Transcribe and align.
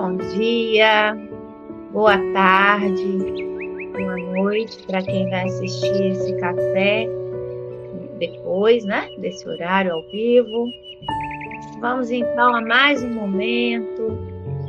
Bom 0.00 0.16
dia, 0.16 1.14
boa 1.92 2.16
tarde, 2.32 3.18
boa 3.92 4.16
noite 4.32 4.82
para 4.86 5.02
quem 5.02 5.28
vai 5.28 5.44
assistir 5.44 6.12
esse 6.12 6.34
café 6.38 7.06
depois, 8.18 8.82
né, 8.86 9.06
desse 9.18 9.46
horário 9.46 9.92
ao 9.92 10.02
vivo. 10.04 10.64
Vamos 11.80 12.10
então 12.10 12.56
a 12.56 12.62
mais 12.62 13.04
um 13.04 13.12
momento 13.12 14.16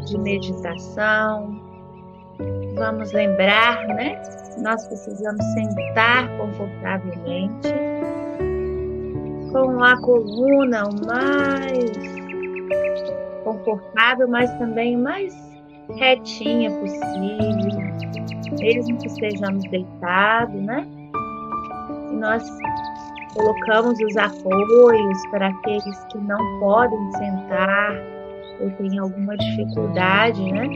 de 0.05 0.18
meditação. 0.20 1.57
Vamos 2.75 3.13
lembrar, 3.13 3.88
né? 3.88 4.21
Nós 4.57 4.86
precisamos 4.86 5.45
sentar 5.54 6.27
confortavelmente 6.38 7.73
com 9.54 9.82
a 9.82 9.95
coluna 10.02 10.89
o 10.89 11.06
mais 11.07 12.21
confortável, 13.43 14.27
mas 14.27 14.51
também 14.57 14.97
mais 14.97 15.33
retinha 15.95 16.71
possível, 16.71 17.81
mesmo 18.59 18.97
que 18.97 19.07
estejamos 19.07 19.64
deitados, 19.69 20.61
né? 20.61 20.87
E 22.11 22.15
nós 22.15 22.43
colocamos 23.33 23.97
os 24.00 24.17
apoios 24.17 25.27
para 25.31 25.47
aqueles 25.47 26.04
que 26.05 26.17
não 26.19 26.59
podem 26.59 27.11
sentar 27.14 27.95
ou 28.59 28.69
têm 28.71 29.00
alguma 29.00 29.36
dificuldade, 29.37 30.51
né? 30.51 30.67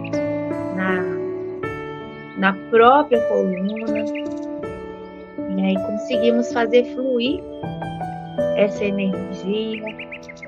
Na, 0.75 2.51
na 2.51 2.53
própria 2.69 3.21
coluna. 3.27 4.05
E 5.57 5.61
aí 5.61 5.75
conseguimos 5.75 6.51
fazer 6.51 6.85
fluir 6.93 7.41
essa 8.57 8.83
energia 8.83 9.83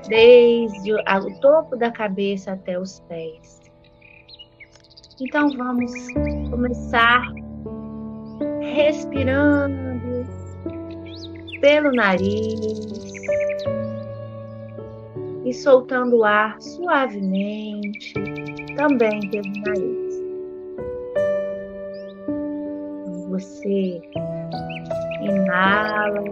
desde 0.08 0.92
o 0.92 1.40
topo 1.40 1.76
da 1.76 1.90
cabeça 1.90 2.52
até 2.52 2.78
os 2.78 3.00
pés. 3.00 3.60
Então 5.20 5.50
vamos 5.56 5.92
começar 6.50 7.22
respirando 8.60 10.26
pelo 11.60 11.92
nariz 11.92 12.60
e 15.44 15.52
soltando 15.52 16.18
o 16.18 16.24
ar 16.24 16.60
suavemente 16.60 18.14
também 18.76 19.20
pelo 19.30 19.52
nariz. 19.64 20.08
Você 23.28 24.00
inala 25.22 26.24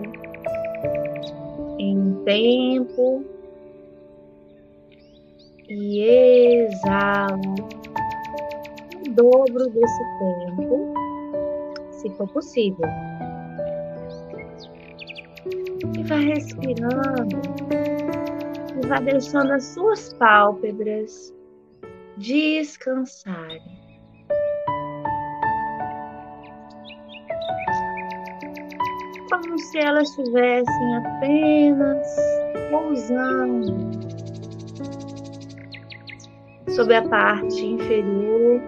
em 1.79 2.15
tempo 2.25 3.36
e 5.69 6.01
exala 6.01 7.41
o 9.07 9.11
dobro 9.13 9.69
desse 9.71 10.05
tempo, 10.19 10.95
se 11.91 12.11
for 12.11 12.29
possível. 12.29 12.89
E 15.99 16.03
vai 16.05 16.25
respirando 16.25 17.41
e 18.83 18.87
vai 18.87 19.03
deixando 19.03 19.53
as 19.53 19.65
suas 19.65 20.13
pálpebras 20.15 21.35
descansarem. 22.17 23.63
Como 29.31 29.59
se 29.59 29.79
elas 29.79 30.09
estivessem 30.11 30.97
apenas 30.97 32.07
pousando 32.71 34.06
sobre 36.69 36.95
a 36.95 37.03
parte 37.09 37.65
inferior 37.65 38.61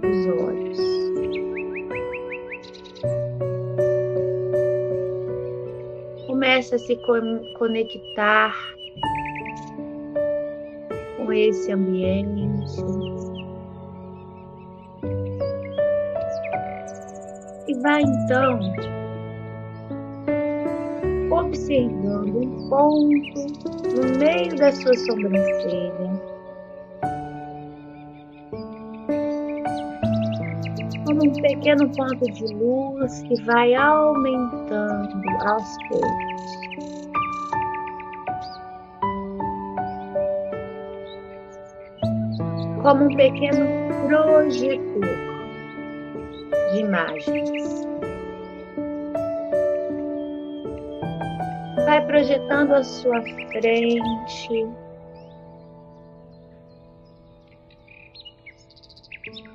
dos 0.00 0.26
olhos. 0.42 0.78
Começa 6.26 6.76
a 6.76 6.78
se 6.78 6.96
conectar 7.58 8.54
com 11.16 11.32
esse 11.32 11.72
ambiente. 11.72 12.80
E 17.68 17.74
vai 17.80 18.02
então 18.02 18.58
observando 21.30 22.36
um 22.36 22.68
ponto 22.68 23.10
no 23.96 24.18
meio 24.18 24.56
da 24.56 24.72
sua 24.72 24.94
sobrancelha 24.94 26.21
como 31.12 31.28
um 31.28 31.32
pequeno 31.42 31.90
ponto 31.90 32.24
de 32.32 32.54
luz 32.54 33.22
que 33.24 33.42
vai 33.42 33.74
aumentando 33.74 35.28
aos 35.46 35.76
poucos. 35.88 36.42
Como 42.82 43.04
um 43.04 43.16
pequeno 43.16 43.66
projetor 44.08 45.02
de 46.72 46.80
imagens. 46.80 47.86
Vai 51.84 52.06
projetando 52.06 52.72
a 52.74 52.82
sua 52.82 53.20
frente. 53.20 54.66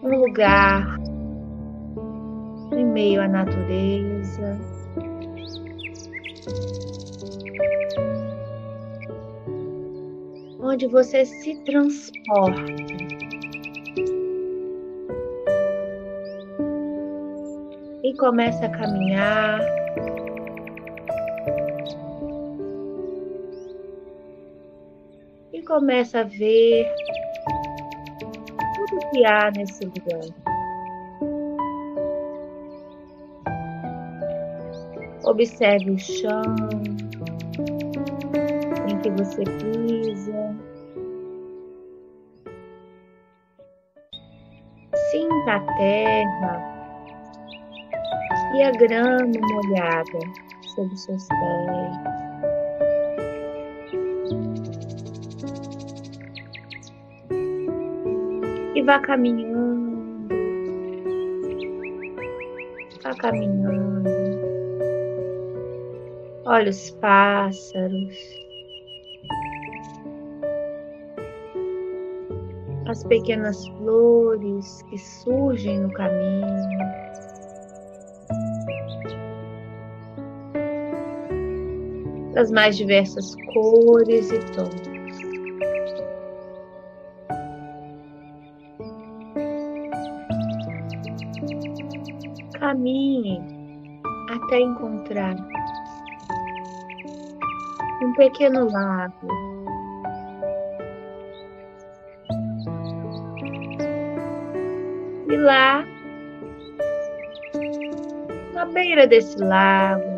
Um 0.03 0.21
lugar 0.21 0.96
meio 2.97 3.21
à 3.21 3.27
natureza. 3.27 4.59
Onde 10.59 10.87
você 10.87 11.23
se 11.23 11.55
transporta. 11.63 12.73
E 18.03 18.13
começa 18.17 18.65
a 18.65 18.69
caminhar. 18.69 19.61
E 25.53 25.61
começa 25.61 26.21
a 26.21 26.23
ver 26.23 26.87
tudo 28.75 29.11
que 29.11 29.23
há 29.23 29.51
nesse 29.51 29.85
lugar. 29.85 30.46
Observe 35.27 35.91
o 35.91 35.99
chão 35.99 36.41
em 38.87 38.97
que 39.01 39.09
você 39.11 39.43
pisa. 39.43 40.55
Sinta 45.11 45.51
a 45.51 45.59
terra 45.75 46.77
e 48.55 48.63
a 48.63 48.71
grama 48.71 49.29
molhada 49.51 50.19
sob 50.63 50.97
seus 50.97 51.27
pés. 51.27 51.97
E 58.75 58.81
vá 58.81 58.99
caminhando, 58.99 60.29
vá 63.03 63.13
caminhando. 63.15 64.16
Olha 66.49 66.69
os 66.69 66.91
pássaros. 66.91 68.17
As 72.87 73.03
pequenas 73.03 73.67
flores 73.67 74.81
que 74.83 74.97
surgem 74.97 75.81
no 75.81 75.91
caminho. 75.91 76.47
Das 82.33 82.49
mais 82.49 82.77
diversas 82.77 83.35
cores 83.53 84.31
e 84.31 84.39
tons. 84.53 84.71
Caminhe 92.57 93.41
até 94.29 94.61
encontrar 94.61 95.56
um 98.01 98.13
pequeno 98.13 98.69
lago. 98.69 99.27
E 105.29 105.37
lá, 105.37 105.85
na 108.53 108.65
beira 108.65 109.07
desse 109.07 109.37
lago, 109.37 110.17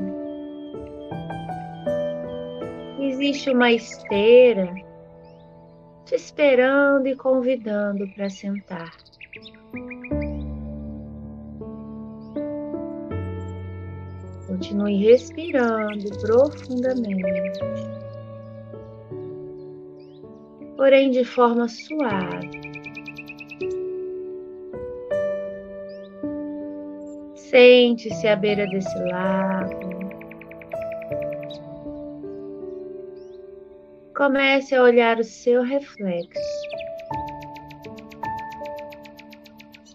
existe 2.99 3.49
uma 3.49 3.71
esteira 3.71 4.73
te 6.05 6.15
esperando 6.15 7.07
e 7.07 7.15
convidando 7.15 8.07
para 8.09 8.29
sentar. 8.29 8.91
Continue 14.59 14.97
respirando 14.97 16.09
profundamente, 16.19 17.61
porém 20.75 21.11
de 21.11 21.23
forma 21.23 21.65
suave. 21.69 22.59
Sente-se 27.35 28.27
à 28.27 28.35
beira 28.35 28.67
desse 28.67 28.99
lago. 29.05 29.79
Comece 34.13 34.75
a 34.75 34.83
olhar 34.83 35.19
o 35.19 35.23
seu 35.23 35.63
reflexo 35.63 36.67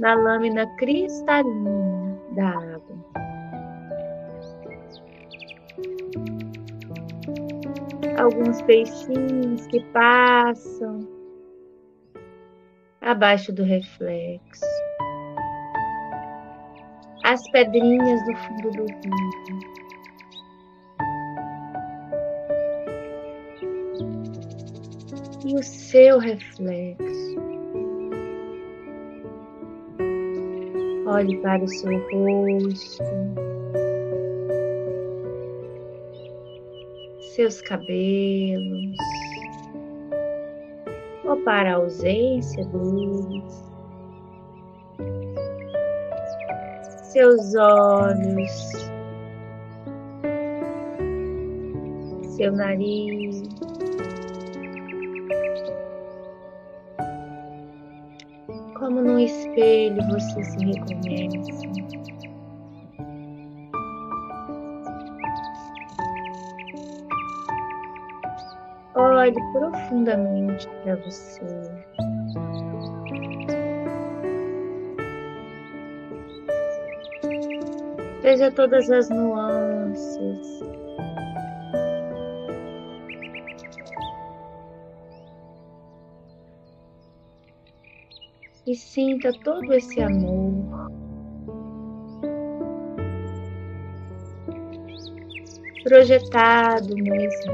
na 0.01 0.15
lâmina 0.15 0.67
cristalina 0.79 2.19
da 2.35 2.49
água. 2.49 3.04
Alguns 8.19 8.63
peixinhos 8.63 9.67
que 9.67 9.81
passam 9.93 11.01
abaixo 13.01 13.53
do 13.53 13.63
reflexo. 13.63 14.65
As 17.25 17.43
pedrinhas 17.51 18.25
do 18.25 18.37
fundo 18.37 18.71
do 18.71 18.85
rio. 18.85 19.75
e 25.45 25.55
o 25.55 25.63
seu 25.63 26.19
reflexo. 26.19 27.37
Olhe 31.07 31.37
para 31.43 31.63
o 31.63 31.69
seu 31.69 31.93
rosto, 32.11 33.05
seus 37.35 37.61
cabelos, 37.63 38.97
ou 41.25 41.37
para 41.39 41.73
a 41.73 41.75
ausência 41.77 42.65
deles, 42.67 43.65
seus 47.13 47.55
olhos, 47.57 48.73
seu 52.37 52.53
nariz. 52.53 53.43
como 58.79 59.01
num 59.01 59.19
espelho 59.19 59.97
você 60.11 60.45
se 60.45 60.59
reconhece. 60.59 61.84
Olhe 69.25 69.41
profundamente 69.55 70.69
para 70.83 70.97
você. 70.97 71.41
Veja 78.21 78.51
todas 78.51 78.91
as 78.91 79.09
nuances, 79.09 80.61
e 88.67 88.75
sinta 88.75 89.33
todo 89.43 89.73
esse 89.73 90.03
amor. 90.03 90.91
Projetado 95.83 96.95
nesse 96.95 97.49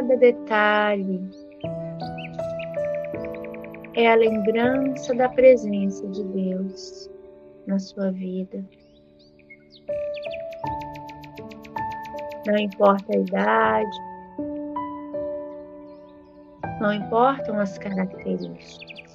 cada 0.00 0.16
detalhe 0.16 1.20
é 3.94 4.10
a 4.10 4.14
lembrança 4.14 5.14
da 5.14 5.28
presença 5.28 6.08
de 6.08 6.24
Deus 6.24 7.10
na 7.66 7.78
sua 7.78 8.10
vida. 8.10 8.64
não 12.46 12.56
importa 12.56 13.04
a 13.14 13.20
idade, 13.20 13.98
não 16.80 16.94
importam 16.94 17.60
as 17.60 17.76
características. 17.76 19.14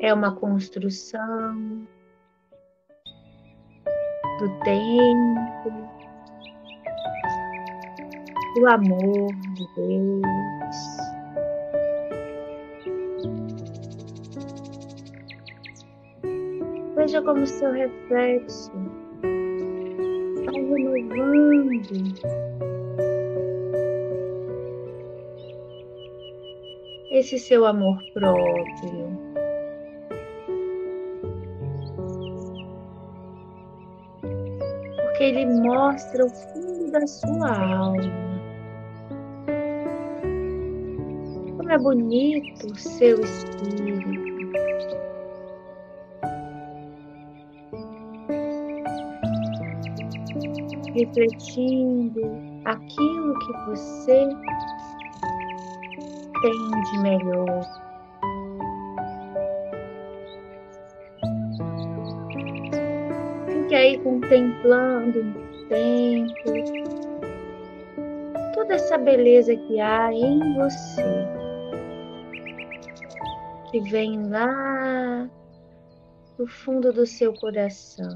É 0.00 0.14
uma 0.14 0.34
construção 0.34 1.86
do 4.38 4.48
tempo, 4.60 5.45
do 8.56 8.66
amor 8.66 9.28
de 9.54 9.66
Deus. 9.76 10.76
Veja 16.96 17.20
como 17.22 17.46
seu 17.46 17.70
reflexo 17.72 18.72
está 20.38 20.52
renovando 20.52 22.14
esse 27.10 27.38
seu 27.38 27.66
amor 27.66 27.98
próprio. 28.14 29.26
Porque 34.96 35.24
ele 35.24 35.46
mostra 35.60 36.24
o 36.24 36.30
fundo 36.30 36.90
da 36.90 37.06
sua 37.06 37.50
alma. 37.50 38.25
Bonito 41.78 42.66
o 42.66 42.76
seu 42.76 43.20
espírito. 43.20 44.26
refletindo 50.96 52.22
aquilo 52.64 53.38
que 53.38 53.52
você 53.66 54.26
tem 56.40 56.80
de 56.90 56.98
melhor. 57.02 57.62
Fique 63.46 63.74
aí 63.74 63.98
contemplando 63.98 65.20
o 65.20 65.68
tempo, 65.68 66.34
toda 68.54 68.74
essa 68.74 68.96
beleza 68.96 69.54
que 69.54 69.78
há 69.78 70.10
em 70.12 70.54
você, 70.54 71.35
que 73.76 73.90
vem 73.90 74.30
lá 74.30 75.28
do 76.38 76.46
fundo 76.46 76.92
do 76.92 77.04
seu 77.04 77.34
coração. 77.34 78.14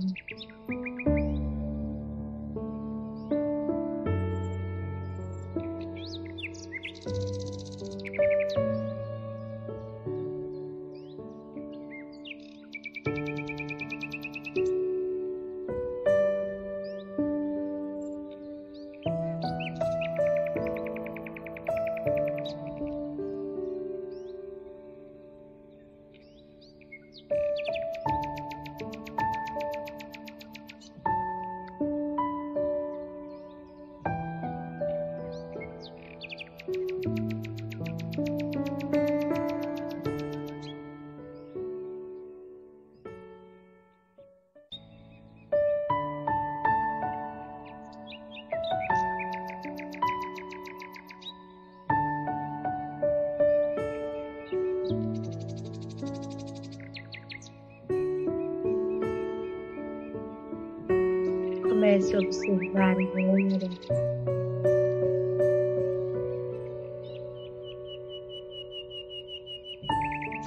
Observar 62.20 62.96
agora. 62.96 63.70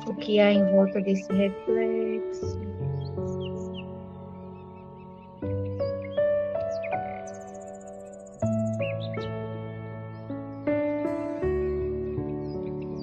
O 0.07 0.15
que 0.15 0.39
há 0.39 0.51
em 0.51 0.65
volta 0.71 1.01
desse 1.01 1.31
reflexo. 1.33 2.61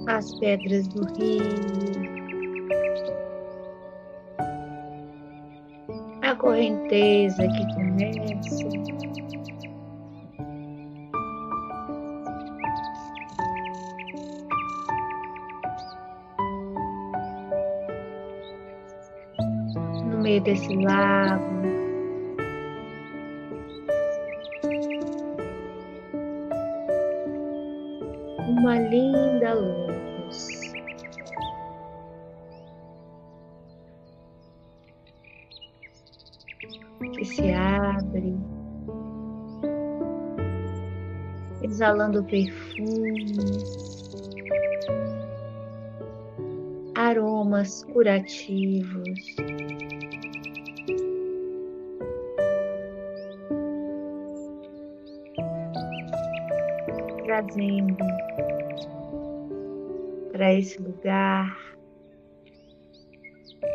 As 0.07 0.39
pedras 0.39 0.89
do 0.89 1.05
rio. 1.15 2.10
Correnteza 6.41 7.47
que 7.47 7.75
começa. 7.75 8.65
No 20.07 20.19
meio 20.23 20.43
desse 20.43 20.75
lago, 20.77 21.45
uma 28.49 28.79
linda 28.79 29.55
luz. 29.55 29.80
Exalando 41.81 42.23
perfumes, 42.25 43.33
aromas 46.95 47.85
curativos. 47.85 49.19
Trazendo 57.25 57.97
para 60.33 60.53
esse 60.53 60.83
lugar 60.83 61.57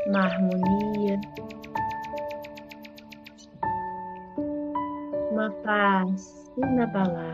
uma 0.05 0.25
harmonia 0.25 1.19
uma 5.31 5.50
paz 5.63 6.51
inabalável. 6.55 7.25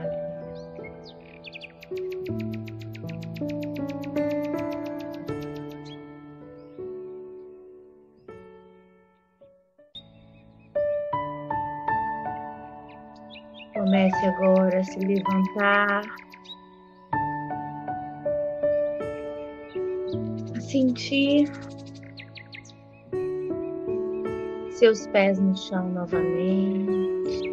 Levantar, 15.52 16.04
a 20.56 20.62
sentir 20.62 21.52
seus 24.72 25.08
pés 25.08 25.40
no 25.40 25.56
chão 25.56 25.90
novamente. 25.90 27.52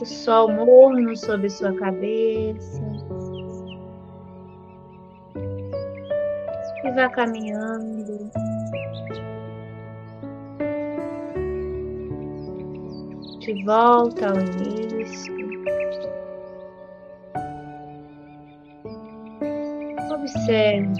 o 0.00 0.06
sol 0.06 0.52
morno 0.52 1.16
sobre 1.16 1.48
sua 1.48 1.72
cabeça. 1.72 2.82
E 6.84 6.90
vá 6.90 7.08
caminhando. 7.08 8.30
De 13.44 13.62
volta 13.62 14.30
ao 14.30 14.40
início. 14.40 15.34
Observe 20.10 20.94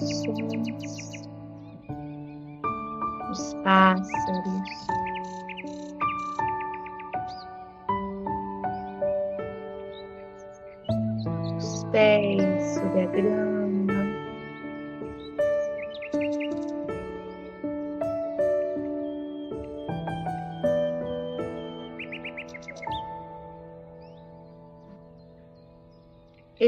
os 0.00 0.22
sons, 0.22 1.26
os 3.32 3.54
pássaros. 3.64 4.88
pés 11.90 12.74
sobre 12.74 13.00
a 13.00 13.06
grama. 13.06 13.57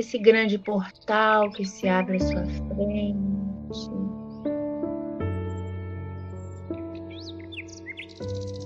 Esse 0.00 0.16
grande 0.16 0.58
portal 0.58 1.50
que 1.50 1.62
se 1.62 1.86
abre 1.86 2.16
à 2.16 2.20
sua 2.20 2.46
frente. 2.46 3.18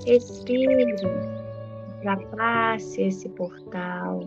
Respire, 0.06 0.94
ultrapasse 1.96 3.02
esse 3.02 3.28
portal. 3.30 4.20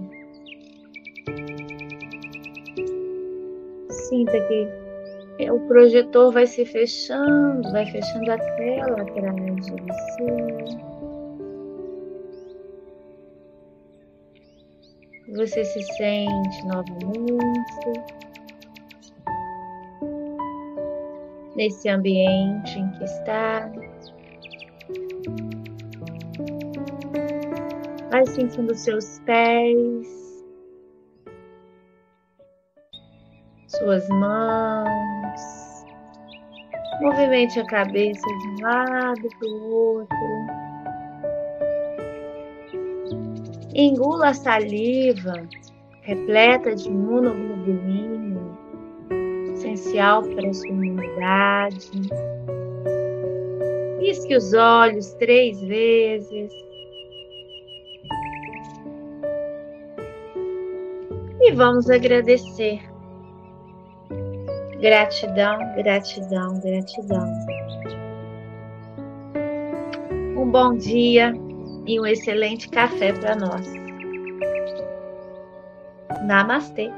sinta 4.10 4.40
que 4.48 4.68
é, 5.40 5.52
o 5.52 5.60
projetor 5.68 6.34
vai 6.34 6.46
se 6.46 6.66
fechando, 6.66 7.72
vai 7.72 7.86
fechando 7.86 8.32
a 8.32 8.38
tela 8.38 9.02
atrás 9.02 9.66
de 9.66 9.72
você. 9.72 10.97
Você 15.38 15.64
se 15.64 15.82
sente 15.84 16.66
novamente 16.66 17.94
nesse 21.56 21.88
ambiente 21.88 22.80
em 22.80 22.92
que 22.92 23.04
está. 23.04 23.72
Vai 28.10 28.26
sentindo 28.26 28.74
seus 28.74 29.20
pés 29.20 30.28
suas 33.68 34.08
mãos. 34.10 35.86
Movimente 37.02 37.60
a 37.60 37.66
cabeça 37.68 38.28
de 38.28 38.48
um 38.48 38.66
lado 38.66 39.30
para 39.40 39.50
o 39.50 39.72
outro. 39.72 40.57
Engula 43.80 44.30
a 44.30 44.34
saliva 44.34 45.48
repleta 46.02 46.74
de 46.74 46.88
imunoglobulina, 46.88 48.42
essencial 49.54 50.24
para 50.24 50.50
a 50.50 50.54
sua 50.54 50.68
imunidade. 50.68 51.92
Pisque 54.00 54.36
os 54.36 54.52
olhos 54.56 55.14
três 55.20 55.62
vezes. 55.62 56.52
E 61.40 61.52
vamos 61.52 61.88
agradecer 61.88 62.82
Gratidão, 64.82 65.58
gratidão, 65.76 66.60
gratidão. 66.62 67.32
Um 70.36 70.50
bom 70.50 70.76
dia 70.76 71.32
e 71.88 72.00
um 72.00 72.06
excelente 72.06 72.70
café 72.70 73.14
para 73.14 73.36
nós. 73.36 73.66
Namastê. 76.26 76.92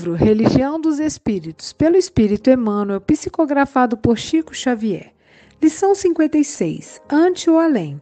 Livro 0.00 0.14
Religião 0.14 0.80
dos 0.80 0.98
Espíritos, 0.98 1.74
pelo 1.74 1.94
Espírito 1.94 2.48
Emmanuel, 2.48 3.02
psicografado 3.02 3.98
por 3.98 4.16
Chico 4.16 4.54
Xavier. 4.54 5.12
Lição 5.62 5.94
56. 5.94 7.02
Ante 7.10 7.50
o 7.50 7.58
Além. 7.58 8.00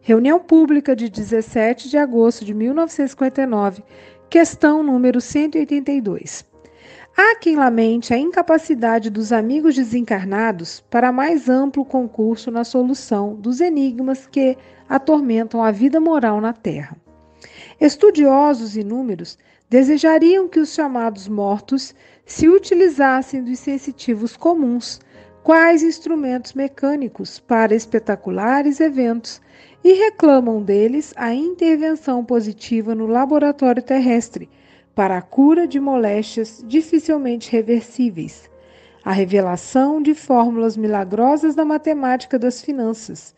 Reunião 0.00 0.40
pública 0.40 0.96
de 0.96 1.10
17 1.10 1.90
de 1.90 1.98
agosto 1.98 2.46
de 2.46 2.54
1959, 2.54 3.82
questão 4.30 4.82
número 4.82 5.20
182. 5.20 6.46
Há 7.14 7.36
quem 7.36 7.56
lamente 7.56 8.14
a 8.14 8.16
incapacidade 8.16 9.10
dos 9.10 9.30
amigos 9.30 9.74
desencarnados 9.74 10.82
para 10.88 11.12
mais 11.12 11.50
amplo 11.50 11.84
concurso 11.84 12.50
na 12.50 12.64
solução 12.64 13.34
dos 13.34 13.60
enigmas 13.60 14.26
que 14.26 14.56
atormentam 14.88 15.62
a 15.62 15.70
vida 15.70 16.00
moral 16.00 16.40
na 16.40 16.54
Terra. 16.54 16.96
Estudiosos 17.78 18.78
inúmeros 18.78 19.36
desejariam 19.74 20.46
que 20.46 20.60
os 20.60 20.72
chamados 20.72 21.26
mortos 21.26 21.92
se 22.24 22.46
utilizassem 22.46 23.42
dos 23.42 23.58
sensitivos 23.58 24.36
comuns, 24.36 25.00
quais 25.42 25.82
instrumentos 25.82 26.52
mecânicos 26.52 27.40
para 27.40 27.74
espetaculares 27.74 28.78
eventos, 28.78 29.42
e 29.82 29.94
reclamam 29.94 30.62
deles 30.62 31.12
a 31.16 31.34
intervenção 31.34 32.24
positiva 32.24 32.94
no 32.94 33.08
laboratório 33.08 33.82
terrestre 33.82 34.48
para 34.94 35.18
a 35.18 35.22
cura 35.22 35.66
de 35.66 35.80
moléstias 35.80 36.62
dificilmente 36.64 37.50
reversíveis, 37.50 38.48
a 39.04 39.10
revelação 39.10 40.00
de 40.00 40.14
fórmulas 40.14 40.76
milagrosas 40.76 41.56
da 41.56 41.64
matemática 41.64 42.38
das 42.38 42.62
finanças, 42.62 43.34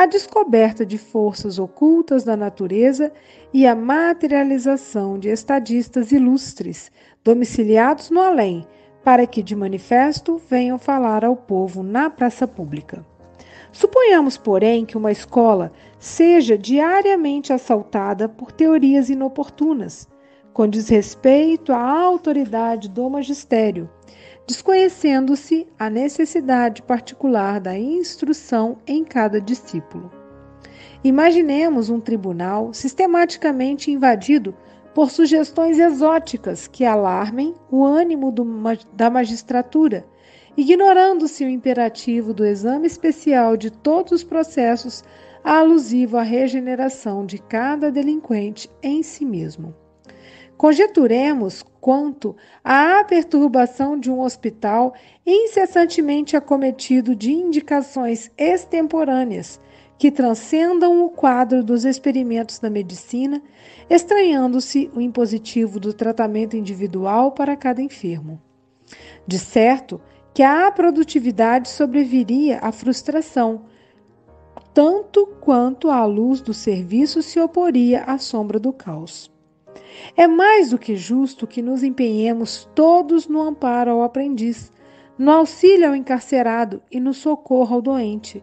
a 0.00 0.06
descoberta 0.06 0.86
de 0.86 0.96
forças 0.96 1.58
ocultas 1.58 2.24
da 2.24 2.34
natureza 2.34 3.12
e 3.52 3.66
a 3.66 3.74
materialização 3.74 5.18
de 5.18 5.28
estadistas 5.28 6.10
ilustres, 6.10 6.90
domiciliados 7.22 8.08
no 8.08 8.18
além, 8.18 8.66
para 9.04 9.26
que 9.26 9.42
de 9.42 9.54
manifesto 9.54 10.40
venham 10.48 10.78
falar 10.78 11.22
ao 11.22 11.36
povo 11.36 11.82
na 11.82 12.08
praça 12.08 12.48
pública. 12.48 13.04
Suponhamos, 13.70 14.38
porém, 14.38 14.86
que 14.86 14.96
uma 14.96 15.12
escola 15.12 15.70
seja 15.98 16.56
diariamente 16.56 17.52
assaltada 17.52 18.26
por 18.26 18.50
teorias 18.52 19.10
inoportunas, 19.10 20.08
com 20.54 20.66
desrespeito 20.66 21.74
à 21.74 22.00
autoridade 22.00 22.88
do 22.88 23.10
magistério, 23.10 23.86
desconhecendo-se 24.50 25.64
a 25.78 25.88
necessidade 25.88 26.82
particular 26.82 27.60
da 27.60 27.78
instrução 27.78 28.78
em 28.84 29.04
cada 29.04 29.40
discípulo. 29.40 30.10
Imaginemos 31.04 31.88
um 31.88 32.00
tribunal 32.00 32.74
sistematicamente 32.74 33.92
invadido 33.92 34.52
por 34.92 35.08
sugestões 35.08 35.78
exóticas 35.78 36.66
que 36.66 36.84
alarmem 36.84 37.54
o 37.70 37.84
ânimo 37.84 38.32
do, 38.32 38.44
da 38.92 39.08
magistratura, 39.08 40.04
ignorando-se 40.56 41.44
o 41.44 41.48
imperativo 41.48 42.34
do 42.34 42.44
exame 42.44 42.88
especial 42.88 43.56
de 43.56 43.70
todos 43.70 44.10
os 44.10 44.24
processos 44.24 45.04
alusivo 45.44 46.16
à 46.16 46.22
regeneração 46.22 47.24
de 47.24 47.38
cada 47.38 47.88
delinquente 47.88 48.68
em 48.82 49.00
si 49.00 49.24
mesmo. 49.24 49.72
Conjeturemos 50.60 51.64
quanto 51.80 52.36
à 52.62 53.02
perturbação 53.02 53.98
de 53.98 54.10
um 54.10 54.20
hospital 54.20 54.92
incessantemente 55.24 56.36
acometido 56.36 57.16
de 57.16 57.32
indicações 57.32 58.30
extemporâneas 58.36 59.58
que 59.96 60.10
transcendam 60.10 61.02
o 61.02 61.08
quadro 61.08 61.64
dos 61.64 61.86
experimentos 61.86 62.58
da 62.58 62.68
medicina, 62.68 63.42
estranhando-se 63.88 64.90
o 64.94 65.00
impositivo 65.00 65.80
do 65.80 65.94
tratamento 65.94 66.54
individual 66.58 67.32
para 67.32 67.56
cada 67.56 67.80
enfermo. 67.80 68.38
De 69.26 69.38
certo 69.38 69.98
que 70.34 70.42
à 70.42 70.70
produtividade 70.70 71.70
sobreviria 71.70 72.58
a 72.60 72.70
frustração, 72.70 73.62
tanto 74.74 75.26
quanto 75.40 75.88
a 75.88 76.04
luz 76.04 76.42
do 76.42 76.52
serviço 76.52 77.22
se 77.22 77.40
oporia 77.40 78.02
à 78.02 78.18
sombra 78.18 78.60
do 78.60 78.74
caos. 78.74 79.39
É 80.16 80.26
mais 80.26 80.70
do 80.70 80.78
que 80.78 80.96
justo 80.96 81.46
que 81.46 81.62
nos 81.62 81.82
empenhemos 81.82 82.68
todos 82.74 83.28
no 83.28 83.40
amparo 83.40 83.90
ao 83.90 84.02
aprendiz, 84.02 84.72
no 85.18 85.30
auxílio 85.30 85.88
ao 85.88 85.94
encarcerado 85.94 86.82
e 86.90 86.98
no 86.98 87.12
socorro 87.12 87.76
ao 87.76 87.82
doente. 87.82 88.42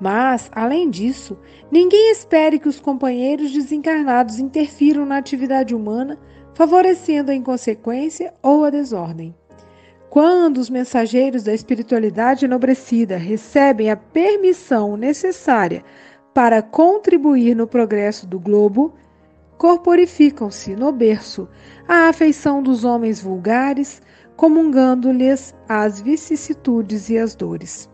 Mas, 0.00 0.48
além 0.54 0.88
disso, 0.88 1.36
ninguém 1.70 2.10
espere 2.12 2.58
que 2.58 2.68
os 2.68 2.78
companheiros 2.78 3.52
desencarnados 3.52 4.38
interfiram 4.38 5.04
na 5.04 5.16
atividade 5.16 5.74
humana, 5.74 6.18
favorecendo 6.54 7.30
a 7.30 7.34
inconsequência 7.34 8.32
ou 8.42 8.64
a 8.64 8.70
desordem. 8.70 9.34
Quando 10.08 10.58
os 10.58 10.70
mensageiros 10.70 11.42
da 11.42 11.52
espiritualidade 11.52 12.44
enobrecida 12.44 13.16
recebem 13.16 13.90
a 13.90 13.96
permissão 13.96 14.96
necessária 14.96 15.84
para 16.32 16.62
contribuir 16.62 17.54
no 17.54 17.66
progresso 17.66 18.26
do 18.26 18.38
globo, 18.38 18.94
corporificam-se 19.58 20.76
no 20.76 20.92
berço 20.92 21.48
à 21.86 22.08
afeição 22.08 22.62
dos 22.62 22.84
homens 22.84 23.20
vulgares, 23.20 24.00
comungando-lhes 24.36 25.52
as 25.68 26.00
vicissitudes 26.00 27.10
e 27.10 27.18
as 27.18 27.34
dores. 27.34 27.90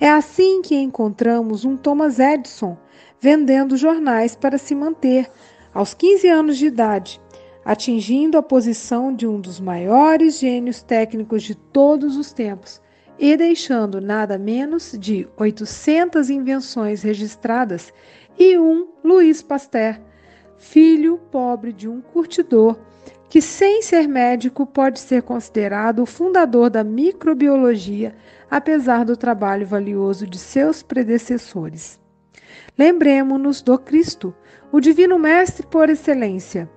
É 0.00 0.10
assim 0.10 0.62
que 0.62 0.74
encontramos 0.74 1.66
um 1.66 1.76
Thomas 1.76 2.18
Edison 2.18 2.78
vendendo 3.20 3.76
jornais 3.76 4.34
para 4.34 4.56
se 4.56 4.74
manter, 4.74 5.30
aos 5.74 5.92
15 5.92 6.26
anos 6.28 6.56
de 6.56 6.66
idade, 6.66 7.20
atingindo 7.62 8.38
a 8.38 8.42
posição 8.42 9.14
de 9.14 9.26
um 9.26 9.38
dos 9.38 9.60
maiores 9.60 10.40
gênios 10.40 10.82
técnicos 10.82 11.42
de 11.42 11.54
todos 11.54 12.16
os 12.16 12.32
tempos 12.32 12.80
e 13.18 13.36
deixando 13.36 14.00
nada 14.00 14.38
menos 14.38 14.96
de 14.98 15.28
800 15.36 16.30
invenções 16.30 17.02
registradas 17.02 17.92
e 18.38 18.58
um 18.58 18.88
Louis 19.04 19.42
Pasteur, 19.42 20.00
filho 20.60 21.18
pobre 21.32 21.72
de 21.72 21.88
um 21.88 22.02
curtidor, 22.02 22.78
que 23.30 23.40
sem 23.40 23.80
ser 23.80 24.06
médico 24.06 24.66
pode 24.66 25.00
ser 25.00 25.22
considerado 25.22 26.02
o 26.02 26.06
fundador 26.06 26.68
da 26.68 26.84
microbiologia, 26.84 28.14
apesar 28.50 29.04
do 29.04 29.16
trabalho 29.16 29.66
valioso 29.66 30.26
de 30.26 30.38
seus 30.38 30.82
predecessores. 30.82 31.98
Lembremos-nos 32.78 33.62
do 33.62 33.78
Cristo, 33.78 34.34
o 34.70 34.80
divino 34.80 35.18
mestre 35.18 35.66
por 35.66 35.88
excelência. 35.88 36.68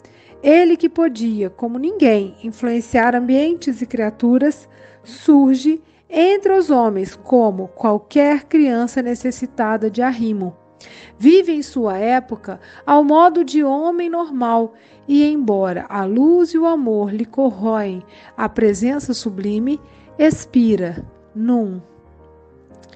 Ele 0.41 0.78
que 0.78 0.88
podia, 0.88 1.50
como 1.50 1.78
ninguém, 1.78 2.38
influenciar 2.41 3.13
ambientes 3.15 3.82
e 3.82 3.86
criaturas, 3.86 4.67
surge 5.04 5.82
entre 6.10 6.54
os 6.54 6.69
homens 6.69 7.15
como 7.15 7.67
qualquer 7.67 8.46
criança 8.46 9.02
necessitada 9.02 9.91
de 9.91 10.02
arrimo 10.02 10.56
Vive 11.17 11.52
em 11.52 11.62
sua 11.62 11.98
época 11.98 12.60
ao 12.86 13.04
modo 13.04 13.43
de 13.43 13.63
homem 13.63 14.10
normal 14.10 14.74
e, 15.08 15.24
embora 15.24 15.86
a 15.89 16.06
luz 16.06 16.54
e 16.54 16.58
o 16.58 16.65
amor 16.65 17.13
lhe 17.13 17.26
corroem 17.26 18.04
a 18.36 18.48
presença 18.50 19.13
sublime, 19.13 19.80
expira 20.17 21.06
num 21.36 21.82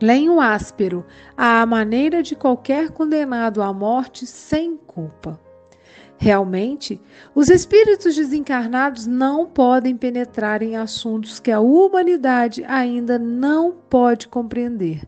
lenho 0.01 0.39
áspero, 0.39 1.05
à 1.35 1.65
maneira 1.65 2.21
de 2.21 2.35
qualquer 2.35 2.91
condenado 2.91 3.61
à 3.61 3.73
morte 3.73 4.25
sem 4.25 4.77
culpa. 4.77 5.39
Realmente, 6.19 6.99
os 7.35 7.47
espíritos 7.49 8.15
desencarnados 8.15 9.05
não 9.05 9.45
podem 9.45 9.95
penetrar 9.95 10.63
em 10.63 10.75
assuntos 10.75 11.39
que 11.39 11.51
a 11.51 11.59
humanidade 11.59 12.63
ainda 12.63 13.19
não 13.19 13.71
pode 13.71 14.27
compreender. 14.27 15.03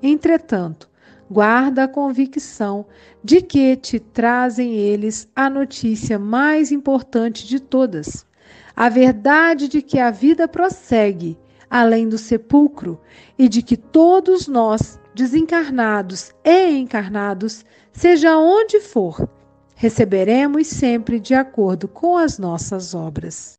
Entretanto, 0.00 0.88
guarda 1.30 1.84
a 1.84 1.88
convicção 1.88 2.86
de 3.22 3.40
que 3.40 3.76
te 3.76 3.98
trazem 3.98 4.74
eles 4.74 5.28
a 5.34 5.50
notícia 5.50 6.18
mais 6.18 6.70
importante 6.70 7.46
de 7.46 7.60
todas, 7.60 8.26
a 8.74 8.88
verdade 8.88 9.68
de 9.68 9.82
que 9.82 9.98
a 9.98 10.10
vida 10.10 10.46
prossegue 10.46 11.38
além 11.70 12.08
do 12.08 12.18
sepulcro 12.18 13.00
e 13.38 13.48
de 13.48 13.62
que 13.62 13.76
todos 13.76 14.46
nós, 14.46 15.00
desencarnados 15.14 16.32
e 16.44 16.70
encarnados, 16.70 17.64
seja 17.92 18.36
onde 18.36 18.80
for, 18.80 19.28
receberemos 19.74 20.66
sempre 20.68 21.18
de 21.18 21.34
acordo 21.34 21.88
com 21.88 22.16
as 22.16 22.38
nossas 22.38 22.94
obras. 22.94 23.58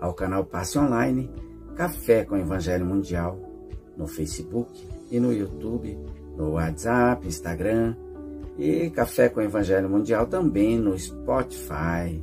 ao 0.00 0.14
canal 0.14 0.44
Passe 0.44 0.78
Online, 0.78 1.30
Café 1.76 2.24
com 2.24 2.36
Evangelho 2.36 2.86
Mundial, 2.86 3.38
no 3.96 4.06
Facebook 4.06 4.86
e 5.10 5.18
no 5.18 5.32
YouTube, 5.32 5.98
no 6.36 6.52
WhatsApp, 6.52 7.26
Instagram 7.26 7.96
e 8.58 8.90
Café 8.90 9.28
com 9.28 9.40
Evangelho 9.40 9.88
Mundial 9.88 10.26
também 10.26 10.78
no 10.78 10.98
Spotify. 10.98 12.22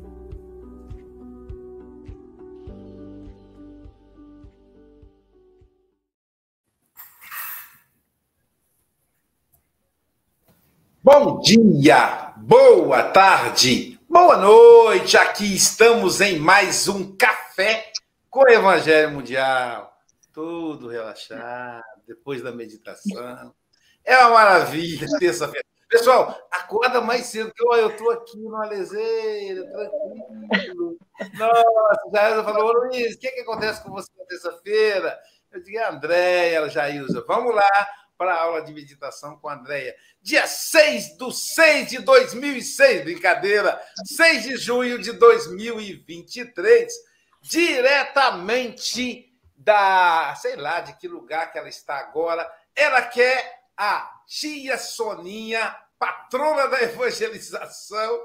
Bom 11.04 11.40
dia, 11.40 12.32
boa 12.38 13.02
tarde, 13.04 13.91
boa 14.12 14.36
noite. 14.36 15.16
Aqui 15.16 15.56
estamos 15.56 16.20
em 16.20 16.38
mais 16.38 16.90
um 16.90 17.16
café 17.16 17.94
com 18.30 18.42
o 18.42 18.50
Evangelho 18.50 19.12
Mundial. 19.12 19.98
Tudo 20.34 20.90
relaxado, 20.90 21.82
depois 22.06 22.44
da 22.44 22.52
meditação. 22.52 23.56
É 24.04 24.18
uma 24.18 24.32
maravilha, 24.32 25.08
terça-feira. 25.18 25.66
Pessoal, 25.88 26.38
acorda 26.52 27.00
mais 27.00 27.28
cedo, 27.28 27.54
que 27.54 27.64
eu 27.64 27.90
estou 27.90 28.12
aqui 28.12 28.38
no 28.38 28.54
Alezeira, 28.58 29.66
tranquilo. 29.70 30.98
Nossa, 31.38 32.12
Jailza 32.14 32.44
falou, 32.44 32.74
Luiz, 32.74 33.16
o 33.16 33.20
que, 33.20 33.32
que 33.32 33.42
acontece 33.42 33.82
com 33.82 33.92
você 33.92 34.10
na 34.18 34.26
terça-feira? 34.26 35.18
Eu 35.54 35.64
digo, 35.64 35.80
Andréia, 35.86 36.68
Jailza, 36.68 37.24
vamos 37.26 37.56
lá 37.56 37.88
para 38.22 38.36
a 38.36 38.44
aula 38.44 38.62
de 38.62 38.72
meditação 38.72 39.36
com 39.38 39.50
a 39.50 39.56
Andréia. 39.56 39.96
Dia 40.22 40.46
6 40.46 41.18
do 41.18 41.32
6 41.32 41.90
de 41.90 41.98
2006, 42.04 43.04
brincadeira, 43.04 43.82
6 44.06 44.44
de 44.44 44.58
junho 44.58 45.00
de 45.00 45.12
2023, 45.14 46.94
diretamente 47.42 49.36
da, 49.58 50.36
sei 50.36 50.56
lá 50.56 50.82
de 50.82 50.96
que 50.98 51.08
lugar 51.08 51.52
que 51.52 51.58
ela 51.58 51.68
está 51.68 51.98
agora. 51.98 52.48
Ela 52.76 53.02
quer 53.02 53.40
é 53.40 53.62
a 53.76 54.22
tia 54.28 54.78
Soninha, 54.78 55.76
patrona 55.98 56.68
da 56.68 56.80
evangelização. 56.80 58.22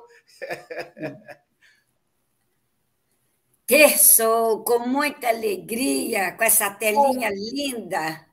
Terçou 3.64 4.62
com 4.62 4.80
muita 4.80 5.30
alegria, 5.30 6.32
com 6.32 6.44
essa 6.44 6.70
telinha 6.70 7.30
linda 7.30 8.26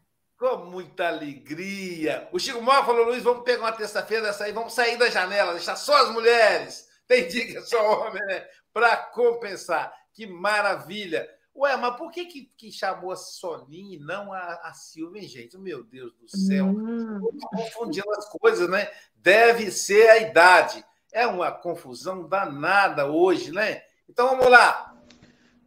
com 0.43 0.65
muita 0.65 1.07
alegria. 1.07 2.27
O 2.31 2.39
Chico 2.39 2.61
Mó 2.61 2.83
falou, 2.83 3.05
Luiz, 3.05 3.23
vamos 3.23 3.43
pegar 3.43 3.63
uma 3.63 3.71
terça-feira 3.71 4.25
dessa 4.25 4.43
aí, 4.43 4.51
vamos 4.51 4.73
sair 4.73 4.97
da 4.97 5.09
janela, 5.09 5.53
deixar 5.53 5.75
só 5.75 5.95
as 6.03 6.11
mulheres. 6.11 6.87
Tem 7.07 7.27
dia 7.27 7.45
que 7.45 7.57
é 7.57 7.61
só 7.61 8.07
homem, 8.07 8.21
né? 8.25 8.45
Para 8.73 8.97
compensar. 8.97 9.93
Que 10.13 10.27
maravilha. 10.27 11.29
Ué, 11.55 11.75
mas 11.77 11.95
por 11.95 12.11
que, 12.11 12.25
que, 12.25 12.51
que 12.57 12.71
chamou 12.71 13.11
a 13.11 13.15
Soninha 13.15 13.95
e 13.95 13.99
não 13.99 14.33
a, 14.33 14.61
a 14.63 14.73
Silvia, 14.73 15.21
hein, 15.21 15.27
gente? 15.27 15.57
Meu 15.57 15.83
Deus 15.83 16.13
do 16.13 16.27
céu. 16.27 16.65
Hum. 16.65 17.19
Confundindo 17.55 18.09
as 18.11 18.27
coisas, 18.29 18.69
né? 18.69 18.89
Deve 19.15 19.71
ser 19.71 20.09
a 20.09 20.17
idade. 20.17 20.83
É 21.11 21.27
uma 21.27 21.51
confusão 21.51 22.27
danada 22.27 23.05
hoje, 23.05 23.51
né? 23.51 23.83
Então 24.09 24.29
vamos 24.29 24.49
lá. 24.49 24.95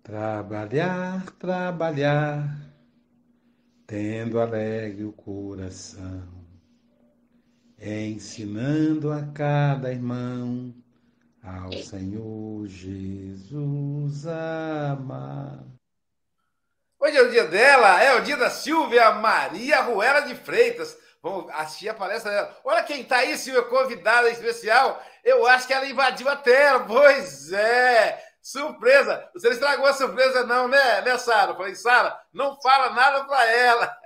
Trabalhar, 0.02 1.24
trabalhar 1.38 2.65
tendo 3.86 4.40
alegre 4.40 5.04
o 5.04 5.12
coração, 5.12 6.44
ensinando 7.80 9.12
a 9.12 9.22
cada 9.32 9.92
irmão 9.92 10.74
ao 11.42 11.72
Senhor 11.72 12.66
Jesus 12.66 14.26
amar. 14.26 15.64
Hoje 16.98 17.16
é 17.16 17.22
o 17.22 17.30
dia 17.30 17.44
dela, 17.46 18.02
é 18.02 18.16
o 18.16 18.22
dia 18.22 18.36
da 18.36 18.50
Silvia 18.50 19.12
Maria 19.12 19.82
Ruela 19.82 20.22
de 20.22 20.34
Freitas. 20.34 20.98
Vamos 21.22 21.48
assistir 21.52 21.88
a 21.88 21.94
palestra 21.94 22.32
dela. 22.32 22.60
Olha 22.64 22.82
quem 22.82 23.02
está 23.02 23.18
aí, 23.18 23.36
Silvia, 23.36 23.62
convidada 23.62 24.28
especial. 24.30 25.00
Eu 25.22 25.46
acho 25.46 25.66
que 25.66 25.72
ela 25.72 25.86
invadiu 25.86 26.28
a 26.28 26.36
tela. 26.36 26.80
Pois 26.80 27.52
é. 27.52 28.25
Surpresa! 28.46 29.28
Você 29.34 29.48
estragou 29.48 29.86
a 29.86 29.92
surpresa, 29.92 30.46
não, 30.46 30.68
né, 30.68 31.00
né 31.00 31.18
Sara? 31.18 31.52
Falei, 31.52 31.74
Sara, 31.74 32.16
não 32.32 32.56
fala 32.60 32.90
nada 32.90 33.24
para 33.24 33.44
ela. 33.44 33.98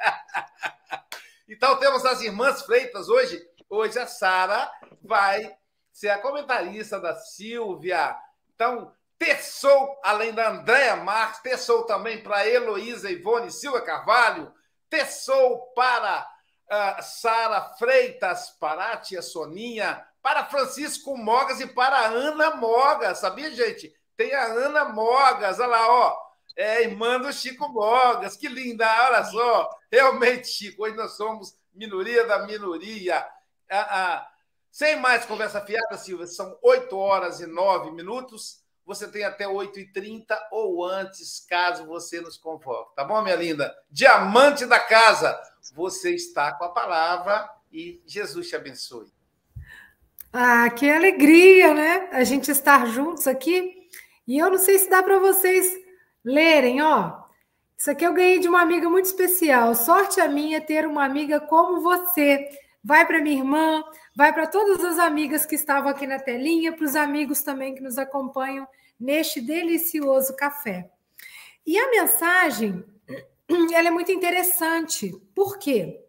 então 1.46 1.76
temos 1.76 2.06
as 2.06 2.22
irmãs 2.22 2.62
Freitas 2.62 3.10
hoje. 3.10 3.38
Hoje 3.68 3.98
a 3.98 4.06
Sara 4.06 4.72
vai 5.04 5.54
ser 5.92 6.08
a 6.08 6.18
comentarista 6.18 6.98
da 6.98 7.14
Silvia. 7.16 8.16
Então, 8.54 8.94
terçou, 9.18 10.00
além 10.02 10.32
da 10.32 10.48
Andréa 10.48 10.96
Marques, 10.96 11.42
terçou 11.42 11.84
também 11.84 12.22
para 12.22 12.48
Heloísa 12.48 13.10
Ivone 13.10 13.52
Silva 13.52 13.82
Carvalho, 13.82 14.50
terçou 14.88 15.66
para 15.74 16.26
uh, 16.64 17.02
Sara 17.02 17.74
Freitas, 17.78 18.48
para 18.58 18.92
a 18.92 18.96
tia 18.96 19.20
Soninha, 19.20 20.02
para 20.22 20.46
Francisco 20.46 21.14
Mogas 21.14 21.60
e 21.60 21.66
para 21.66 22.06
Ana 22.06 22.56
Mogas. 22.56 23.18
Sabia, 23.18 23.50
gente? 23.50 23.99
Tem 24.20 24.34
a 24.34 24.44
Ana 24.44 24.84
Mogas, 24.84 25.58
olha 25.60 25.68
lá, 25.68 25.88
ó. 25.88 26.18
É 26.54 26.82
irmã 26.82 27.18
do 27.18 27.32
Chico 27.32 27.66
Mogas, 27.70 28.36
que 28.36 28.48
linda, 28.48 28.86
olha 29.06 29.24
só. 29.24 29.70
Realmente, 29.90 30.46
Chico, 30.46 30.82
hoje 30.82 30.94
nós 30.94 31.16
somos 31.16 31.56
minoria 31.72 32.26
da 32.26 32.46
minoria. 32.46 33.26
Ah, 33.70 33.88
ah. 33.88 34.30
Sem 34.70 34.96
mais 35.00 35.24
conversa 35.24 35.62
fiada, 35.62 35.96
Silvia, 35.96 36.26
são 36.26 36.54
8 36.62 36.94
horas 36.98 37.40
e 37.40 37.46
9 37.46 37.92
minutos. 37.92 38.62
Você 38.84 39.10
tem 39.10 39.24
até 39.24 39.46
8h30 39.46 40.38
ou 40.52 40.84
antes, 40.84 41.40
caso 41.48 41.86
você 41.86 42.20
nos 42.20 42.36
convoque. 42.36 42.94
Tá 42.94 43.02
bom, 43.02 43.22
minha 43.22 43.36
linda? 43.36 43.74
Diamante 43.90 44.66
da 44.66 44.80
casa, 44.80 45.40
você 45.72 46.14
está 46.14 46.52
com 46.52 46.64
a 46.66 46.72
palavra 46.72 47.48
e 47.72 48.02
Jesus 48.04 48.50
te 48.50 48.54
abençoe. 48.54 49.10
Ah, 50.30 50.68
que 50.68 50.90
alegria, 50.90 51.72
né? 51.72 52.10
A 52.12 52.22
gente 52.22 52.50
estar 52.50 52.86
juntos 52.86 53.26
aqui 53.26 53.79
e 54.26 54.38
eu 54.38 54.50
não 54.50 54.58
sei 54.58 54.78
se 54.78 54.88
dá 54.88 55.02
para 55.02 55.18
vocês 55.18 55.76
lerem, 56.24 56.82
ó. 56.82 57.20
Isso 57.76 57.90
aqui 57.90 58.04
eu 58.04 58.12
ganhei 58.12 58.38
de 58.38 58.48
uma 58.48 58.60
amiga 58.60 58.88
muito 58.90 59.06
especial. 59.06 59.74
Sorte 59.74 60.20
a 60.20 60.28
minha 60.28 60.60
ter 60.60 60.86
uma 60.86 61.04
amiga 61.04 61.40
como 61.40 61.80
você. 61.80 62.48
Vai 62.82 63.06
para 63.06 63.20
minha 63.20 63.38
irmã, 63.38 63.82
vai 64.14 64.32
para 64.32 64.46
todas 64.46 64.84
as 64.84 64.98
amigas 64.98 65.44
que 65.44 65.54
estavam 65.54 65.90
aqui 65.90 66.06
na 66.06 66.18
telinha, 66.18 66.72
para 66.72 66.84
os 66.84 66.96
amigos 66.96 67.42
também 67.42 67.74
que 67.74 67.82
nos 67.82 67.98
acompanham 67.98 68.66
neste 68.98 69.40
delicioso 69.40 70.36
café. 70.36 70.90
E 71.66 71.78
a 71.78 71.90
mensagem, 71.90 72.84
ela 73.72 73.88
é 73.88 73.90
muito 73.90 74.12
interessante. 74.12 75.10
Por 75.34 75.58
quê? 75.58 76.04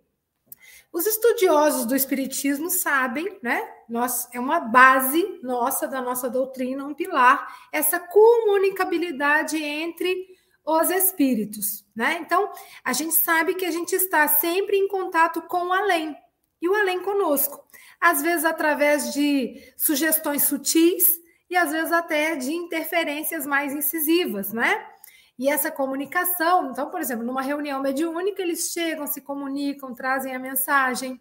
Os 0.91 1.05
estudiosos 1.05 1.85
do 1.85 1.95
espiritismo 1.95 2.69
sabem, 2.69 3.39
né? 3.41 3.61
Nós, 3.91 4.29
é 4.31 4.39
uma 4.39 4.61
base 4.61 5.39
nossa 5.43 5.85
da 5.85 6.01
nossa 6.01 6.29
doutrina, 6.29 6.85
um 6.85 6.93
pilar, 6.93 7.45
essa 7.73 7.99
comunicabilidade 7.99 9.61
entre 9.61 10.27
os 10.63 10.89
espíritos, 10.89 11.85
né? 11.93 12.17
Então, 12.21 12.53
a 12.85 12.93
gente 12.93 13.13
sabe 13.13 13.53
que 13.53 13.65
a 13.65 13.71
gente 13.71 13.93
está 13.93 14.25
sempre 14.29 14.77
em 14.77 14.87
contato 14.87 15.41
com 15.41 15.67
o 15.67 15.73
além 15.73 16.15
e 16.61 16.69
o 16.69 16.73
além 16.73 17.01
conosco, 17.01 17.61
às 17.99 18.21
vezes 18.21 18.45
através 18.45 19.11
de 19.11 19.61
sugestões 19.75 20.43
sutis 20.43 21.19
e 21.49 21.57
às 21.57 21.73
vezes 21.73 21.91
até 21.91 22.37
de 22.37 22.53
interferências 22.53 23.45
mais 23.45 23.73
incisivas, 23.73 24.53
né? 24.53 24.87
E 25.37 25.49
essa 25.49 25.69
comunicação, 25.69 26.71
então, 26.71 26.89
por 26.89 27.01
exemplo, 27.01 27.25
numa 27.25 27.41
reunião 27.41 27.81
mediúnica, 27.81 28.41
eles 28.41 28.71
chegam, 28.71 29.05
se 29.05 29.19
comunicam, 29.19 29.93
trazem 29.93 30.33
a 30.33 30.39
mensagem. 30.39 31.19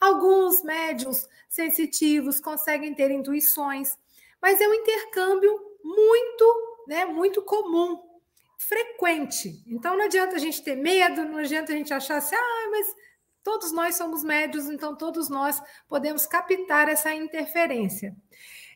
Alguns 0.00 0.62
médiums 0.62 1.28
sensitivos 1.48 2.40
conseguem 2.40 2.94
ter 2.94 3.10
intuições, 3.10 3.96
mas 4.40 4.60
é 4.60 4.68
um 4.68 4.74
intercâmbio 4.74 5.58
muito, 5.82 6.84
né, 6.86 7.04
muito 7.04 7.42
comum, 7.42 8.02
frequente. 8.58 9.62
Então 9.66 9.96
não 9.96 10.04
adianta 10.04 10.36
a 10.36 10.38
gente 10.38 10.62
ter 10.62 10.76
medo, 10.76 11.24
não 11.24 11.38
adianta 11.38 11.72
a 11.72 11.76
gente 11.76 11.92
achar 11.92 12.16
assim, 12.16 12.34
ah, 12.34 12.68
mas 12.70 12.94
todos 13.42 13.72
nós 13.72 13.96
somos 13.96 14.24
médios, 14.24 14.66
então 14.66 14.96
todos 14.96 15.28
nós 15.28 15.62
podemos 15.88 16.26
captar 16.26 16.88
essa 16.88 17.12
interferência. 17.12 18.14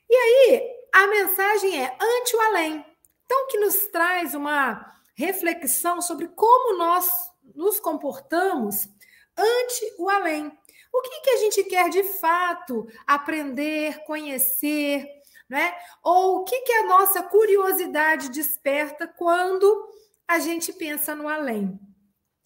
E 0.09 0.15
aí, 0.15 0.63
a 0.93 1.07
mensagem 1.07 1.83
é 1.85 1.97
ante 2.01 2.37
o 2.37 2.41
além. 2.41 2.85
Então, 3.25 3.47
que 3.49 3.59
nos 3.59 3.87
traz 3.89 4.35
uma 4.35 4.95
reflexão 5.15 6.01
sobre 6.01 6.29
como 6.29 6.79
nós 6.79 7.07
nos 7.55 7.79
comportamos 7.79 8.89
ante 9.37 9.95
o 9.99 10.09
além. 10.09 10.57
O 10.93 11.01
que, 11.03 11.21
que 11.21 11.31
a 11.31 11.37
gente 11.37 11.65
quer 11.65 11.89
de 11.91 12.03
fato 12.03 12.87
aprender, 13.07 14.03
conhecer, 14.05 15.07
né? 15.49 15.75
Ou 16.03 16.39
o 16.39 16.45
que, 16.45 16.61
que 16.61 16.73
a 16.73 16.87
nossa 16.87 17.23
curiosidade 17.23 18.31
desperta 18.31 19.07
quando 19.07 19.89
a 20.27 20.39
gente 20.39 20.73
pensa 20.73 21.15
no 21.15 21.29
além? 21.29 21.79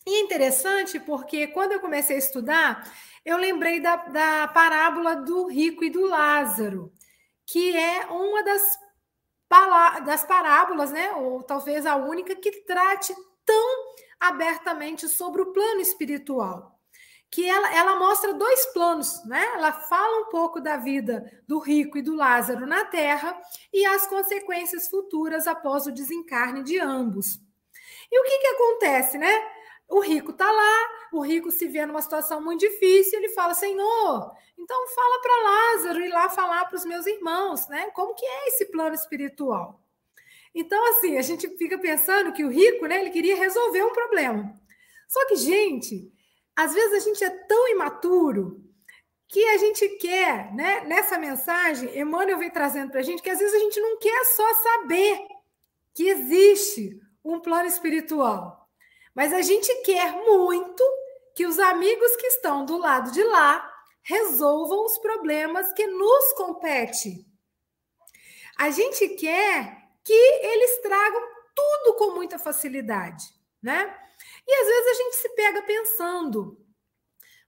E 0.07 0.17
é 0.17 0.21
interessante 0.21 0.99
porque 0.99 1.47
quando 1.49 1.73
eu 1.73 1.81
comecei 1.81 2.17
a 2.17 2.19
estudar, 2.19 2.93
eu 3.25 3.37
lembrei 3.37 3.81
da, 3.81 3.97
da 3.97 4.49
parábola 4.49 5.17
do 5.17 5.47
rico 5.47 5.85
e 5.85 5.91
do 5.91 6.07
Lázaro, 6.07 6.93
que 7.47 7.77
é 7.77 8.07
uma 8.07 8.43
das, 8.43 8.79
das 10.05 10.25
parábolas, 10.25 10.91
né? 10.91 11.13
Ou 11.13 11.43
talvez 11.43 11.87
a 11.87 11.97
única 11.97 12.35
que 12.35 12.51
trate 12.65 13.15
tão 13.45 13.95
abertamente 14.19 15.09
sobre 15.09 15.43
o 15.43 15.53
plano 15.53 15.81
espiritual. 15.81 16.81
Que 17.33 17.49
ela, 17.49 17.75
ela 17.75 17.97
mostra 17.97 18.35
dois 18.35 18.67
planos, 18.67 19.25
né? 19.25 19.43
Ela 19.55 19.73
fala 19.73 20.21
um 20.21 20.29
pouco 20.29 20.61
da 20.61 20.77
vida 20.77 21.25
do 21.49 21.59
rico 21.59 21.97
e 21.97 22.03
do 22.03 22.15
Lázaro 22.15 22.67
na 22.67 22.85
Terra 22.85 23.41
e 23.73 23.87
as 23.87 24.07
consequências 24.07 24.89
futuras 24.89 25.47
após 25.47 25.87
o 25.87 25.93
desencarne 25.93 26.63
de 26.63 26.79
ambos. 26.79 27.41
E 28.11 28.21
o 28.21 28.25
que, 28.25 28.39
que 28.39 28.47
acontece, 28.49 29.17
né? 29.17 29.33
O 29.89 30.01
rico 30.01 30.31
está 30.31 30.51
lá, 30.51 30.89
o 31.13 31.21
rico 31.21 31.51
se 31.51 31.67
vê 31.69 31.85
numa 31.87 32.03
situação 32.03 32.43
muito 32.43 32.61
difícil, 32.61 33.19
ele 33.19 33.31
fala: 33.31 33.55
Senhor, 33.55 34.31
então 34.59 34.89
fala 34.89 35.21
para 35.23 35.43
Lázaro 35.43 36.05
ir 36.05 36.09
lá 36.09 36.29
falar 36.29 36.67
para 36.67 36.77
os 36.77 36.85
meus 36.85 37.07
irmãos, 37.07 37.67
né? 37.69 37.91
Como 37.93 38.15
que 38.15 38.27
é 38.27 38.49
esse 38.49 38.67
plano 38.67 38.95
espiritual? 38.95 39.83
Então, 40.55 40.87
assim, 40.91 41.17
a 41.17 41.23
gente 41.23 41.49
fica 41.57 41.79
pensando 41.79 42.33
que 42.33 42.45
o 42.45 42.51
rico, 42.51 42.87
né, 42.87 43.01
ele 43.01 43.11
queria 43.11 43.37
resolver 43.37 43.83
um 43.83 43.93
problema. 43.93 44.55
Só 45.09 45.27
que, 45.27 45.37
gente, 45.37 46.13
às 46.57 46.75
vezes 46.75 47.03
a 47.03 47.09
gente 47.09 47.25
é 47.25 47.31
tão 47.31 47.69
imaturo 47.69 48.63
que 49.29 49.43
a 49.49 49.57
gente 49.57 49.89
quer, 49.97 50.53
né? 50.55 50.81
Nessa 50.83 51.19
mensagem, 51.19 51.99
Emmanuel 51.99 52.39
vem 52.39 52.51
trazendo 52.51 52.91
para 52.91 53.01
a 53.01 53.03
gente 53.03 53.23
que 53.23 53.31
às 53.31 53.39
vezes 53.39 53.55
a 53.55 53.59
gente 53.59 53.81
não 53.81 53.99
quer 53.99 54.25
só 54.27 54.55
saber 54.55 55.27
que 55.95 56.07
existe 56.09 57.01
um 57.25 57.41
plano 57.41 57.67
espiritual. 57.67 58.69
Mas 59.15 59.33
a 59.33 59.41
gente 59.41 59.75
quer 59.83 60.13
muito 60.13 60.85
que 61.35 61.47
os 61.47 61.59
amigos 61.59 62.15
que 62.17 62.27
estão 62.27 62.65
do 62.65 62.77
lado 62.77 63.11
de 63.11 63.23
lá 63.23 63.71
resolvam 64.03 64.85
os 64.85 64.99
problemas 64.99 65.73
que 65.73 65.87
nos 65.87 66.33
compete. 66.35 67.27
A 68.59 68.71
gente 68.71 69.09
quer 69.11 69.79
que 70.05 70.13
eles 70.13 70.83
tragam 70.83 71.23
tudo 71.55 71.97
com 71.97 72.15
muita 72.15 72.39
facilidade, 72.39 73.25
né? 73.63 73.97
E 74.47 74.55
às 74.55 74.67
vezes 74.67 74.87
a 74.87 75.03
gente 75.03 75.17
se 75.17 75.29
pega 75.31 75.63
pensando: 75.63 76.59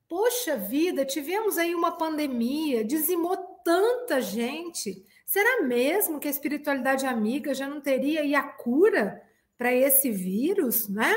poxa 0.09 0.57
vida, 0.57 1.05
tivemos 1.05 1.59
aí 1.59 1.75
uma 1.75 1.93
pandemia, 1.93 2.85
dizimou 2.85 3.37
tanta 3.65 4.21
gente. 4.21 5.05
Será 5.27 5.63
mesmo 5.63 6.21
que 6.21 6.29
a 6.29 6.31
espiritualidade 6.31 7.07
amiga 7.07 7.55
já 7.55 7.67
não 7.67 7.81
teria 7.81 8.21
aí 8.21 8.35
a 8.35 8.43
cura 8.43 9.23
para 9.57 9.73
esse 9.73 10.11
vírus, 10.11 10.89
né? 10.89 11.15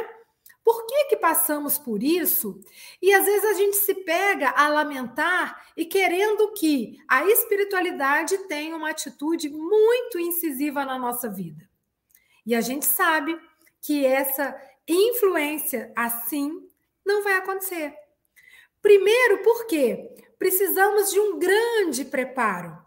Por 0.63 0.85
que, 0.85 1.05
que 1.05 1.15
passamos 1.15 1.77
por 1.77 2.03
isso? 2.03 2.59
E 3.01 3.13
às 3.13 3.25
vezes 3.25 3.45
a 3.45 3.53
gente 3.53 3.77
se 3.77 3.93
pega 4.03 4.49
a 4.49 4.67
lamentar 4.67 5.65
e 5.77 5.85
querendo 5.85 6.51
que 6.53 6.99
a 7.07 7.25
espiritualidade 7.25 8.37
tenha 8.49 8.75
uma 8.75 8.89
atitude 8.89 9.49
muito 9.49 10.19
incisiva 10.19 10.83
na 10.83 10.99
nossa 10.99 11.29
vida. 11.29 11.69
E 12.45 12.53
a 12.53 12.59
gente 12.59 12.85
sabe 12.85 13.39
que 13.81 14.05
essa 14.05 14.59
influência 14.87 15.91
assim 15.95 16.67
não 17.05 17.23
vai 17.23 17.33
acontecer. 17.35 17.93
Primeiro, 18.81 19.43
porque 19.43 20.15
precisamos 20.37 21.11
de 21.11 21.19
um 21.19 21.39
grande 21.39 22.05
preparo. 22.05 22.77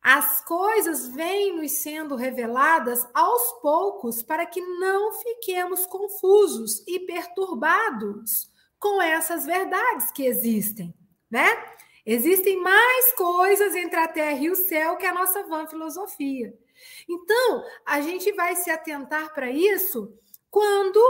As 0.00 0.44
coisas 0.44 1.08
vêm 1.08 1.56
nos 1.56 1.72
sendo 1.78 2.14
reveladas 2.14 3.06
aos 3.14 3.52
poucos 3.62 4.22
para 4.22 4.44
que 4.44 4.60
não 4.60 5.12
fiquemos 5.12 5.86
confusos 5.86 6.84
e 6.86 7.00
perturbados 7.00 8.50
com 8.78 9.00
essas 9.00 9.46
verdades 9.46 10.10
que 10.12 10.26
existem, 10.26 10.94
né? 11.30 11.48
Existem 12.04 12.60
mais 12.60 13.12
coisas 13.12 13.74
entre 13.74 13.98
a 13.98 14.06
terra 14.06 14.38
e 14.38 14.50
o 14.50 14.56
céu 14.56 14.98
que 14.98 15.06
a 15.06 15.14
nossa 15.14 15.42
vã 15.44 15.66
filosofia. 15.66 16.54
Então, 17.08 17.64
a 17.86 18.02
gente 18.02 18.30
vai 18.32 18.56
se 18.56 18.70
atentar 18.70 19.32
para 19.32 19.50
isso 19.50 20.12
quando 20.50 21.00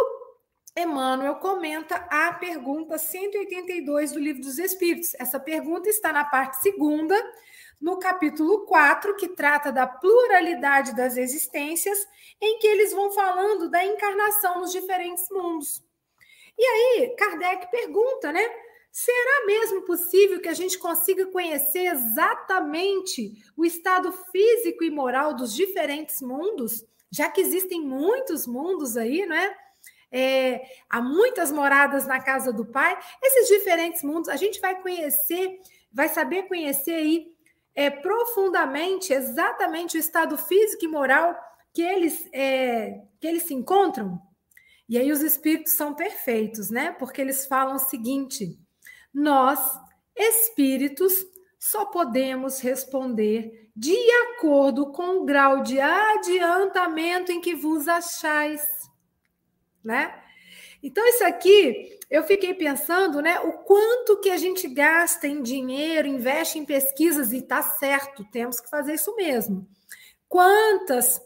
Emmanuel 0.77 1.37
comenta 1.37 1.97
a 2.11 2.33
pergunta 2.33 2.99
182 2.99 4.11
do 4.11 4.19
Livro 4.19 4.43
dos 4.43 4.59
Espíritos. 4.59 5.15
Essa 5.21 5.39
pergunta 5.39 5.89
está 5.89 6.13
na 6.13 6.25
parte 6.25 6.61
segunda 6.61 7.15
no 7.81 7.99
capítulo 7.99 8.67
4, 8.67 9.15
que 9.15 9.29
trata 9.29 9.71
da 9.71 9.87
pluralidade 9.87 10.97
das 10.97 11.17
existências, 11.17 11.99
em 12.41 12.59
que 12.59 12.67
eles 12.67 12.93
vão 12.93 13.13
falando 13.13 13.71
da 13.71 13.85
encarnação 13.85 14.61
nos 14.61 14.73
diferentes 14.73 15.29
mundos. 15.31 15.85
E 16.59 16.65
aí, 16.65 17.15
Kardec 17.17 17.71
pergunta, 17.71 18.33
né? 18.33 18.43
Será 18.91 19.47
mesmo 19.47 19.83
possível 19.83 20.41
que 20.41 20.49
a 20.49 20.55
gente 20.55 20.79
consiga 20.79 21.27
conhecer 21.27 21.87
exatamente 21.87 23.33
o 23.57 23.65
estado 23.65 24.11
físico 24.13 24.83
e 24.83 24.91
moral 24.91 25.35
dos 25.35 25.55
diferentes 25.55 26.21
mundos? 26.21 26.85
Já 27.11 27.29
que 27.29 27.41
existem 27.41 27.81
muitos 27.81 28.47
mundos 28.47 28.97
aí, 28.97 29.27
não 29.27 29.37
é? 29.37 29.64
É, 30.17 30.63
há 30.89 31.03
muitas 31.03 31.51
moradas 31.51 32.07
na 32.07 32.21
casa 32.21 32.53
do 32.53 32.65
Pai. 32.65 32.97
Esses 33.21 33.49
diferentes 33.49 34.05
mundos, 34.05 34.29
a 34.29 34.37
gente 34.37 34.61
vai 34.61 34.81
conhecer, 34.81 35.59
vai 35.93 36.09
saber 36.09 36.45
conhecer 36.45 36.95
aí 36.95 37.27
é, 37.75 37.91
profundamente 37.91 39.13
exatamente 39.13 39.97
o 39.97 40.01
estado 40.01 40.39
físico 40.39 40.85
e 40.85 40.89
moral 40.89 41.37
que 41.73 41.83
eles, 41.83 42.29
é, 42.33 43.03
que 43.21 43.27
eles 43.27 43.43
se 43.43 43.55
encontram? 43.55 44.23
E 44.89 44.97
aí 44.97 45.11
os 45.11 45.21
espíritos 45.21 45.73
são 45.73 45.95
perfeitos, 45.95 46.71
né? 46.71 46.93
Porque 46.93 47.21
eles 47.21 47.47
falam 47.47 47.75
o 47.75 47.81
seguinte: 47.81 48.57
nós, 49.13 49.59
espíritos, 50.15 51.13
só 51.59 51.87
podemos 51.87 52.61
responder 52.61 53.71
de 53.75 53.97
acordo 54.29 54.93
com 54.93 55.23
o 55.23 55.25
grau 55.25 55.63
de 55.63 55.81
adiantamento 55.81 57.33
em 57.33 57.41
que 57.41 57.57
vos 57.57 57.89
achais, 57.89 58.63
né? 59.85 60.15
Então, 60.83 61.07
isso 61.07 61.25
aqui, 61.25 61.99
eu 62.11 62.25
fiquei 62.25 62.53
pensando, 62.53 63.23
né, 63.23 63.41
o 63.41 63.53
quanto 63.65 64.21
que 64.21 64.31
a 64.31 64.37
gente 64.37 64.69
gasta 64.69 65.27
em 65.27 65.43
dinheiro, 65.43 66.07
investe 66.07 66.59
em 66.59 66.65
pesquisas, 66.65 67.33
e 67.33 67.41
tá 67.41 67.63
certo, 67.63 68.25
temos 68.31 68.61
que 68.61 68.69
fazer 68.69 68.95
isso 68.95 69.17
mesmo. 69.17 69.67
Quantas 70.29 71.23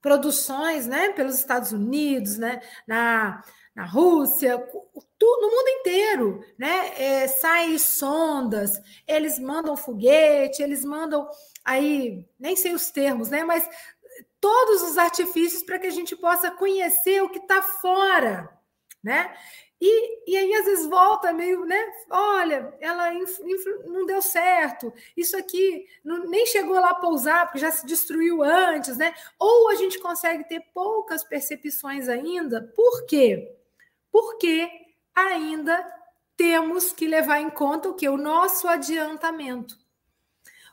produções, 0.00 0.86
né, 0.86 1.10
pelos 1.12 1.34
Estados 1.34 1.72
Unidos, 1.72 2.38
né, 2.38 2.60
na, 2.86 3.42
na 3.74 3.84
Rússia, 3.84 4.56
no 4.56 5.50
mundo 5.50 5.68
inteiro, 5.80 6.44
né, 6.58 6.92
é, 6.96 7.28
saem 7.28 7.76
sondas, 7.78 8.80
eles 9.06 9.38
mandam 9.38 9.76
foguete, 9.76 10.62
eles 10.62 10.84
mandam 10.84 11.28
aí, 11.64 12.24
nem 12.38 12.56
sei 12.56 12.72
os 12.72 12.90
termos, 12.90 13.28
né, 13.28 13.44
mas 13.44 13.68
todos 14.40 14.82
os 14.82 14.98
artifícios 14.98 15.62
para 15.62 15.78
que 15.78 15.86
a 15.86 15.90
gente 15.90 16.14
possa 16.16 16.50
conhecer 16.50 17.22
o 17.22 17.28
que 17.28 17.38
está 17.38 17.62
fora, 17.62 18.48
né? 19.02 19.34
E, 19.80 20.30
e 20.30 20.36
aí, 20.36 20.54
às 20.54 20.64
vezes, 20.64 20.86
volta 20.86 21.32
meio, 21.32 21.66
né? 21.66 21.78
Olha, 22.08 22.74
ela 22.80 23.12
não 23.84 24.06
deu 24.06 24.22
certo, 24.22 24.92
isso 25.14 25.36
aqui 25.36 25.86
não, 26.02 26.24
nem 26.24 26.46
chegou 26.46 26.80
lá 26.80 26.90
a 26.90 26.94
pousar, 26.94 27.46
porque 27.46 27.58
já 27.58 27.70
se 27.70 27.84
destruiu 27.84 28.42
antes, 28.42 28.96
né? 28.96 29.14
Ou 29.38 29.68
a 29.68 29.74
gente 29.74 29.98
consegue 29.98 30.44
ter 30.44 30.60
poucas 30.72 31.22
percepções 31.22 32.08
ainda. 32.08 32.72
Por 32.74 33.04
quê? 33.04 33.54
Porque 34.10 34.70
ainda 35.14 35.84
temos 36.36 36.92
que 36.92 37.06
levar 37.06 37.40
em 37.40 37.50
conta 37.50 37.90
o 37.90 37.94
que? 37.94 38.08
O 38.08 38.16
nosso 38.16 38.66
adiantamento. 38.66 39.76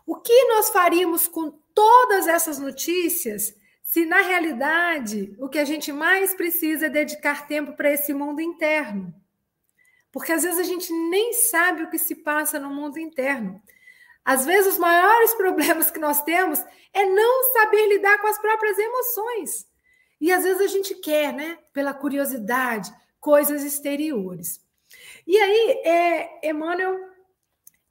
O 0.06 0.15
que 0.15 0.45
nós 0.45 0.69
faríamos 0.69 1.28
com 1.28 1.58
todas 1.73 2.27
essas 2.27 2.59
notícias 2.59 3.53
se 3.83 4.05
na 4.05 4.21
realidade 4.21 5.36
o 5.38 5.49
que 5.49 5.59
a 5.59 5.65
gente 5.65 5.91
mais 5.91 6.33
precisa 6.33 6.88
é 6.88 6.89
dedicar 6.89 7.47
tempo 7.47 7.73
para 7.73 7.91
esse 7.91 8.13
mundo 8.13 8.41
interno. 8.41 9.13
Porque 10.12 10.31
às 10.31 10.43
vezes 10.43 10.59
a 10.59 10.63
gente 10.63 10.91
nem 11.09 11.33
sabe 11.33 11.83
o 11.83 11.89
que 11.89 11.97
se 11.97 12.15
passa 12.15 12.59
no 12.59 12.69
mundo 12.69 12.97
interno. 12.97 13.62
Às 14.23 14.45
vezes 14.45 14.73
os 14.73 14.79
maiores 14.79 15.33
problemas 15.36 15.91
que 15.91 15.99
nós 15.99 16.21
temos 16.23 16.63
é 16.93 17.05
não 17.05 17.53
saber 17.53 17.88
lidar 17.88 18.19
com 18.19 18.27
as 18.27 18.39
próprias 18.39 18.77
emoções. 18.77 19.67
E 20.21 20.31
às 20.31 20.43
vezes 20.43 20.62
a 20.62 20.67
gente 20.67 20.95
quer, 20.95 21.33
né, 21.33 21.57
pela 21.73 21.93
curiosidade, 21.93 22.93
coisas 23.19 23.63
exteriores. 23.63 24.62
E 25.27 25.38
aí, 25.38 25.81
é, 25.83 26.49
Emmanuel, 26.49 26.97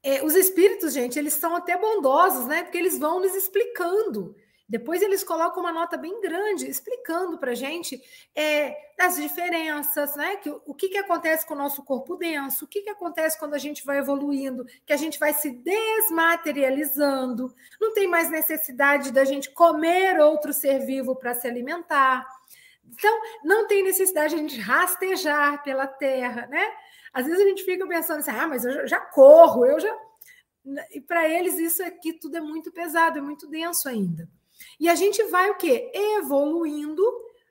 é, 0.02 0.24
os 0.24 0.34
espíritos, 0.34 0.92
gente, 0.92 1.18
eles 1.18 1.34
são 1.34 1.54
até 1.54 1.76
bondosos, 1.76 2.46
né? 2.46 2.62
Porque 2.62 2.78
eles 2.78 2.98
vão 2.98 3.20
nos 3.20 3.34
explicando 3.34 4.34
depois 4.72 5.02
eles 5.02 5.22
colocam 5.22 5.62
uma 5.62 5.70
nota 5.70 5.98
bem 5.98 6.18
grande 6.22 6.66
explicando 6.66 7.36
para 7.36 7.50
a 7.50 7.54
gente 7.54 8.02
é, 8.34 8.74
as 8.98 9.16
diferenças, 9.16 10.16
né? 10.16 10.36
Que, 10.36 10.48
o 10.48 10.74
que, 10.74 10.88
que 10.88 10.96
acontece 10.96 11.44
com 11.44 11.52
o 11.52 11.58
nosso 11.58 11.82
corpo 11.82 12.16
denso, 12.16 12.64
o 12.64 12.68
que, 12.68 12.80
que 12.80 12.88
acontece 12.88 13.38
quando 13.38 13.52
a 13.52 13.58
gente 13.58 13.84
vai 13.84 13.98
evoluindo, 13.98 14.64
que 14.86 14.92
a 14.94 14.96
gente 14.96 15.18
vai 15.18 15.34
se 15.34 15.50
desmaterializando, 15.50 17.54
não 17.78 17.92
tem 17.92 18.08
mais 18.08 18.30
necessidade 18.30 19.12
da 19.12 19.26
gente 19.26 19.50
comer 19.50 20.18
outro 20.18 20.54
ser 20.54 20.78
vivo 20.86 21.14
para 21.14 21.34
se 21.34 21.46
alimentar. 21.46 22.26
Então, 22.86 23.20
não 23.44 23.66
tem 23.66 23.82
necessidade 23.82 24.30
de 24.30 24.36
a 24.36 24.38
gente 24.38 24.58
rastejar 24.58 25.62
pela 25.62 25.86
terra, 25.86 26.46
né? 26.46 26.66
Às 27.12 27.26
vezes 27.26 27.40
a 27.40 27.48
gente 27.48 27.64
fica 27.64 27.86
pensando 27.86 28.20
assim, 28.20 28.30
ah, 28.30 28.48
mas 28.48 28.64
eu 28.64 28.86
já 28.86 29.00
corro, 29.00 29.66
eu 29.66 29.78
já. 29.78 29.94
E 30.92 31.00
para 31.00 31.28
eles 31.28 31.58
isso 31.58 31.82
aqui 31.82 32.12
tudo 32.12 32.36
é 32.36 32.40
muito 32.40 32.72
pesado, 32.72 33.18
é 33.18 33.22
muito 33.22 33.46
denso 33.48 33.88
ainda. 33.88 34.28
E 34.78 34.88
a 34.88 34.94
gente 34.94 35.22
vai 35.24 35.50
o 35.50 35.56
quê? 35.56 35.90
Evoluindo, 35.94 37.04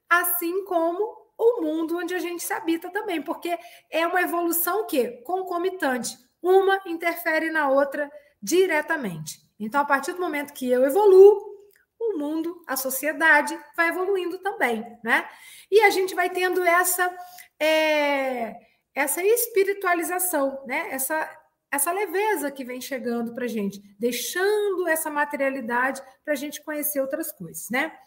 assim 0.10 0.64
como 0.66 1.22
o 1.38 1.62
mundo 1.62 1.98
onde 1.98 2.14
a 2.14 2.20
gente 2.20 2.44
se 2.44 2.54
habita 2.54 2.90
também, 2.92 3.22
porque 3.22 3.58
é 3.90 4.06
uma 4.06 4.22
evolução 4.22 4.86
que 4.86 5.08
concomitante, 5.24 6.18
uma 6.42 6.80
interfere 6.86 7.50
na 7.50 7.70
outra 7.70 8.12
diretamente. 8.42 9.42
Então, 9.60 9.82
a 9.82 9.86
partir 9.86 10.14
do 10.14 10.22
momento 10.22 10.54
que 10.54 10.70
eu 10.70 10.84
evoluo, 10.84 11.52
o 12.00 12.18
mundo, 12.18 12.64
a 12.68 12.76
sociedade 12.76 13.58
vai 13.76 13.90
evoluindo 13.90 14.40
também, 14.40 14.84
né? 15.04 15.28
E 15.70 15.82
a 15.82 15.90
gente 15.90 16.16
vai 16.16 16.30
tendo 16.30 16.64
essa 16.64 17.16
é, 17.60 18.56
essa 18.94 19.24
espiritualização, 19.24 20.64
né? 20.66 20.90
Essa 20.92 21.30
essa 21.72 21.90
leveza 21.90 22.52
que 22.52 22.66
vem 22.66 22.82
chegando 22.82 23.34
para 23.34 23.46
a 23.46 23.48
gente, 23.48 23.82
deixando 23.98 24.90
essa 24.90 25.10
materialidade 25.10 26.04
para 26.24 26.34
a 26.34 26.36
gente 26.36 26.62
conhecer 26.62 27.00
outras 27.00 27.32
coisas, 27.32 27.70
né? 27.70 27.98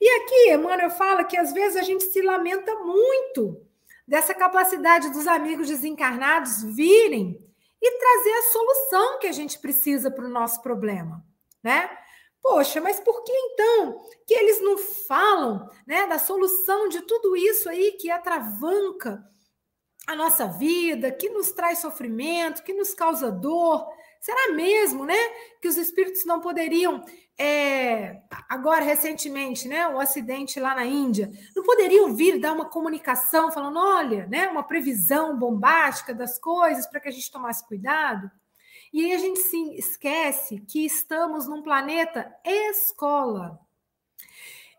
E 0.00 0.08
aqui, 0.20 0.52
Emmanuel 0.52 0.90
fala 0.90 1.22
que 1.22 1.36
às 1.36 1.52
vezes 1.52 1.76
a 1.76 1.82
gente 1.82 2.02
se 2.02 2.20
lamenta 2.20 2.74
muito 2.80 3.64
dessa 4.06 4.34
capacidade 4.34 5.10
dos 5.10 5.28
amigos 5.28 5.68
desencarnados 5.68 6.64
virem 6.64 7.40
e 7.80 7.90
trazer 7.98 8.32
a 8.32 8.50
solução 8.50 9.18
que 9.20 9.28
a 9.28 9.32
gente 9.32 9.60
precisa 9.60 10.10
para 10.10 10.24
o 10.24 10.30
nosso 10.30 10.60
problema, 10.60 11.24
né? 11.62 11.88
Poxa, 12.42 12.80
mas 12.80 12.98
por 13.00 13.22
que 13.22 13.32
então 13.32 14.02
que 14.26 14.34
eles 14.34 14.60
não 14.60 14.76
falam, 14.76 15.66
né, 15.86 16.06
da 16.06 16.18
solução 16.18 16.88
de 16.88 17.00
tudo 17.02 17.34
isso 17.36 17.68
aí 17.70 17.92
que 17.92 18.10
atravanca 18.10 19.24
a 20.06 20.14
nossa 20.14 20.46
vida, 20.46 21.10
que 21.10 21.30
nos 21.30 21.52
traz 21.52 21.78
sofrimento, 21.78 22.62
que 22.62 22.72
nos 22.72 22.94
causa 22.94 23.30
dor. 23.30 23.86
Será 24.20 24.52
mesmo, 24.54 25.04
né, 25.04 25.18
que 25.60 25.68
os 25.68 25.76
espíritos 25.76 26.24
não 26.24 26.40
poderiam, 26.40 27.04
é, 27.38 28.22
agora 28.48 28.82
recentemente, 28.82 29.68
né, 29.68 29.86
o 29.88 30.00
acidente 30.00 30.58
lá 30.58 30.74
na 30.74 30.84
Índia, 30.84 31.30
não 31.54 31.62
poderiam 31.62 32.14
vir 32.14 32.38
dar 32.38 32.52
uma 32.52 32.64
comunicação 32.64 33.52
falando, 33.52 33.78
olha, 33.78 34.26
né, 34.26 34.48
uma 34.48 34.62
previsão 34.62 35.38
bombástica 35.38 36.14
das 36.14 36.38
coisas 36.38 36.86
para 36.86 37.00
que 37.00 37.08
a 37.08 37.12
gente 37.12 37.30
tomasse 37.30 37.66
cuidado? 37.66 38.30
E 38.92 39.04
aí 39.04 39.12
a 39.12 39.18
gente 39.18 39.40
se 39.40 39.76
esquece 39.76 40.60
que 40.60 40.86
estamos 40.86 41.46
num 41.46 41.62
planeta 41.62 42.32
escola 42.44 43.58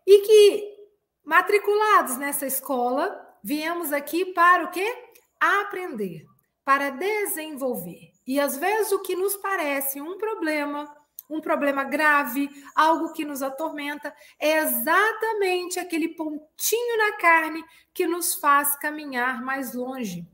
e 0.06 0.20
que 0.20 0.76
matriculados 1.24 2.16
nessa 2.16 2.46
escola 2.46 3.14
viemos 3.44 3.92
aqui 3.92 4.24
para 4.24 4.64
o 4.64 4.70
quê? 4.70 5.05
Aprender, 5.40 6.24
para 6.64 6.90
desenvolver. 6.90 8.10
E 8.26 8.40
às 8.40 8.56
vezes 8.56 8.90
o 8.92 9.00
que 9.00 9.14
nos 9.14 9.36
parece 9.36 10.00
um 10.00 10.18
problema, 10.18 10.92
um 11.30 11.40
problema 11.40 11.84
grave, 11.84 12.50
algo 12.74 13.12
que 13.12 13.24
nos 13.24 13.42
atormenta, 13.42 14.14
é 14.38 14.58
exatamente 14.58 15.78
aquele 15.78 16.08
pontinho 16.08 16.98
na 16.98 17.12
carne 17.18 17.64
que 17.94 18.06
nos 18.06 18.34
faz 18.34 18.76
caminhar 18.76 19.42
mais 19.42 19.74
longe. 19.74 20.26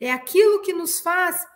É 0.00 0.12
aquilo 0.12 0.62
que 0.62 0.72
nos 0.72 1.00
faz 1.00 1.46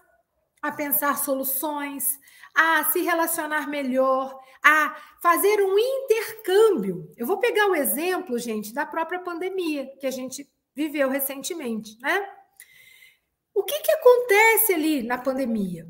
a 0.62 0.72
pensar 0.72 1.16
soluções, 1.18 2.18
a 2.54 2.84
se 2.84 3.00
relacionar 3.00 3.68
melhor, 3.68 4.38
a 4.62 4.94
fazer 5.22 5.62
um 5.62 5.78
intercâmbio. 5.78 7.12
Eu 7.16 7.26
vou 7.26 7.38
pegar 7.38 7.66
o 7.68 7.74
exemplo, 7.74 8.38
gente, 8.38 8.74
da 8.74 8.84
própria 8.84 9.20
pandemia 9.20 9.86
que 9.98 10.06
a 10.06 10.10
gente 10.10 10.50
viveu 10.74 11.08
recentemente, 11.08 11.98
né? 12.00 12.39
O 13.54 13.62
que, 13.62 13.80
que 13.80 13.92
acontece 13.92 14.74
ali 14.74 15.02
na 15.02 15.18
pandemia? 15.18 15.86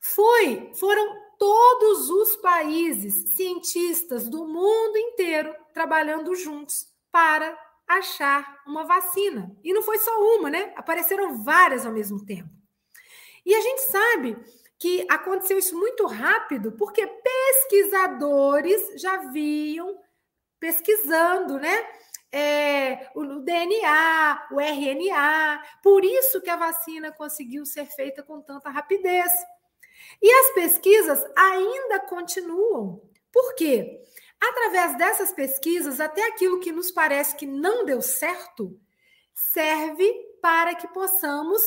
Foi, 0.00 0.72
foram 0.74 1.26
todos 1.38 2.10
os 2.10 2.36
países 2.36 3.34
cientistas 3.34 4.28
do 4.28 4.46
mundo 4.46 4.96
inteiro 4.96 5.54
trabalhando 5.72 6.34
juntos 6.34 6.86
para 7.10 7.56
achar 7.86 8.62
uma 8.66 8.84
vacina. 8.84 9.54
E 9.62 9.72
não 9.72 9.82
foi 9.82 9.98
só 9.98 10.18
uma, 10.36 10.50
né? 10.50 10.72
Apareceram 10.76 11.42
várias 11.42 11.86
ao 11.86 11.92
mesmo 11.92 12.24
tempo. 12.24 12.50
E 13.44 13.54
a 13.54 13.60
gente 13.60 13.82
sabe 13.82 14.36
que 14.78 15.06
aconteceu 15.08 15.58
isso 15.58 15.78
muito 15.78 16.06
rápido 16.06 16.72
porque 16.72 17.06
pesquisadores 17.06 19.00
já 19.00 19.16
vinham 19.30 19.98
pesquisando, 20.58 21.58
né? 21.58 21.86
É, 22.36 23.10
o 23.14 23.24
DNA, 23.40 24.48
o 24.52 24.60
RNA. 24.60 25.62
Por 25.82 26.04
isso 26.04 26.42
que 26.42 26.50
a 26.50 26.56
vacina 26.56 27.10
conseguiu 27.10 27.64
ser 27.64 27.86
feita 27.86 28.22
com 28.22 28.42
tanta 28.42 28.68
rapidez. 28.68 29.32
E 30.20 30.30
as 30.30 30.54
pesquisas 30.54 31.24
ainda 31.34 32.00
continuam. 32.00 33.00
Por 33.32 33.54
quê? 33.54 34.02
Através 34.38 34.98
dessas 34.98 35.32
pesquisas, 35.32 35.98
até 35.98 36.26
aquilo 36.26 36.60
que 36.60 36.70
nos 36.70 36.90
parece 36.90 37.34
que 37.36 37.46
não 37.46 37.86
deu 37.86 38.02
certo, 38.02 38.78
serve 39.32 40.12
para 40.42 40.74
que 40.74 40.86
possamos 40.88 41.62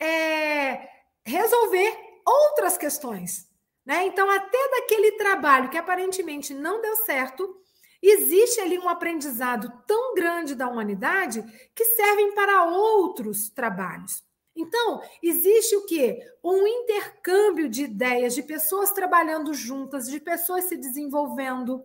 é, 0.00 0.88
resolver 1.26 1.94
outras 2.24 2.78
questões. 2.78 3.46
Né? 3.84 4.06
Então, 4.06 4.30
até 4.30 4.70
daquele 4.70 5.12
trabalho 5.12 5.68
que 5.68 5.76
aparentemente 5.76 6.54
não 6.54 6.80
deu 6.80 6.96
certo, 6.96 7.62
existe 8.08 8.60
ali 8.60 8.78
um 8.78 8.88
aprendizado 8.88 9.72
tão 9.86 10.14
grande 10.14 10.54
da 10.54 10.68
humanidade 10.68 11.42
que 11.74 11.84
servem 11.84 12.34
para 12.34 12.64
outros 12.64 13.48
trabalhos. 13.48 14.24
Então, 14.54 15.02
existe 15.22 15.76
o 15.76 15.84
quê? 15.84 16.18
Um 16.42 16.66
intercâmbio 16.66 17.68
de 17.68 17.84
ideias, 17.84 18.34
de 18.34 18.42
pessoas 18.42 18.90
trabalhando 18.90 19.52
juntas, 19.52 20.06
de 20.08 20.18
pessoas 20.18 20.64
se 20.64 20.76
desenvolvendo, 20.76 21.84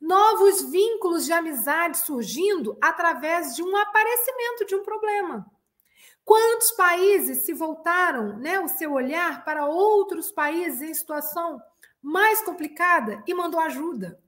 novos 0.00 0.62
vínculos 0.70 1.24
de 1.24 1.32
amizade 1.32 1.98
surgindo 1.98 2.78
através 2.80 3.56
de 3.56 3.62
um 3.62 3.76
aparecimento 3.76 4.64
de 4.66 4.76
um 4.76 4.82
problema. 4.84 5.44
Quantos 6.24 6.70
países 6.72 7.44
se 7.44 7.52
voltaram, 7.52 8.38
né, 8.38 8.58
o 8.60 8.68
seu 8.68 8.92
olhar 8.92 9.44
para 9.44 9.66
outros 9.66 10.30
países 10.30 10.82
em 10.82 10.94
situação 10.94 11.60
mais 12.00 12.40
complicada 12.42 13.22
e 13.26 13.34
mandou 13.34 13.60
ajuda? 13.60 14.22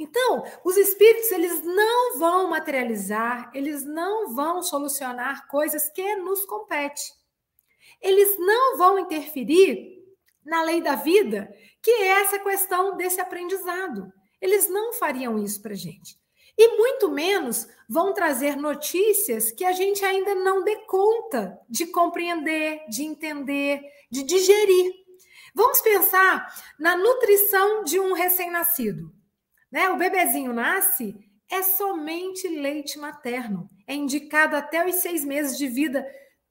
Então, 0.00 0.42
os 0.64 0.78
espíritos 0.78 1.30
eles 1.30 1.62
não 1.62 2.18
vão 2.18 2.48
materializar, 2.48 3.50
eles 3.52 3.84
não 3.84 4.34
vão 4.34 4.62
solucionar 4.62 5.46
coisas 5.46 5.90
que 5.90 6.16
nos 6.16 6.46
competem. 6.46 7.04
Eles 8.00 8.38
não 8.38 8.78
vão 8.78 8.98
interferir 8.98 10.02
na 10.42 10.62
lei 10.62 10.80
da 10.80 10.94
vida, 10.94 11.54
que 11.82 11.90
é 11.90 12.22
essa 12.22 12.38
questão 12.38 12.96
desse 12.96 13.20
aprendizado. 13.20 14.10
Eles 14.40 14.70
não 14.70 14.94
fariam 14.94 15.38
isso 15.38 15.60
para 15.60 15.74
gente. 15.74 16.18
E 16.56 16.78
muito 16.78 17.10
menos 17.10 17.68
vão 17.86 18.14
trazer 18.14 18.56
notícias 18.56 19.50
que 19.50 19.66
a 19.66 19.72
gente 19.72 20.02
ainda 20.02 20.34
não 20.34 20.64
dê 20.64 20.76
conta 20.86 21.60
de 21.68 21.86
compreender, 21.86 22.86
de 22.88 23.02
entender, 23.02 23.82
de 24.10 24.22
digerir. 24.22 24.94
Vamos 25.54 25.82
pensar 25.82 26.48
na 26.78 26.96
nutrição 26.96 27.84
de 27.84 28.00
um 28.00 28.14
recém-nascido. 28.14 29.19
Né? 29.70 29.88
O 29.90 29.96
bebezinho 29.96 30.52
nasce, 30.52 31.14
é 31.50 31.62
somente 31.62 32.48
leite 32.48 32.98
materno. 32.98 33.68
É 33.86 33.94
indicado 33.94 34.56
até 34.56 34.86
os 34.86 34.96
seis 34.96 35.24
meses 35.24 35.58
de 35.58 35.66
vida. 35.66 36.06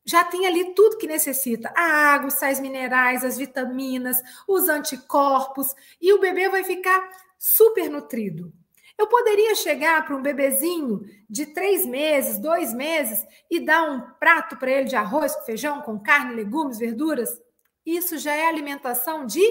Já 0.06 0.24
tem 0.24 0.46
ali 0.46 0.74
tudo 0.74 0.98
que 0.98 1.08
necessita: 1.08 1.72
a 1.76 2.14
água, 2.14 2.28
os 2.28 2.36
sais 2.36 2.60
minerais, 2.60 3.24
as 3.24 3.38
vitaminas, 3.38 4.22
os 4.48 4.68
anticorpos, 4.68 5.74
e 6.02 6.14
o 6.14 6.20
bebê 6.20 6.50
vai 6.50 6.64
ficar 6.64 7.10
super 7.38 7.90
nutrido. 7.90 8.54
Eu 8.98 9.08
poderia 9.08 9.56
chegar 9.56 10.06
para 10.06 10.16
um 10.16 10.22
bebezinho 10.22 11.00
de 11.30 11.46
três 11.46 11.86
meses, 11.86 12.38
dois 12.38 12.74
meses, 12.74 13.26
e 13.50 13.62
dar 13.62 13.90
um 13.90 14.02
prato 14.20 14.58
para 14.58 14.70
ele 14.70 14.90
de 14.90 14.96
arroz 14.98 15.34
feijão, 15.46 15.82
com 15.82 15.98
carne, 15.98 16.36
legumes, 16.36 16.78
verduras? 16.78 17.30
Isso 17.86 18.18
já 18.18 18.34
é 18.34 18.46
alimentação 18.46 19.26
de 19.26 19.42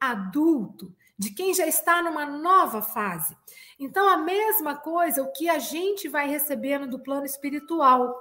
adulto 0.00 0.94
de 1.18 1.30
quem 1.30 1.54
já 1.54 1.66
está 1.66 2.02
numa 2.02 2.26
nova 2.26 2.82
fase. 2.82 3.36
Então, 3.78 4.08
a 4.08 4.16
mesma 4.16 4.76
coisa, 4.76 5.22
o 5.22 5.32
que 5.32 5.48
a 5.48 5.58
gente 5.58 6.08
vai 6.08 6.28
recebendo 6.28 6.88
do 6.88 6.98
plano 6.98 7.24
espiritual. 7.24 8.14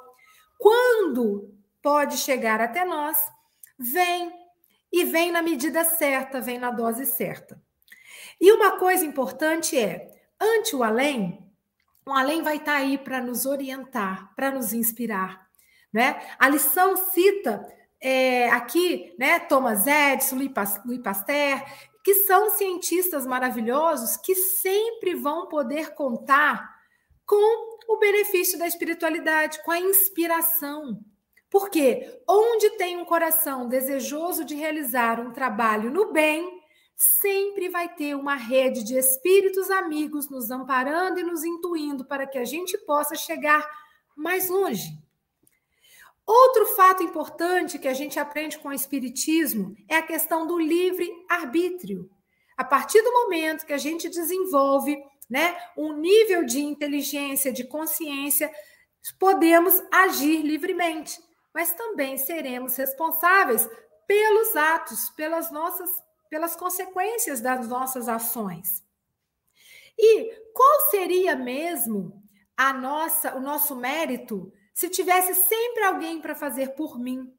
Quando 0.59 1.53
pode 1.81 2.17
chegar 2.17 2.61
até 2.61 2.85
nós, 2.85 3.17
vem 3.77 4.31
e 4.91 5.03
vem 5.03 5.31
na 5.31 5.41
medida 5.41 5.83
certa, 5.83 6.39
vem 6.39 6.59
na 6.59 6.71
dose 6.71 7.05
certa. 7.05 7.59
E 8.39 8.51
uma 8.51 8.77
coisa 8.77 9.05
importante 9.05 9.77
é, 9.77 10.07
ante 10.39 10.75
o 10.75 10.83
além, 10.83 11.43
o 12.05 12.11
além 12.11 12.41
vai 12.41 12.57
estar 12.57 12.75
aí 12.75 12.97
para 12.97 13.21
nos 13.21 13.45
orientar, 13.45 14.33
para 14.35 14.51
nos 14.51 14.73
inspirar. 14.73 15.47
Né? 15.91 16.21
A 16.37 16.49
lição 16.49 16.95
cita 16.97 17.65
é, 17.99 18.49
aqui, 18.49 19.15
né, 19.17 19.39
Thomas 19.39 19.87
Edison, 19.87 20.35
Louis 20.35 21.01
Pasteur, 21.01 21.63
que 22.03 22.13
são 22.15 22.49
cientistas 22.49 23.25
maravilhosos 23.25 24.17
que 24.17 24.35
sempre 24.35 25.15
vão 25.15 25.47
poder 25.47 25.93
contar 25.93 26.69
com 27.25 27.77
o 27.87 27.97
benefício 27.97 28.59
da 28.59 28.67
espiritualidade, 28.67 29.63
com 29.63 29.71
a 29.71 29.79
inspiração. 29.79 30.99
Porque 31.49 32.21
onde 32.27 32.71
tem 32.71 32.97
um 32.97 33.05
coração 33.05 33.67
desejoso 33.69 34.43
de 34.43 34.55
realizar 34.55 35.19
um 35.19 35.31
trabalho 35.31 35.89
no 35.91 36.11
bem, 36.11 36.61
sempre 36.95 37.69
vai 37.69 37.93
ter 37.93 38.15
uma 38.15 38.35
rede 38.35 38.83
de 38.83 38.97
espíritos 38.97 39.69
amigos 39.69 40.29
nos 40.29 40.51
amparando 40.51 41.19
e 41.19 41.23
nos 41.23 41.43
intuindo 41.43 42.05
para 42.05 42.27
que 42.27 42.37
a 42.37 42.45
gente 42.45 42.77
possa 42.79 43.15
chegar 43.15 43.65
mais 44.15 44.49
longe. 44.49 45.02
Outro 46.25 46.65
fato 46.67 47.03
importante 47.03 47.77
que 47.77 47.87
a 47.87 47.93
gente 47.93 48.17
aprende 48.17 48.57
com 48.57 48.69
o 48.69 48.73
Espiritismo 48.73 49.75
é 49.89 49.97
a 49.97 50.01
questão 50.01 50.47
do 50.47 50.57
livre-arbítrio. 50.57 52.09
A 52.55 52.63
partir 52.63 53.01
do 53.01 53.11
momento 53.11 53.65
que 53.65 53.73
a 53.73 53.77
gente 53.77 54.09
desenvolve 54.09 54.97
né, 55.29 55.57
um 55.77 55.93
nível 55.93 56.45
de 56.45 56.61
inteligência, 56.61 57.51
de 57.51 57.65
consciência, 57.65 58.51
podemos 59.19 59.81
agir 59.91 60.41
livremente, 60.41 61.19
mas 61.53 61.73
também 61.73 62.17
seremos 62.17 62.75
responsáveis 62.75 63.67
pelos 64.07 64.55
atos, 64.55 65.09
pelas 65.11 65.51
nossas, 65.51 65.89
pelas 66.29 66.55
consequências 66.55 67.41
das 67.41 67.67
nossas 67.67 68.07
ações. 68.07 68.83
E 69.97 70.33
qual 70.53 70.79
seria 70.89 71.35
mesmo 71.35 72.23
a 72.55 72.73
nossa, 72.73 73.35
o 73.35 73.41
nosso 73.41 73.75
mérito 73.75 74.51
se 74.73 74.89
tivesse 74.89 75.35
sempre 75.35 75.83
alguém 75.83 76.19
para 76.19 76.35
fazer 76.35 76.69
por 76.75 76.99
mim, 76.99 77.31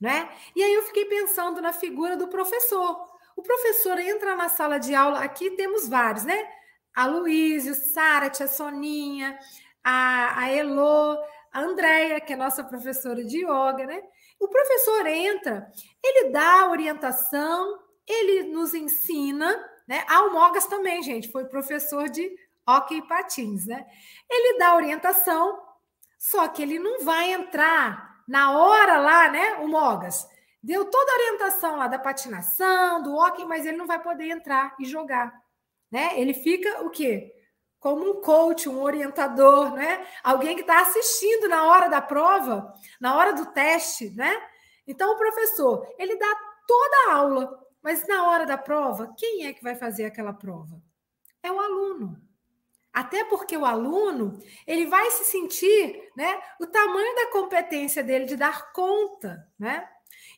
né? 0.00 0.28
E 0.54 0.62
aí 0.62 0.74
eu 0.74 0.82
fiquei 0.82 1.04
pensando 1.06 1.60
na 1.60 1.72
figura 1.72 2.16
do 2.16 2.28
professor. 2.28 3.04
O 3.36 3.42
professor 3.42 3.98
entra 3.98 4.36
na 4.36 4.48
sala 4.48 4.78
de 4.78 4.94
aula, 4.94 5.20
aqui 5.20 5.50
temos 5.52 5.88
vários, 5.88 6.24
né? 6.24 6.48
A 6.94 7.06
Luísio, 7.06 7.74
Sara, 7.74 8.28
tia 8.28 8.46
Soninha, 8.46 9.38
a, 9.82 10.42
a 10.42 10.52
Elô, 10.52 11.16
a 11.52 11.60
Andréia, 11.60 12.20
que 12.20 12.32
é 12.32 12.36
nossa 12.36 12.62
professora 12.62 13.24
de 13.24 13.38
yoga, 13.38 13.86
né? 13.86 14.02
O 14.38 14.48
professor 14.48 15.06
entra, 15.06 15.70
ele 16.02 16.30
dá 16.30 16.68
orientação, 16.70 17.78
ele 18.06 18.44
nos 18.44 18.74
ensina, 18.74 19.54
né? 19.86 20.04
Ah, 20.08 20.22
o 20.22 20.32
Mogas 20.32 20.66
também, 20.66 21.02
gente, 21.02 21.30
foi 21.30 21.44
professor 21.44 22.08
de 22.08 22.30
hockey 22.66 23.02
patins, 23.02 23.66
né? 23.66 23.86
Ele 24.28 24.58
dá 24.58 24.74
orientação, 24.76 25.58
só 26.20 26.46
que 26.48 26.60
ele 26.60 26.78
não 26.78 27.02
vai 27.02 27.32
entrar 27.32 28.22
na 28.28 28.52
hora 28.58 28.98
lá, 28.98 29.30
né? 29.30 29.54
O 29.54 29.66
Mogas 29.66 30.28
deu 30.62 30.84
toda 30.84 31.10
a 31.10 31.14
orientação 31.14 31.76
lá 31.76 31.88
da 31.88 31.98
patinação, 31.98 33.02
do 33.02 33.16
hockey, 33.16 33.46
mas 33.46 33.64
ele 33.64 33.78
não 33.78 33.86
vai 33.86 33.98
poder 34.02 34.28
entrar 34.28 34.76
e 34.78 34.84
jogar, 34.84 35.32
né? 35.90 36.20
Ele 36.20 36.34
fica 36.34 36.82
o 36.82 36.90
quê? 36.90 37.34
Como 37.78 38.06
um 38.06 38.20
coach, 38.20 38.68
um 38.68 38.82
orientador, 38.82 39.72
né? 39.72 40.06
Alguém 40.22 40.54
que 40.54 40.60
está 40.60 40.82
assistindo 40.82 41.48
na 41.48 41.64
hora 41.64 41.88
da 41.88 42.02
prova, 42.02 42.70
na 43.00 43.16
hora 43.16 43.32
do 43.32 43.46
teste, 43.46 44.10
né? 44.10 44.30
Então 44.86 45.14
o 45.14 45.16
professor, 45.16 45.88
ele 45.98 46.16
dá 46.16 46.36
toda 46.66 46.96
a 47.08 47.14
aula, 47.14 47.66
mas 47.82 48.06
na 48.06 48.28
hora 48.28 48.44
da 48.44 48.58
prova, 48.58 49.14
quem 49.16 49.46
é 49.46 49.54
que 49.54 49.62
vai 49.62 49.74
fazer 49.74 50.04
aquela 50.04 50.34
prova? 50.34 50.82
É 51.42 51.50
o 51.50 51.58
aluno. 51.58 52.20
Até 52.92 53.24
porque 53.24 53.56
o 53.56 53.64
aluno, 53.64 54.38
ele 54.66 54.86
vai 54.86 55.10
se 55.12 55.24
sentir, 55.24 56.10
né, 56.16 56.40
o 56.60 56.66
tamanho 56.66 57.14
da 57.14 57.30
competência 57.30 58.02
dele 58.02 58.24
de 58.24 58.36
dar 58.36 58.72
conta, 58.72 59.46
né? 59.58 59.88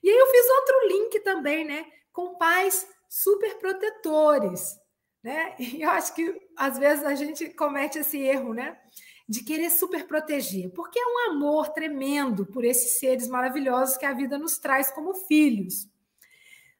E 0.02 0.10
aí 0.10 0.16
eu 0.16 0.26
fiz 0.26 0.50
outro 0.50 0.88
link 0.88 1.20
também, 1.20 1.64
né, 1.64 1.86
com 2.12 2.36
pais 2.36 2.86
super 3.08 3.58
protetores, 3.58 4.78
né? 5.22 5.54
E 5.58 5.82
eu 5.82 5.90
acho 5.90 6.14
que 6.14 6.40
às 6.56 6.78
vezes 6.78 7.04
a 7.04 7.14
gente 7.14 7.48
comete 7.50 7.98
esse 7.98 8.18
erro, 8.18 8.52
né, 8.52 8.78
de 9.26 9.42
querer 9.42 9.70
super 9.70 10.06
proteger, 10.06 10.70
porque 10.72 10.98
é 10.98 11.06
um 11.06 11.30
amor 11.30 11.70
tremendo 11.70 12.44
por 12.44 12.64
esses 12.64 12.98
seres 12.98 13.28
maravilhosos 13.28 13.96
que 13.96 14.04
a 14.04 14.12
vida 14.12 14.36
nos 14.36 14.58
traz 14.58 14.90
como 14.90 15.14
filhos. 15.14 15.88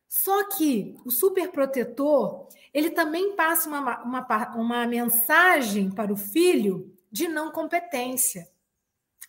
Só 0.07 0.45
que 0.51 0.95
o 1.07 1.11
super 1.11 1.51
protetor, 1.51 2.47
ele 2.73 2.91
também 2.91 3.37
passa 3.37 3.69
uma, 3.69 4.03
uma, 4.03 4.57
uma 4.57 4.87
mensagem 4.87 5.91
para 5.91 6.13
o 6.13 6.17
filho 6.17 6.91
de 7.11 7.29
não 7.29 7.51
competência. 7.51 8.49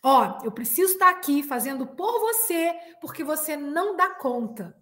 Ó, 0.02 0.40
eu 0.44 0.52
preciso 0.52 0.92
estar 0.92 1.10
aqui 1.10 1.42
fazendo 1.42 1.86
por 1.86 2.20
você, 2.20 2.74
porque 3.00 3.22
você 3.22 3.56
não 3.56 3.96
dá 3.96 4.10
conta. 4.10 4.76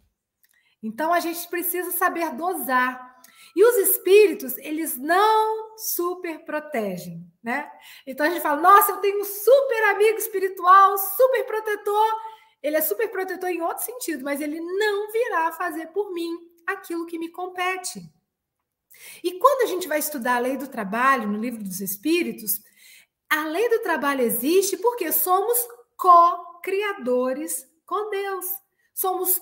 Então 0.82 1.12
a 1.12 1.20
gente 1.20 1.48
precisa 1.48 1.92
saber 1.92 2.34
dosar. 2.34 3.12
E 3.54 3.64
os 3.64 3.76
espíritos, 3.88 4.56
eles 4.58 4.96
não 4.96 5.76
super 5.76 6.44
protegem, 6.44 7.24
né? 7.42 7.70
Então 8.06 8.26
a 8.26 8.30
gente 8.30 8.40
fala: 8.40 8.60
"Nossa, 8.60 8.92
eu 8.92 8.96
tenho 8.98 9.20
um 9.20 9.24
super 9.24 9.84
amigo 9.90 10.18
espiritual, 10.18 10.96
super 10.98 11.44
protetor". 11.44 12.20
Ele 12.62 12.76
é 12.76 12.80
super 12.80 13.08
protetor 13.08 13.50
em 13.50 13.60
outro 13.60 13.84
sentido, 13.84 14.24
mas 14.24 14.40
ele 14.40 14.60
não 14.60 15.10
virá 15.10 15.52
fazer 15.52 15.88
por 15.88 16.12
mim 16.12 16.30
aquilo 16.66 17.06
que 17.06 17.18
me 17.18 17.28
compete. 17.28 18.00
E 19.22 19.38
quando 19.38 19.62
a 19.62 19.66
gente 19.66 19.88
vai 19.88 19.98
estudar 19.98 20.36
a 20.36 20.40
lei 20.40 20.56
do 20.56 20.68
trabalho 20.68 21.28
no 21.28 21.38
livro 21.38 21.62
dos 21.62 21.80
Espíritos, 21.80 22.60
a 23.28 23.46
lei 23.46 23.68
do 23.68 23.80
trabalho 23.80 24.20
existe 24.22 24.76
porque 24.76 25.10
somos 25.12 25.58
co-criadores 25.96 27.66
com 27.86 28.10
Deus. 28.10 28.46
Somos 28.94 29.40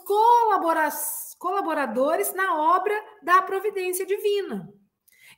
colaboradores 1.39 2.33
na 2.35 2.77
obra 2.77 2.95
da 3.23 3.43
providência 3.43 4.07
divina. 4.07 4.73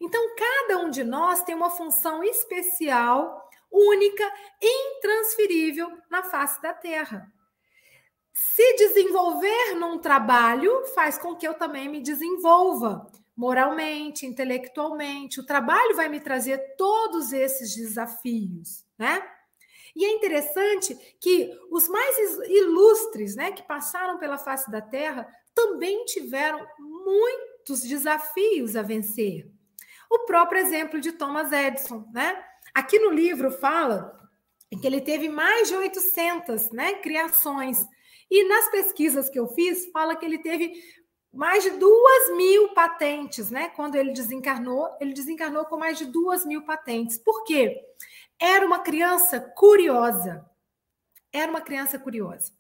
Então, 0.01 0.35
cada 0.35 0.79
um 0.81 0.91
de 0.91 1.03
nós 1.03 1.43
tem 1.43 1.55
uma 1.55 1.71
função 1.71 2.23
especial, 2.23 3.49
única, 3.71 4.31
intransferível 4.61 5.91
na 6.11 6.23
face 6.23 6.61
da 6.61 6.75
Terra 6.75 7.33
se 8.33 8.75
desenvolver 8.77 9.75
num 9.75 9.99
trabalho 9.99 10.87
faz 10.95 11.19
com 11.19 11.37
que 11.37 11.47
eu 11.47 11.55
também 11.55 11.89
me 11.89 12.01
desenvolva 12.01 13.11
moralmente, 13.37 14.26
intelectualmente. 14.26 15.41
O 15.41 15.47
trabalho 15.47 15.97
vai 15.97 16.09
me 16.09 16.20
trazer 16.20 16.59
todos 16.76 17.33
esses 17.33 17.74
desafios, 17.74 18.85
né? 18.99 19.22
E 19.95 20.05
é 20.05 20.11
interessante 20.12 20.95
que 21.20 21.51
os 21.70 21.87
mais 21.89 22.16
ilustres, 22.49 23.37
né, 23.37 23.53
que 23.53 23.62
passaram 23.62 24.18
pela 24.18 24.39
face 24.39 24.70
da 24.70 24.80
Terra, 24.80 25.28
também 25.55 26.05
tiveram 26.07 26.66
muitos 26.78 27.83
desafios 27.83 28.74
a 28.74 28.83
vencer. 28.83 29.51
O 30.11 30.20
próprio 30.20 30.61
exemplo 30.61 30.99
de 30.99 31.12
Thomas 31.12 31.53
Edison, 31.53 32.09
né? 32.12 32.43
Aqui 32.74 32.99
no 32.99 33.11
livro 33.11 33.51
fala 33.51 34.18
que 34.80 34.87
ele 34.87 35.03
teve 35.03 35.28
mais 35.28 35.68
de 35.68 35.76
800, 35.76 36.70
né, 36.70 36.95
criações 36.95 37.87
e 38.30 38.49
nas 38.49 38.70
pesquisas 38.70 39.28
que 39.28 39.39
eu 39.39 39.47
fiz, 39.49 39.91
fala 39.91 40.16
que 40.16 40.24
ele 40.24 40.39
teve 40.39 40.72
mais 41.33 41.62
de 41.64 41.70
duas 41.70 42.37
mil 42.37 42.74
patentes, 42.74 43.51
né? 43.51 43.70
Quando 43.70 43.95
ele 43.95 44.12
desencarnou, 44.12 44.89
ele 45.01 45.14
desencarnou 45.14 45.64
com 45.64 45.78
mais 45.78 45.97
de 45.97 46.05
duas 46.05 46.45
mil 46.45 46.62
patentes. 46.62 47.18
Por 47.18 47.45
quê? 47.45 47.80
Era 48.39 48.66
uma 48.66 48.80
criança 48.80 49.41
curiosa. 49.41 50.45
Era 51.33 51.51
uma 51.51 51.61
criança 51.61 51.99
curiosa. 51.99 52.53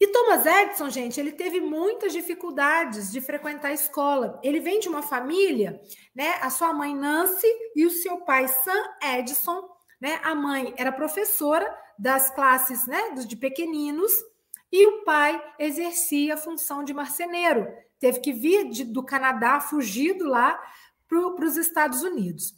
E 0.00 0.08
Thomas 0.08 0.46
Edison, 0.46 0.90
gente, 0.90 1.20
ele 1.20 1.30
teve 1.30 1.60
muitas 1.60 2.12
dificuldades 2.12 3.12
de 3.12 3.20
frequentar 3.20 3.68
a 3.68 3.74
escola. 3.74 4.40
Ele 4.42 4.58
vem 4.58 4.80
de 4.80 4.88
uma 4.88 5.02
família, 5.02 5.80
né? 6.14 6.34
A 6.40 6.50
sua 6.50 6.72
mãe 6.72 6.94
Nancy 6.94 7.46
e 7.76 7.86
o 7.86 7.90
seu 7.90 8.18
pai 8.22 8.48
Sam 8.48 8.82
Edison, 9.00 9.68
né? 10.00 10.18
A 10.24 10.34
mãe 10.34 10.74
era 10.76 10.90
professora 10.90 11.72
das 11.98 12.30
classes, 12.30 12.86
né, 12.86 13.10
de 13.10 13.36
pequeninos 13.36 14.12
e 14.72 14.86
o 14.86 15.04
pai 15.04 15.40
exercia 15.58 16.34
a 16.34 16.38
função 16.38 16.82
de 16.82 16.94
marceneiro. 16.94 17.68
Teve 18.00 18.20
que 18.20 18.32
vir 18.32 18.70
de, 18.70 18.84
do 18.84 19.04
Canadá, 19.04 19.60
fugido 19.60 20.24
lá 20.24 20.58
para 21.06 21.44
os 21.46 21.58
Estados 21.58 22.02
Unidos. 22.02 22.54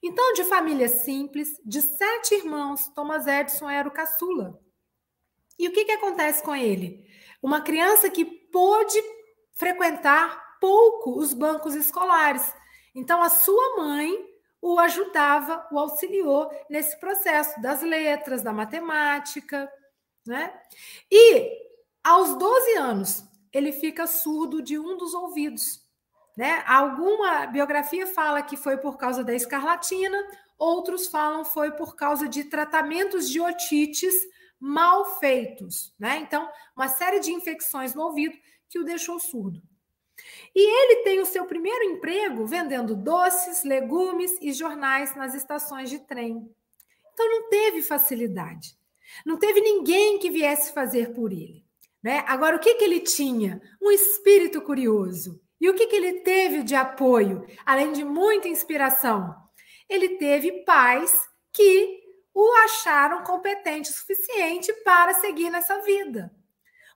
Então, 0.00 0.32
de 0.34 0.44
família 0.44 0.88
simples, 0.88 1.60
de 1.64 1.82
sete 1.82 2.36
irmãos, 2.36 2.86
Thomas 2.94 3.26
Edison 3.26 3.68
era 3.68 3.88
o 3.88 3.92
caçula. 3.92 4.60
E 5.58 5.66
o 5.66 5.72
que, 5.72 5.84
que 5.84 5.92
acontece 5.92 6.40
com 6.44 6.54
ele? 6.54 7.04
Uma 7.42 7.60
criança 7.60 8.08
que 8.08 8.24
pôde 8.24 9.02
frequentar 9.54 10.58
pouco 10.60 11.18
os 11.18 11.34
bancos 11.34 11.74
escolares. 11.74 12.54
Então, 12.94 13.20
a 13.20 13.28
sua 13.28 13.76
mãe 13.76 14.16
o 14.60 14.78
ajudava, 14.78 15.66
o 15.72 15.78
auxiliou 15.78 16.50
nesse 16.70 16.98
processo 16.98 17.60
das 17.60 17.82
letras, 17.82 18.42
da 18.42 18.52
matemática, 18.52 19.70
né? 20.28 20.52
E 21.10 21.58
aos 22.04 22.36
12 22.36 22.74
anos, 22.74 23.24
ele 23.52 23.72
fica 23.72 24.06
surdo 24.06 24.62
de 24.62 24.78
um 24.78 24.96
dos 24.96 25.14
ouvidos. 25.14 25.82
Né? 26.36 26.62
Alguma 26.66 27.46
biografia 27.46 28.06
fala 28.06 28.42
que 28.42 28.56
foi 28.56 28.76
por 28.76 28.96
causa 28.96 29.24
da 29.24 29.34
escarlatina, 29.34 30.16
outros 30.58 31.08
falam 31.08 31.44
foi 31.44 31.72
por 31.72 31.96
causa 31.96 32.28
de 32.28 32.44
tratamentos 32.44 33.28
de 33.28 33.40
otites 33.40 34.14
mal 34.60 35.18
feitos. 35.18 35.94
Né? 35.98 36.18
Então, 36.18 36.48
uma 36.76 36.88
série 36.88 37.20
de 37.20 37.32
infecções 37.32 37.94
no 37.94 38.02
ouvido 38.02 38.36
que 38.68 38.78
o 38.78 38.84
deixou 38.84 39.18
surdo. 39.18 39.62
E 40.54 40.60
ele 40.60 41.02
tem 41.04 41.20
o 41.20 41.26
seu 41.26 41.46
primeiro 41.46 41.84
emprego 41.84 42.44
vendendo 42.44 42.94
doces, 42.94 43.64
legumes 43.64 44.32
e 44.42 44.52
jornais 44.52 45.16
nas 45.16 45.34
estações 45.34 45.88
de 45.88 46.00
trem. 46.00 46.54
Então 47.12 47.28
não 47.28 47.48
teve 47.48 47.82
facilidade. 47.82 48.77
Não 49.24 49.38
teve 49.38 49.60
ninguém 49.60 50.18
que 50.18 50.30
viesse 50.30 50.72
fazer 50.72 51.12
por 51.12 51.32
ele. 51.32 51.64
Né? 52.02 52.24
Agora, 52.26 52.56
o 52.56 52.60
que, 52.60 52.74
que 52.74 52.84
ele 52.84 53.00
tinha? 53.00 53.60
Um 53.82 53.90
espírito 53.90 54.60
curioso. 54.62 55.40
E 55.60 55.68
o 55.68 55.74
que, 55.74 55.86
que 55.86 55.96
ele 55.96 56.20
teve 56.20 56.62
de 56.62 56.74
apoio, 56.74 57.44
além 57.66 57.92
de 57.92 58.04
muita 58.04 58.48
inspiração? 58.48 59.34
Ele 59.88 60.16
teve 60.16 60.64
pais 60.64 61.28
que 61.52 61.98
o 62.32 62.52
acharam 62.64 63.24
competente 63.24 63.90
o 63.90 63.92
suficiente 63.92 64.72
para 64.84 65.14
seguir 65.14 65.50
nessa 65.50 65.80
vida. 65.82 66.32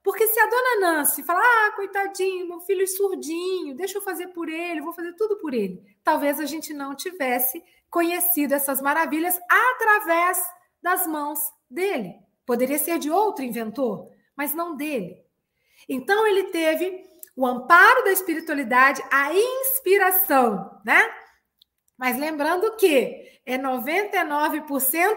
Porque 0.02 0.26
se 0.26 0.38
a 0.38 0.46
dona 0.46 0.80
Nancy 0.80 1.22
falar, 1.22 1.42
ah, 1.42 1.72
coitadinho, 1.72 2.48
meu 2.48 2.60
filho 2.60 2.82
é 2.82 2.86
surdinho, 2.86 3.74
deixa 3.74 3.98
eu 3.98 4.02
fazer 4.02 4.28
por 4.28 4.48
ele, 4.48 4.80
vou 4.80 4.92
fazer 4.92 5.12
tudo 5.14 5.38
por 5.38 5.54
ele, 5.54 5.80
talvez 6.02 6.40
a 6.40 6.46
gente 6.46 6.72
não 6.74 6.94
tivesse 6.94 7.62
conhecido 7.88 8.54
essas 8.54 8.80
maravilhas 8.80 9.38
através 9.48 10.42
das 10.82 11.06
mãos 11.06 11.38
dele. 11.72 12.14
Poderia 12.44 12.78
ser 12.78 12.98
de 12.98 13.10
outro 13.10 13.44
inventor, 13.44 14.08
mas 14.36 14.54
não 14.54 14.76
dele. 14.76 15.22
Então 15.88 16.26
ele 16.26 16.44
teve 16.44 17.04
o 17.34 17.46
amparo 17.46 18.04
da 18.04 18.12
espiritualidade, 18.12 19.02
a 19.10 19.32
inspiração, 19.32 20.80
né? 20.84 21.10
Mas 21.96 22.18
lembrando 22.18 22.76
que 22.76 23.40
é 23.46 23.56
99% 23.56 25.16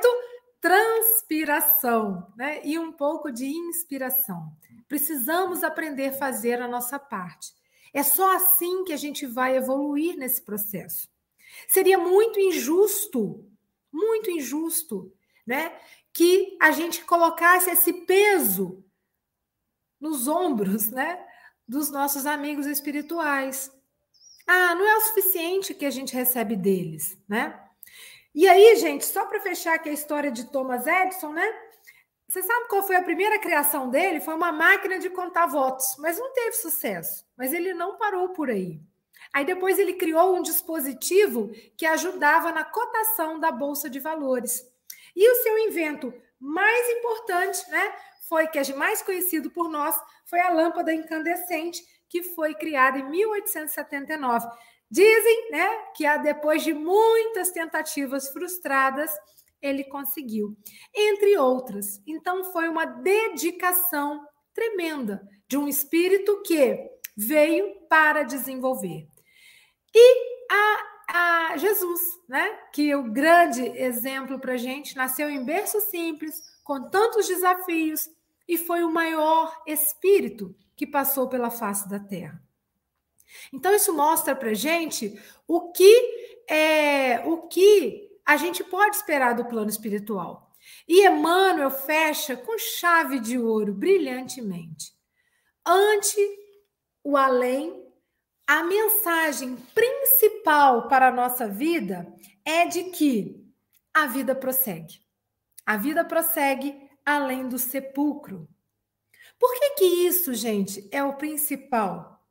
transpiração, 0.61 2.31
né? 2.35 2.61
E 2.63 2.79
um 2.79 2.91
pouco 2.91 3.31
de 3.31 3.45
inspiração. 3.45 4.51
Precisamos 4.87 5.63
aprender 5.63 6.07
a 6.07 6.13
fazer 6.13 6.61
a 6.61 6.67
nossa 6.67 6.97
parte. 6.97 7.53
É 7.93 8.03
só 8.03 8.35
assim 8.35 8.83
que 8.83 8.93
a 8.93 8.97
gente 8.97 9.25
vai 9.25 9.55
evoluir 9.55 10.17
nesse 10.17 10.41
processo. 10.41 11.09
Seria 11.67 11.97
muito 11.97 12.39
injusto, 12.39 13.47
muito 13.91 14.29
injusto, 14.29 15.13
né? 15.45 15.71
Que 16.15 16.57
a 16.61 16.71
gente 16.71 17.03
colocasse 17.03 17.69
esse 17.69 17.91
peso 17.91 18.83
nos 19.99 20.27
ombros, 20.27 20.89
né? 20.89 21.23
Dos 21.67 21.91
nossos 21.91 22.25
amigos 22.25 22.65
espirituais. 22.65 23.71
Ah, 24.47 24.75
não 24.75 24.87
é 24.87 24.97
o 24.97 25.01
suficiente 25.01 25.73
que 25.73 25.85
a 25.85 25.91
gente 25.91 26.13
recebe 26.13 26.55
deles, 26.55 27.17
né? 27.27 27.59
E 28.33 28.47
aí, 28.47 28.75
gente, 28.75 29.05
só 29.05 29.25
para 29.25 29.39
fechar 29.39 29.75
aqui 29.75 29.89
a 29.89 29.93
história 29.93 30.31
de 30.31 30.51
Thomas 30.51 30.85
Edison, 30.85 31.31
né? 31.31 31.47
Você 32.27 32.41
sabe 32.41 32.67
qual 32.67 32.83
foi 32.83 32.95
a 32.95 33.03
primeira 33.03 33.39
criação 33.39 33.89
dele? 33.89 34.19
Foi 34.19 34.33
uma 34.33 34.51
máquina 34.51 34.99
de 34.99 35.09
contar 35.09 35.45
votos, 35.47 35.95
mas 35.99 36.19
não 36.19 36.33
teve 36.33 36.53
sucesso. 36.53 37.25
Mas 37.37 37.53
ele 37.53 37.73
não 37.73 37.97
parou 37.97 38.29
por 38.29 38.49
aí. 38.49 38.81
Aí 39.33 39.45
depois 39.45 39.79
ele 39.79 39.93
criou 39.93 40.35
um 40.35 40.41
dispositivo 40.41 41.49
que 41.77 41.85
ajudava 41.85 42.51
na 42.51 42.63
cotação 42.63 43.39
da 43.39 43.51
bolsa 43.51 43.89
de 43.89 43.99
valores. 43.99 44.63
E 45.15 45.29
o 45.29 45.35
seu 45.43 45.57
invento 45.59 46.13
mais 46.39 46.89
importante, 46.89 47.69
né, 47.69 47.95
foi 48.27 48.47
que 48.47 48.59
é 48.59 48.75
mais 48.75 49.01
conhecido 49.01 49.49
por 49.51 49.69
nós, 49.69 49.95
foi 50.25 50.39
a 50.39 50.49
lâmpada 50.49 50.93
incandescente, 50.93 51.81
que 52.09 52.23
foi 52.23 52.53
criada 52.53 52.99
em 52.99 53.09
1879. 53.09 54.47
Dizem, 54.89 55.51
né, 55.51 55.67
que 55.95 56.05
depois 56.19 56.63
de 56.63 56.73
muitas 56.73 57.51
tentativas 57.51 58.29
frustradas, 58.29 59.11
ele 59.61 59.83
conseguiu, 59.83 60.55
entre 60.93 61.37
outras. 61.37 62.01
Então, 62.05 62.43
foi 62.51 62.67
uma 62.67 62.85
dedicação 62.85 64.25
tremenda 64.53 65.27
de 65.47 65.57
um 65.57 65.67
espírito 65.67 66.41
que 66.43 66.89
veio 67.15 67.75
para 67.89 68.23
desenvolver. 68.23 69.07
E 69.93 70.35
a, 70.51 70.94
a 71.07 71.57
Jesus, 71.57 72.01
né, 72.27 72.47
que 72.73 72.91
é 72.91 72.97
o 72.97 73.11
grande 73.11 73.61
exemplo 73.61 74.39
para 74.39 74.57
gente, 74.57 74.95
nasceu 74.95 75.29
em 75.29 75.43
berço 75.43 75.79
simples, 75.81 76.41
com 76.63 76.89
tantos 76.89 77.27
desafios, 77.27 78.09
e 78.47 78.57
foi 78.57 78.83
o 78.83 78.91
maior 78.91 79.61
espírito 79.65 80.55
que 80.75 80.85
passou 80.85 81.27
pela 81.27 81.49
face 81.49 81.87
da 81.89 81.99
terra. 81.99 82.41
Então, 83.51 83.73
isso 83.73 83.93
mostra 83.93 84.35
para 84.35 84.53
gente 84.53 85.19
o 85.47 85.71
que 85.71 86.43
é 86.47 87.23
o 87.25 87.47
que 87.47 88.09
a 88.25 88.37
gente 88.37 88.63
pode 88.63 88.95
esperar 88.95 89.33
do 89.33 89.45
plano 89.45 89.69
espiritual. 89.69 90.51
E 90.87 91.05
Emmanuel 91.05 91.71
fecha 91.71 92.35
com 92.35 92.57
chave 92.57 93.19
de 93.19 93.37
ouro, 93.37 93.73
brilhantemente. 93.73 94.93
Ante 95.65 96.19
o 97.03 97.17
além, 97.17 97.84
a 98.47 98.63
mensagem 98.63 99.55
principal 99.73 100.87
para 100.87 101.07
a 101.07 101.11
nossa 101.11 101.47
vida 101.47 102.07
é 102.43 102.65
de 102.65 102.85
que 102.85 103.43
a 103.93 104.05
vida 104.05 104.35
prossegue. 104.35 104.99
A 105.65 105.77
vida 105.77 106.05
prossegue 106.05 106.79
além 107.03 107.47
do 107.47 107.57
sepulcro. 107.57 108.47
Por 109.39 109.53
que, 109.53 109.69
que 109.71 109.85
isso, 110.07 110.33
gente, 110.33 110.87
é 110.91 111.03
o 111.03 111.15
principal? 111.15 112.23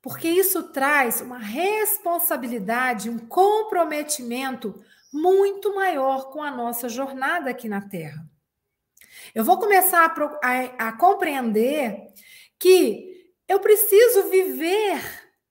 Porque 0.00 0.28
isso 0.28 0.72
traz 0.72 1.20
uma 1.20 1.38
responsabilidade, 1.38 3.08
um 3.08 3.18
comprometimento 3.18 4.84
muito 5.12 5.74
maior 5.74 6.30
com 6.30 6.42
a 6.42 6.50
nossa 6.50 6.88
jornada 6.88 7.50
aqui 7.50 7.68
na 7.68 7.80
Terra. 7.80 8.26
Eu 9.34 9.44
vou 9.44 9.58
começar 9.58 10.04
a, 10.04 10.48
a, 10.48 10.88
a 10.88 10.92
compreender 10.92 12.08
que 12.58 13.11
eu 13.52 13.60
preciso 13.60 14.30
viver 14.30 14.98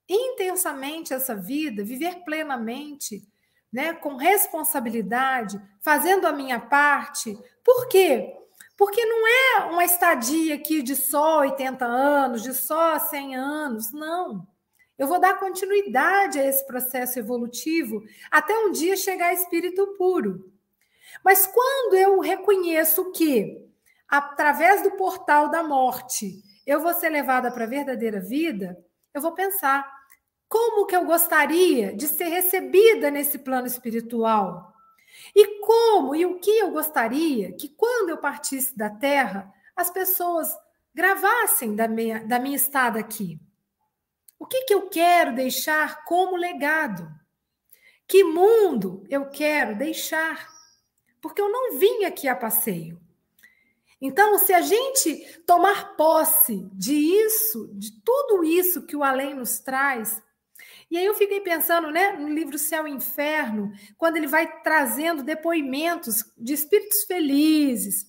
intensamente 0.10 1.14
essa 1.14 1.36
vida, 1.36 1.84
viver 1.84 2.24
plenamente, 2.26 3.22
né, 3.72 3.94
com 3.94 4.16
responsabilidade, 4.16 5.62
fazendo 5.80 6.26
a 6.26 6.32
minha 6.32 6.60
parte. 6.60 7.38
Por 7.64 7.88
quê? 7.88 8.36
Porque 8.76 9.06
não 9.06 9.28
é 9.28 9.66
uma 9.66 9.86
estadia 9.86 10.56
aqui 10.56 10.82
de 10.82 10.96
só 10.96 11.42
80 11.42 11.86
anos, 11.86 12.42
de 12.42 12.56
só 12.56 12.98
100 12.98 13.36
anos, 13.36 13.92
não. 13.92 14.48
Eu 14.98 15.08
vou 15.08 15.20
dar 15.20 15.38
continuidade 15.38 16.40
a 16.40 16.46
esse 16.48 16.66
processo 16.66 17.20
evolutivo 17.20 18.02
até 18.32 18.58
um 18.58 18.72
dia 18.72 18.98
chegar 18.98 19.28
a 19.28 19.34
espírito 19.34 19.96
puro. 19.96 20.52
Mas 21.24 21.46
quando 21.46 21.94
eu 21.94 22.20
reconheço 22.20 23.12
que, 23.12 23.64
através 24.08 24.82
do 24.82 24.90
portal 24.92 25.52
da 25.52 25.62
morte, 25.62 26.42
eu 26.72 26.80
vou 26.80 26.94
ser 26.94 27.10
levada 27.10 27.52
para 27.52 27.66
a 27.66 27.68
verdadeira 27.68 28.20
vida, 28.20 28.78
eu 29.14 29.22
vou 29.22 29.34
pensar 29.34 29.86
como 30.48 30.86
que 30.86 30.96
eu 30.96 31.06
gostaria 31.06 31.96
de 31.96 32.08
ser 32.08 32.30
recebida 32.30 33.12
nesse 33.12 33.40
plano 33.40 33.68
espiritual. 33.68 34.74
E 35.36 35.60
como 35.60 36.16
e 36.16 36.26
o 36.26 36.40
que 36.40 36.52
eu 36.60 36.72
gostaria 36.72 37.52
que, 37.54 37.70
quando 37.70 38.10
eu 38.10 38.18
partisse 38.18 38.78
da 38.78 38.90
Terra, 38.90 39.52
as 39.76 39.90
pessoas 39.90 40.50
gravassem 40.94 41.76
da 41.76 41.88
minha, 41.88 42.26
da 42.26 42.40
minha 42.40 42.56
estada 42.56 43.00
aqui. 43.00 43.40
O 44.40 44.46
que, 44.46 44.64
que 44.64 44.74
eu 44.74 44.90
quero 44.90 45.36
deixar 45.36 46.04
como 46.06 46.36
legado? 46.36 47.10
Que 48.08 48.24
mundo 48.24 49.06
eu 49.10 49.30
quero 49.30 49.78
deixar? 49.78 50.50
Porque 51.22 51.42
eu 51.42 51.50
não 51.50 51.78
vim 51.78 52.06
aqui 52.06 52.28
a 52.28 52.36
passeio. 52.36 53.00
Então, 54.02 54.40
se 54.40 54.52
a 54.52 54.62
gente 54.62 55.44
tomar 55.46 55.96
posse 55.96 56.68
de 56.74 56.94
isso, 56.94 57.70
de 57.74 58.02
tudo 58.04 58.44
isso 58.44 58.86
que 58.86 58.96
o 58.96 59.04
além 59.04 59.36
nos 59.36 59.60
traz, 59.60 60.22
e 60.90 60.98
aí 60.98 61.06
eu 61.06 61.14
fiquei 61.14 61.40
pensando, 61.40 61.92
né, 61.92 62.14
no 62.14 62.28
livro 62.28 62.58
Céu 62.58 62.88
e 62.88 62.92
Inferno, 62.92 63.72
quando 63.98 64.18
ele 64.18 64.28
vai 64.28 64.62
trazendo 64.62 65.24
depoimentos 65.24 66.26
de 66.38 66.54
espíritos 66.54 67.04
felizes, 67.04 68.06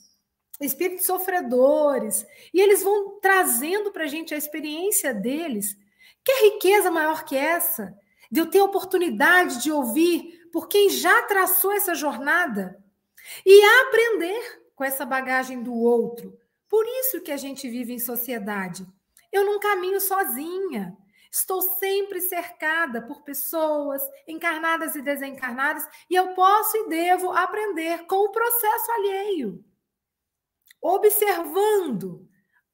espíritos 0.61 1.07
sofredores, 1.07 2.27
e 2.53 2.61
eles 2.61 2.83
vão 2.83 3.21
trazendo 3.21 3.93
para 3.93 4.05
a 4.05 4.09
gente 4.09 4.35
a 4.35 4.39
experiência 4.39 5.13
deles. 5.13 5.77
Que 6.25 6.51
riqueza 6.51 6.91
maior 6.91 7.25
que 7.25 7.37
essa? 7.37 7.95
De 8.31 8.41
eu 8.41 8.47
ter 8.47 8.61
a 8.61 8.65
oportunidade 8.65 9.63
de 9.63 9.71
ouvir 9.71 10.49
por 10.53 10.69
quem 10.69 10.91
já 10.91 11.23
traçou 11.23 11.73
essa 11.73 11.95
jornada 11.95 12.83
e 13.45 13.63
aprender 13.87 14.62
com 14.83 14.87
essa 14.87 15.07
bagagem 15.07 15.63
do 15.63 15.73
outro. 15.73 16.37
Por 16.69 16.85
isso 16.85 17.21
que 17.21 17.31
a 17.31 17.37
gente 17.37 17.71
vive 17.71 17.93
em 17.93 18.01
sociedade. 18.01 18.85
Eu 19.31 19.45
não 19.45 19.61
caminho 19.61 20.01
sozinha. 20.01 20.97
Estou 21.31 21.63
sempre 21.63 22.21
cercada 22.21 23.01
por 23.01 23.23
pessoas 23.23 24.03
encarnadas 24.27 24.97
e 24.97 25.01
desencarnadas 25.01 25.87
e 26.11 26.17
eu 26.17 26.35
posso 26.35 26.77
e 26.79 26.89
devo 26.89 27.31
aprender 27.31 28.07
com 28.07 28.17
o 28.17 28.33
processo 28.33 28.91
alheio, 28.91 29.65
observando 30.83 32.29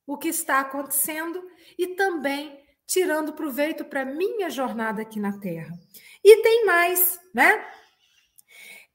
o 0.07 0.17
que 0.17 0.29
está 0.29 0.61
acontecendo 0.61 1.47
e 1.79 1.89
também 1.89 2.59
tirando 2.87 3.35
proveito 3.35 3.85
para 3.85 4.07
minha 4.07 4.49
jornada 4.49 5.03
aqui 5.03 5.21
na 5.21 5.39
Terra. 5.39 5.79
E 6.25 6.43
tem 6.43 6.65
mais, 6.65 7.21
né? 7.35 7.67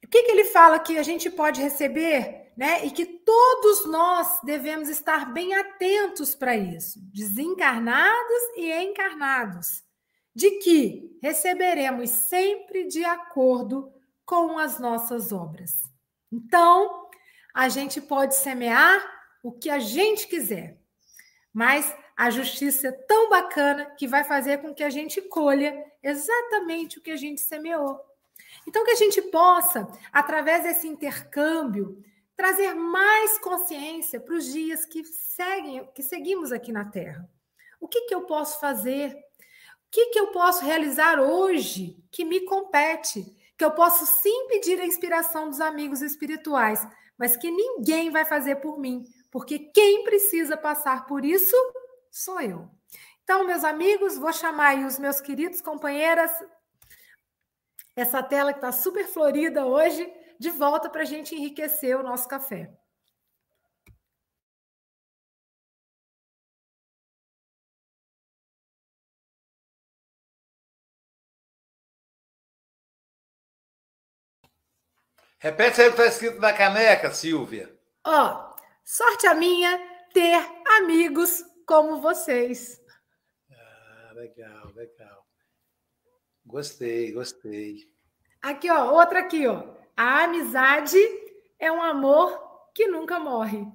O 0.03 0.07
que, 0.07 0.23
que 0.23 0.31
ele 0.31 0.45
fala 0.45 0.79
que 0.79 0.97
a 0.97 1.03
gente 1.03 1.29
pode 1.29 1.61
receber, 1.61 2.42
né? 2.55 2.85
E 2.85 2.91
que 2.91 3.05
todos 3.05 3.85
nós 3.85 4.39
devemos 4.43 4.89
estar 4.89 5.31
bem 5.33 5.53
atentos 5.55 6.35
para 6.35 6.55
isso, 6.55 6.99
desencarnados 7.13 8.43
e 8.55 8.71
encarnados, 8.71 9.83
de 10.35 10.51
que 10.59 11.17
receberemos 11.21 12.09
sempre 12.09 12.85
de 12.85 13.03
acordo 13.03 13.91
com 14.25 14.57
as 14.57 14.79
nossas 14.79 15.31
obras. 15.31 15.83
Então, 16.31 17.09
a 17.53 17.69
gente 17.69 18.01
pode 18.01 18.35
semear 18.35 19.03
o 19.43 19.51
que 19.51 19.69
a 19.69 19.79
gente 19.79 20.27
quiser, 20.27 20.79
mas 21.53 21.95
a 22.15 22.29
justiça 22.29 22.87
é 22.87 22.91
tão 22.91 23.29
bacana 23.29 23.85
que 23.97 24.07
vai 24.07 24.23
fazer 24.23 24.59
com 24.59 24.73
que 24.73 24.83
a 24.83 24.89
gente 24.89 25.21
colha 25.21 25.83
exatamente 26.01 26.97
o 26.97 27.01
que 27.01 27.11
a 27.11 27.17
gente 27.17 27.41
semeou. 27.41 27.99
Então, 28.67 28.83
que 28.85 28.91
a 28.91 28.95
gente 28.95 29.21
possa, 29.23 29.87
através 30.11 30.63
desse 30.63 30.87
intercâmbio, 30.87 32.03
trazer 32.35 32.73
mais 32.73 33.37
consciência 33.39 34.19
para 34.19 34.35
os 34.35 34.51
dias 34.51 34.85
que 34.85 35.03
seguem, 35.03 35.85
que 35.93 36.01
seguimos 36.01 36.51
aqui 36.51 36.71
na 36.71 36.85
Terra. 36.85 37.29
O 37.79 37.87
que, 37.87 38.01
que 38.01 38.15
eu 38.15 38.21
posso 38.21 38.59
fazer? 38.59 39.13
O 39.13 39.91
que, 39.91 40.07
que 40.07 40.19
eu 40.19 40.27
posso 40.27 40.65
realizar 40.65 41.19
hoje 41.19 41.97
que 42.11 42.25
me 42.25 42.41
compete? 42.41 43.23
Que 43.57 43.63
eu 43.63 43.71
posso 43.71 44.05
sim 44.05 44.47
pedir 44.47 44.79
a 44.79 44.85
inspiração 44.85 45.49
dos 45.49 45.61
amigos 45.61 46.01
espirituais, 46.01 46.85
mas 47.17 47.37
que 47.37 47.51
ninguém 47.51 48.09
vai 48.09 48.25
fazer 48.25 48.55
por 48.55 48.79
mim, 48.79 49.03
porque 49.29 49.59
quem 49.59 50.03
precisa 50.03 50.57
passar 50.57 51.05
por 51.05 51.23
isso 51.23 51.55
sou 52.09 52.41
eu. 52.41 52.69
Então, 53.23 53.45
meus 53.45 53.63
amigos, 53.63 54.17
vou 54.17 54.33
chamar 54.33 54.69
aí 54.69 54.85
os 54.85 54.99
meus 54.99 55.21
queridos 55.21 55.61
companheiras, 55.61 56.31
essa 57.95 58.21
tela 58.21 58.51
que 58.51 58.57
está 58.57 58.71
super 58.71 59.07
florida 59.07 59.65
hoje, 59.65 60.11
de 60.39 60.49
volta 60.49 60.89
para 60.89 61.01
a 61.01 61.05
gente 61.05 61.35
enriquecer 61.35 61.97
o 61.97 62.03
nosso 62.03 62.27
café. 62.27 62.71
Repete 75.43 75.81
aí 75.81 75.89
o 75.89 75.93
que 75.93 75.99
está 75.99 76.09
escrito 76.09 76.39
na 76.39 76.53
caneca, 76.53 77.11
Silvia. 77.11 77.77
Ó, 78.05 78.55
sorte 78.81 79.27
a 79.27 79.33
minha 79.33 79.77
ter 80.13 80.37
amigos 80.77 81.43
como 81.67 81.99
vocês. 81.99 82.81
Ah, 83.51 84.11
legal, 84.13 84.71
legal. 84.73 85.27
Gostei, 86.45 87.11
gostei. 87.11 87.91
Aqui, 88.41 88.71
ó, 88.71 88.93
outra 88.93 89.19
aqui, 89.19 89.45
ó. 89.45 89.82
A 89.95 90.23
amizade 90.23 90.97
é 91.59 91.71
um 91.71 91.81
amor 91.81 92.39
que 92.73 92.87
nunca 92.87 93.19
morre. 93.19 93.65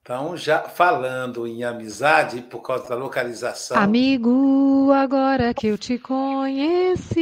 Então, 0.00 0.36
já 0.36 0.62
falando 0.62 1.46
em 1.46 1.64
amizade, 1.64 2.40
por 2.40 2.60
causa 2.62 2.88
da 2.88 2.94
localização. 2.94 3.76
Amigo, 3.76 4.90
agora 4.90 5.52
que 5.52 5.66
eu 5.66 5.76
te 5.76 5.98
conheci, 5.98 7.18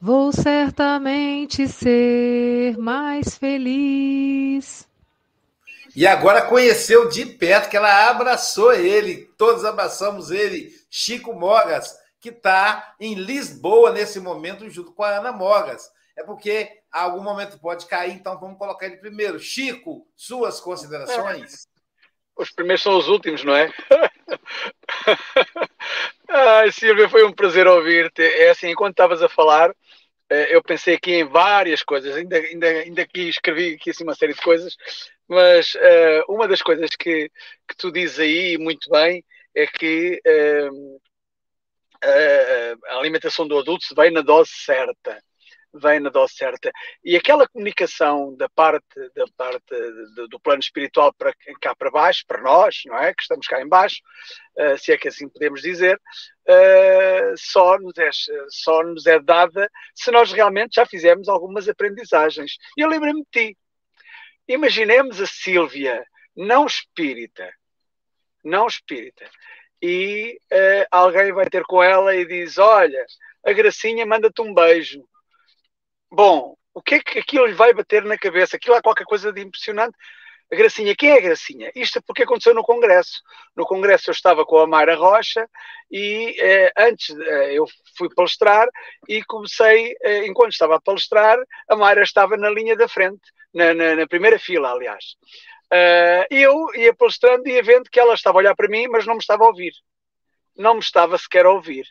vou 0.00 0.32
certamente 0.32 1.68
ser 1.68 2.78
mais 2.78 3.36
feliz. 3.36 4.88
E 5.94 6.06
agora 6.06 6.42
conheceu 6.42 7.10
de 7.10 7.26
perto, 7.26 7.68
que 7.68 7.76
ela 7.76 8.08
abraçou 8.08 8.72
ele, 8.72 9.30
todos 9.36 9.66
abraçamos 9.66 10.30
ele, 10.30 10.72
Chico 10.88 11.34
Mogas, 11.34 11.94
que 12.24 12.30
está 12.30 12.94
em 12.98 13.12
Lisboa 13.12 13.92
nesse 13.92 14.18
momento, 14.18 14.70
junto 14.70 14.94
com 14.94 15.02
a 15.02 15.18
Ana 15.18 15.30
Mogas. 15.30 15.92
É 16.16 16.22
porque 16.22 16.70
a 16.90 17.02
algum 17.02 17.22
momento 17.22 17.58
pode 17.58 17.84
cair, 17.84 18.14
então 18.14 18.40
vamos 18.40 18.56
colocar 18.56 18.86
ele 18.86 18.96
primeiro. 18.96 19.38
Chico, 19.38 20.08
suas 20.16 20.58
considerações? 20.58 21.68
Os 22.34 22.50
primeiros 22.50 22.82
são 22.82 22.96
os 22.96 23.06
últimos, 23.06 23.44
não 23.44 23.54
é? 23.54 23.72
Ai, 26.28 26.72
Silvia, 26.72 27.08
foi 27.08 27.24
um 27.24 27.32
prazer 27.32 27.68
ouvir-te. 27.68 28.22
É 28.22 28.50
assim, 28.50 28.70
enquanto 28.70 28.94
estavas 28.94 29.22
a 29.22 29.28
falar, 29.28 29.72
eh, 30.28 30.56
eu 30.56 30.60
pensei 30.60 30.96
aqui 30.96 31.12
em 31.12 31.24
várias 31.24 31.84
coisas, 31.84 32.16
ainda, 32.16 32.36
ainda, 32.36 32.66
ainda 32.66 33.02
aqui 33.02 33.28
escrevi 33.28 33.74
aqui 33.74 33.90
assim 33.90 34.02
uma 34.02 34.16
série 34.16 34.34
de 34.34 34.40
coisas, 34.40 34.76
mas 35.28 35.76
uh, 35.76 36.24
uma 36.28 36.48
das 36.48 36.60
coisas 36.60 36.90
que, 36.96 37.30
que 37.68 37.76
tu 37.76 37.92
dizes 37.92 38.18
aí 38.18 38.58
muito 38.58 38.90
bem 38.90 39.24
é 39.54 39.68
que 39.68 40.20
uh, 40.26 41.00
a 42.88 42.98
alimentação 42.98 43.46
do 43.46 43.58
adulto 43.58 43.86
vem 43.94 44.10
na 44.10 44.20
dose 44.20 44.50
certa 44.52 45.22
vem 45.74 45.98
na 45.98 46.08
dose 46.08 46.34
certa. 46.34 46.70
E 47.04 47.16
aquela 47.16 47.48
comunicação 47.48 48.34
da 48.36 48.48
parte 48.48 48.86
da 49.14 49.24
parte 49.36 49.74
do, 50.28 50.40
plano 50.40 50.60
espiritual 50.60 51.12
para 51.12 51.34
cá 51.60 51.74
para 51.74 51.90
baixo 51.90 52.24
para 52.26 52.40
nós 52.40 52.82
não 52.86 52.96
é? 52.96 53.12
Que 53.12 53.22
estamos 53.22 53.46
cá 53.46 53.60
em 53.60 53.68
baixo 53.68 53.96
uh, 54.56 54.78
se 54.78 54.92
é 54.92 54.98
que 54.98 55.08
assim 55.08 55.28
podemos 55.28 55.62
dizer 55.62 55.96
uh, 55.96 57.34
só 57.36 57.78
nos 57.78 57.96
é 57.98 58.10
só 58.48 58.82
nos 58.82 59.06
é 59.06 59.18
dada 59.18 59.68
se 59.94 60.10
nós 60.10 60.32
realmente 60.32 60.76
já 60.76 60.86
fizemos 60.86 61.28
algumas 61.28 61.68
aprendizagens. 61.68 62.56
E 62.76 62.82
eu 62.82 62.88
lembro-me 62.88 63.22
de 63.22 63.28
ti. 63.30 63.58
Imaginemos 64.46 65.20
a 65.20 65.26
Sílvia, 65.26 66.04
não 66.36 66.66
espírita, 66.66 67.50
não 68.44 68.66
espírita, 68.66 69.28
e 69.86 70.40
uh, 70.50 70.86
alguém 70.90 71.30
vai 71.30 71.44
ter 71.50 71.62
com 71.64 71.82
ela 71.82 72.16
e 72.16 72.24
diz: 72.24 72.56
Olha, 72.56 73.04
a 73.44 73.52
Gracinha 73.52 74.06
manda-te 74.06 74.40
um 74.40 74.54
beijo. 74.54 75.04
Bom, 76.10 76.56
o 76.72 76.80
que 76.80 76.94
é 76.94 77.00
que 77.00 77.18
aquilo 77.18 77.44
lhe 77.44 77.52
vai 77.52 77.74
bater 77.74 78.02
na 78.02 78.16
cabeça? 78.16 78.56
Aquilo 78.56 78.76
é 78.76 78.80
qualquer 78.80 79.04
coisa 79.04 79.30
de 79.30 79.42
impressionante. 79.42 79.94
A 80.50 80.56
Gracinha, 80.56 80.96
quem 80.96 81.10
é 81.10 81.18
a 81.18 81.20
Gracinha? 81.20 81.70
Isto 81.74 81.98
é 81.98 82.02
porque 82.06 82.22
aconteceu 82.22 82.54
no 82.54 82.64
Congresso. 82.64 83.20
No 83.54 83.66
Congresso 83.66 84.08
eu 84.08 84.12
estava 84.12 84.46
com 84.46 84.56
a 84.58 84.66
Mayra 84.66 84.94
Rocha 84.94 85.46
e 85.90 86.34
eh, 86.38 86.72
antes 86.78 87.14
eh, 87.18 87.52
eu 87.52 87.66
fui 87.98 88.08
palestrar 88.14 88.66
e 89.06 89.22
comecei, 89.24 89.94
eh, 90.02 90.26
enquanto 90.26 90.52
estava 90.52 90.76
a 90.76 90.80
palestrar, 90.80 91.38
a 91.68 91.76
Mayra 91.76 92.02
estava 92.02 92.36
na 92.38 92.48
linha 92.48 92.76
da 92.76 92.88
frente 92.88 93.22
na, 93.52 93.74
na, 93.74 93.96
na 93.96 94.06
primeira 94.06 94.38
fila, 94.38 94.70
aliás. 94.70 95.16
Uh, 95.72 96.26
eu 96.30 96.74
ia 96.74 96.94
palestrando 96.94 97.48
e 97.48 97.52
ia 97.52 97.62
vendo 97.62 97.90
que 97.90 97.98
ela 97.98 98.14
estava 98.14 98.38
a 98.38 98.40
olhar 98.40 98.54
para 98.54 98.68
mim, 98.68 98.86
mas 98.88 99.06
não 99.06 99.14
me 99.14 99.20
estava 99.20 99.44
a 99.44 99.48
ouvir. 99.48 99.72
Não 100.56 100.74
me 100.74 100.80
estava 100.80 101.18
sequer 101.18 101.46
a 101.46 101.50
ouvir. 101.50 101.84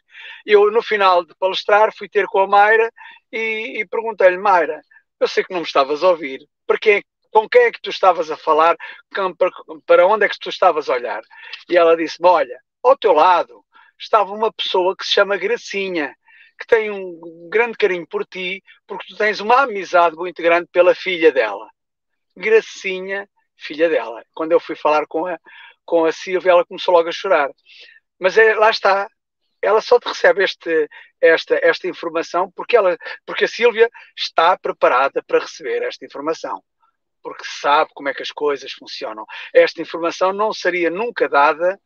Eu, 0.45 0.71
no 0.71 0.81
final 0.81 1.25
de 1.25 1.35
palestrar, 1.35 1.93
fui 1.95 2.07
ter 2.07 2.25
com 2.27 2.39
a 2.39 2.47
Mayra 2.47 2.89
e, 3.31 3.81
e 3.81 3.87
perguntei-lhe, 3.87 4.37
Mayra, 4.37 4.81
eu 5.19 5.27
sei 5.27 5.43
que 5.43 5.51
não 5.51 5.61
me 5.61 5.65
estavas 5.65 6.03
a 6.03 6.09
ouvir, 6.09 6.47
quem, 6.81 7.03
com 7.31 7.49
quem 7.49 7.63
é 7.63 7.71
que 7.71 7.81
tu 7.81 7.89
estavas 7.89 8.29
a 8.31 8.37
falar, 8.37 8.77
para, 9.37 9.51
para 9.85 10.07
onde 10.07 10.25
é 10.25 10.29
que 10.29 10.39
tu 10.39 10.49
estavas 10.49 10.89
a 10.89 10.93
olhar? 10.93 11.21
E 11.69 11.75
ela 11.75 11.97
disse-me, 11.97 12.27
olha, 12.27 12.57
ao 12.81 12.97
teu 12.97 13.13
lado 13.13 13.63
estava 13.99 14.33
uma 14.33 14.51
pessoa 14.51 14.95
que 14.95 15.05
se 15.05 15.13
chama 15.13 15.37
Gracinha, 15.37 16.15
que 16.59 16.67
tem 16.67 16.91
um 16.91 17.49
grande 17.49 17.77
carinho 17.77 18.07
por 18.07 18.25
ti, 18.25 18.63
porque 18.85 19.07
tu 19.07 19.17
tens 19.17 19.39
uma 19.39 19.63
amizade 19.63 20.15
muito 20.15 20.41
grande 20.41 20.67
pela 20.71 20.93
filha 20.93 21.31
dela. 21.31 21.67
Gracinha, 22.35 23.27
filha 23.57 23.89
dela. 23.89 24.23
Quando 24.33 24.51
eu 24.51 24.59
fui 24.59 24.75
falar 24.75 25.05
com 25.07 25.25
a, 25.25 25.37
com 25.85 26.05
a 26.05 26.11
Silvia, 26.11 26.51
ela 26.51 26.65
começou 26.65 26.93
logo 26.93 27.09
a 27.09 27.11
chorar. 27.11 27.49
Mas 28.19 28.37
é, 28.37 28.55
lá 28.55 28.69
está, 28.69 29.07
ela 29.61 29.81
só 29.81 29.99
te 29.99 30.07
recebe 30.07 30.43
este, 30.43 30.89
esta, 31.21 31.59
esta 31.63 31.87
informação 31.87 32.51
porque, 32.51 32.75
ela, 32.75 32.97
porque 33.25 33.45
a 33.45 33.47
Silvia 33.47 33.89
está 34.15 34.57
preparada 34.57 35.23
para 35.23 35.39
receber 35.39 35.81
esta 35.83 36.05
informação. 36.05 36.61
Porque 37.21 37.45
sabe 37.45 37.89
como 37.93 38.09
é 38.09 38.13
que 38.13 38.21
as 38.21 38.31
coisas 38.31 38.71
funcionam. 38.73 39.25
Esta 39.53 39.81
informação 39.81 40.33
não 40.33 40.51
seria 40.53 40.89
nunca 40.89 41.29
dada 41.29 41.79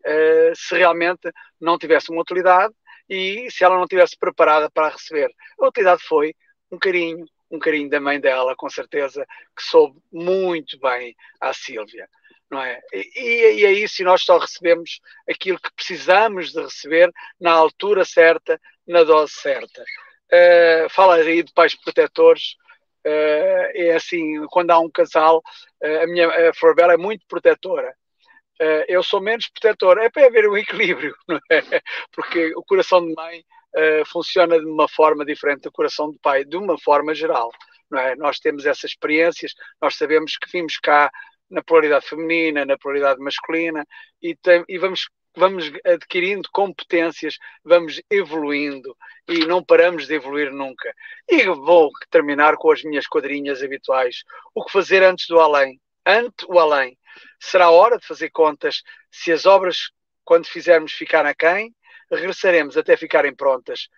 uh, 0.00 0.56
se 0.56 0.74
realmente 0.74 1.30
não 1.60 1.78
tivesse 1.78 2.10
uma 2.10 2.22
utilidade 2.22 2.74
e 3.06 3.50
se 3.50 3.64
ela 3.64 3.76
não 3.76 3.86
tivesse 3.86 4.16
preparada 4.18 4.70
para 4.70 4.88
receber. 4.88 5.30
A 5.60 5.66
utilidade 5.66 6.02
foi 6.02 6.34
um 6.70 6.78
carinho, 6.78 7.26
um 7.50 7.58
carinho 7.58 7.90
da 7.90 8.00
mãe 8.00 8.20
dela, 8.20 8.54
com 8.54 8.70
certeza, 8.70 9.26
que 9.56 9.62
soube 9.62 9.98
muito 10.12 10.78
bem 10.78 11.14
à 11.40 11.52
Sílvia. 11.52 12.08
Não 12.50 12.60
é? 12.60 12.80
E, 12.92 13.60
e 13.60 13.64
é 13.64 13.72
isso, 13.72 14.02
e 14.02 14.04
nós 14.04 14.22
só 14.22 14.38
recebemos 14.38 15.00
aquilo 15.28 15.60
que 15.60 15.72
precisamos 15.74 16.52
de 16.52 16.60
receber 16.60 17.12
na 17.40 17.52
altura 17.52 18.04
certa, 18.04 18.60
na 18.86 19.04
dose 19.04 19.32
certa. 19.34 19.82
Uh, 20.32 20.88
fala 20.90 21.16
aí 21.16 21.42
de 21.42 21.52
pais 21.52 21.74
protetores, 21.74 22.56
uh, 23.06 23.70
é 23.74 23.94
assim, 23.94 24.44
quando 24.46 24.70
há 24.70 24.78
um 24.80 24.90
casal, 24.90 25.42
uh, 25.82 26.02
a 26.02 26.06
minha 26.06 26.50
a 26.50 26.54
Forbella 26.54 26.94
é 26.94 26.96
muito 26.96 27.24
protetora, 27.28 27.94
eu 28.88 29.02
sou 29.02 29.22
menos 29.22 29.48
protetor. 29.48 29.96
É 29.96 30.10
para 30.10 30.26
haver 30.26 30.46
um 30.46 30.54
equilíbrio, 30.54 31.16
não 31.26 31.40
é? 31.50 31.62
Porque 32.12 32.52
o 32.54 32.62
coração 32.62 33.00
de 33.06 33.14
mãe 33.14 33.42
uh, 33.76 34.04
funciona 34.06 34.58
de 34.58 34.66
uma 34.66 34.88
forma 34.88 35.24
diferente 35.24 35.62
do 35.62 35.72
coração 35.72 36.10
de 36.10 36.18
pai, 36.18 36.44
de 36.44 36.56
uma 36.56 36.78
forma 36.78 37.14
geral, 37.14 37.50
não 37.90 37.98
é? 37.98 38.16
Nós 38.16 38.38
temos 38.38 38.66
essas 38.66 38.90
experiências, 38.90 39.52
nós 39.80 39.96
sabemos 39.96 40.36
que 40.36 40.50
vimos 40.50 40.78
cá 40.78 41.10
na 41.50 41.62
polaridade 41.62 42.06
feminina, 42.06 42.64
na 42.64 42.78
polaridade 42.78 43.20
masculina 43.20 43.84
e, 44.22 44.36
tem, 44.36 44.64
e 44.68 44.78
vamos 44.78 45.08
vamos 45.36 45.70
adquirindo 45.84 46.48
competências, 46.52 47.36
vamos 47.64 48.02
evoluindo 48.10 48.96
e 49.28 49.46
não 49.46 49.64
paramos 49.64 50.08
de 50.08 50.14
evoluir 50.14 50.52
nunca. 50.52 50.92
E 51.28 51.44
vou 51.46 51.90
terminar 52.10 52.56
com 52.56 52.72
as 52.72 52.82
minhas 52.82 53.06
quadrinhas 53.06 53.62
habituais. 53.62 54.24
O 54.54 54.64
que 54.64 54.72
fazer 54.72 55.02
antes 55.02 55.28
do 55.28 55.38
além? 55.38 55.80
Ante 56.04 56.44
o 56.48 56.58
além 56.58 56.98
será 57.38 57.70
hora 57.70 57.98
de 57.98 58.06
fazer 58.06 58.30
contas 58.30 58.82
se 59.10 59.32
as 59.32 59.46
obras, 59.46 59.90
quando 60.24 60.46
fizermos 60.46 60.92
ficar 60.92 61.26
a 61.26 61.34
quem, 61.34 61.74
regressaremos 62.10 62.76
até 62.76 62.96
ficarem 62.96 63.34
prontas. 63.34 63.88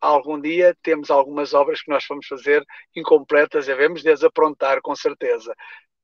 algum 0.00 0.40
dia 0.40 0.76
temos 0.82 1.10
algumas 1.10 1.54
obras 1.54 1.80
que 1.80 1.90
nós 1.90 2.04
vamos 2.08 2.26
fazer 2.26 2.64
incompletas 2.94 3.64
e 3.64 3.68
devemos 3.68 4.02
desaprontar 4.02 4.80
com 4.82 4.94
certeza. 4.94 5.54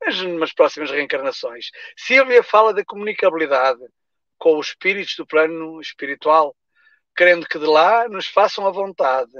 Mas 0.01 0.22
nas 0.22 0.53
próximas 0.53 0.91
reencarnações. 0.91 1.70
Silvia 1.97 2.43
fala 2.43 2.72
da 2.72 2.84
comunicabilidade 2.84 3.80
com 4.39 4.57
os 4.59 4.68
espíritos 4.68 5.16
do 5.16 5.26
plano 5.26 5.80
espiritual, 5.80 6.55
querendo 7.16 7.47
que 7.47 7.59
de 7.59 7.66
lá 7.66 8.09
nos 8.09 8.28
façam 8.28 8.66
a 8.66 8.70
vontade, 8.70 9.32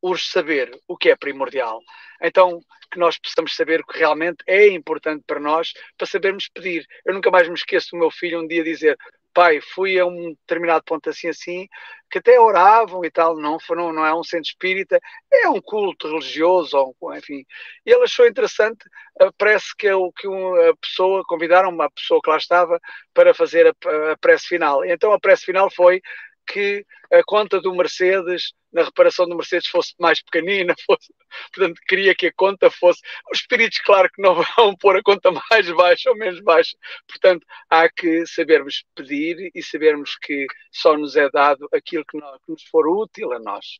urge 0.00 0.28
saber 0.28 0.70
o 0.86 0.96
que 0.96 1.10
é 1.10 1.16
primordial. 1.16 1.80
Então, 2.22 2.60
que 2.90 2.98
nós 2.98 3.18
possamos 3.18 3.54
saber 3.54 3.80
o 3.80 3.86
que 3.86 3.98
realmente 3.98 4.42
é 4.46 4.68
importante 4.68 5.24
para 5.26 5.40
nós, 5.40 5.72
para 5.96 6.06
sabermos 6.06 6.48
pedir. 6.48 6.86
Eu 7.04 7.14
nunca 7.14 7.30
mais 7.30 7.48
me 7.48 7.54
esqueço 7.54 7.90
do 7.92 7.98
meu 7.98 8.10
filho 8.10 8.40
um 8.40 8.46
dia 8.46 8.64
dizer: 8.64 8.96
pai, 9.38 9.60
fui 9.60 9.96
a 10.00 10.04
um 10.04 10.30
determinado 10.30 10.82
ponto 10.84 11.08
assim, 11.08 11.28
assim, 11.28 11.68
que 12.10 12.18
até 12.18 12.40
oravam 12.40 13.04
e 13.04 13.10
tal, 13.10 13.36
não, 13.36 13.56
não, 13.70 13.92
não 13.92 14.04
é 14.04 14.12
um 14.12 14.24
centro 14.24 14.48
espírita, 14.48 14.98
é 15.32 15.48
um 15.48 15.60
culto 15.60 16.08
religioso, 16.08 16.92
enfim. 17.16 17.44
E 17.86 17.92
ele 17.92 18.02
achou 18.02 18.26
interessante, 18.26 18.84
eh, 19.20 19.30
parece 19.38 19.76
que, 19.76 19.86
eu, 19.86 20.10
que 20.16 20.26
uma 20.26 20.76
pessoa, 20.80 21.22
convidaram 21.24 21.70
uma 21.70 21.88
pessoa 21.88 22.20
que 22.20 22.28
lá 22.28 22.36
estava 22.36 22.80
para 23.14 23.32
fazer 23.32 23.68
a, 23.68 24.12
a 24.12 24.16
prece 24.20 24.48
final. 24.48 24.84
Então 24.84 25.12
a 25.12 25.20
prece 25.20 25.44
final 25.44 25.70
foi 25.70 26.02
que 26.48 26.84
a 27.12 27.22
conta 27.24 27.60
do 27.60 27.74
Mercedes, 27.74 28.52
na 28.72 28.84
reparação 28.84 29.28
do 29.28 29.36
Mercedes, 29.36 29.68
fosse 29.68 29.94
mais 29.98 30.22
pequenina, 30.22 30.74
fosse, 30.86 31.12
portanto, 31.54 31.80
queria 31.86 32.14
que 32.14 32.26
a 32.28 32.32
conta 32.32 32.70
fosse. 32.70 33.00
Os 33.30 33.40
espíritos, 33.40 33.78
claro 33.80 34.08
que 34.10 34.22
não 34.22 34.34
vão 34.56 34.74
pôr 34.76 34.96
a 34.96 35.02
conta 35.02 35.30
mais 35.50 35.70
baixa 35.70 36.10
ou 36.10 36.16
menos 36.16 36.40
baixa, 36.40 36.76
portanto, 37.06 37.46
há 37.70 37.88
que 37.88 38.26
sabermos 38.26 38.84
pedir 38.94 39.50
e 39.54 39.62
sabermos 39.62 40.16
que 40.16 40.46
só 40.72 40.96
nos 40.96 41.16
é 41.16 41.30
dado 41.30 41.68
aquilo 41.72 42.04
que, 42.04 42.18
nós, 42.18 42.40
que 42.44 42.52
nos 42.52 42.64
for 42.64 42.88
útil 42.88 43.32
a 43.32 43.38
nós, 43.38 43.78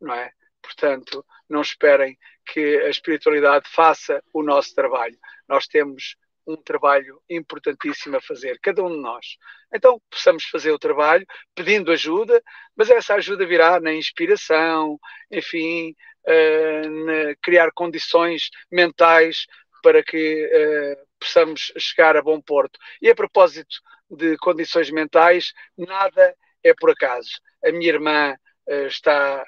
não 0.00 0.14
é? 0.14 0.30
Portanto, 0.60 1.24
não 1.48 1.62
esperem 1.62 2.18
que 2.44 2.78
a 2.80 2.88
espiritualidade 2.88 3.68
faça 3.68 4.22
o 4.32 4.42
nosso 4.42 4.74
trabalho. 4.74 5.16
Nós 5.48 5.66
temos 5.66 6.16
um 6.48 6.56
trabalho 6.56 7.20
importantíssimo 7.28 8.16
a 8.16 8.20
fazer, 8.22 8.58
cada 8.62 8.82
um 8.82 8.90
de 8.90 9.02
nós. 9.02 9.36
Então, 9.72 10.00
possamos 10.10 10.44
fazer 10.44 10.72
o 10.72 10.78
trabalho 10.78 11.26
pedindo 11.54 11.92
ajuda, 11.92 12.42
mas 12.74 12.88
essa 12.88 13.14
ajuda 13.14 13.46
virá 13.46 13.78
na 13.78 13.92
inspiração, 13.92 14.98
enfim, 15.30 15.94
uh, 16.26 17.04
na 17.04 17.36
criar 17.42 17.70
condições 17.72 18.48
mentais 18.72 19.46
para 19.82 20.02
que 20.02 20.46
uh, 20.46 21.06
possamos 21.20 21.70
chegar 21.78 22.16
a 22.16 22.22
bom 22.22 22.40
porto. 22.40 22.78
E 23.02 23.10
a 23.10 23.14
propósito 23.14 23.76
de 24.10 24.38
condições 24.38 24.90
mentais, 24.90 25.52
nada 25.76 26.34
é 26.64 26.72
por 26.72 26.90
acaso. 26.90 27.30
A 27.62 27.70
minha 27.70 27.90
irmã 27.90 28.34
está, 28.68 29.44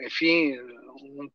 enfim, 0.00 0.58
um, 0.58 1.30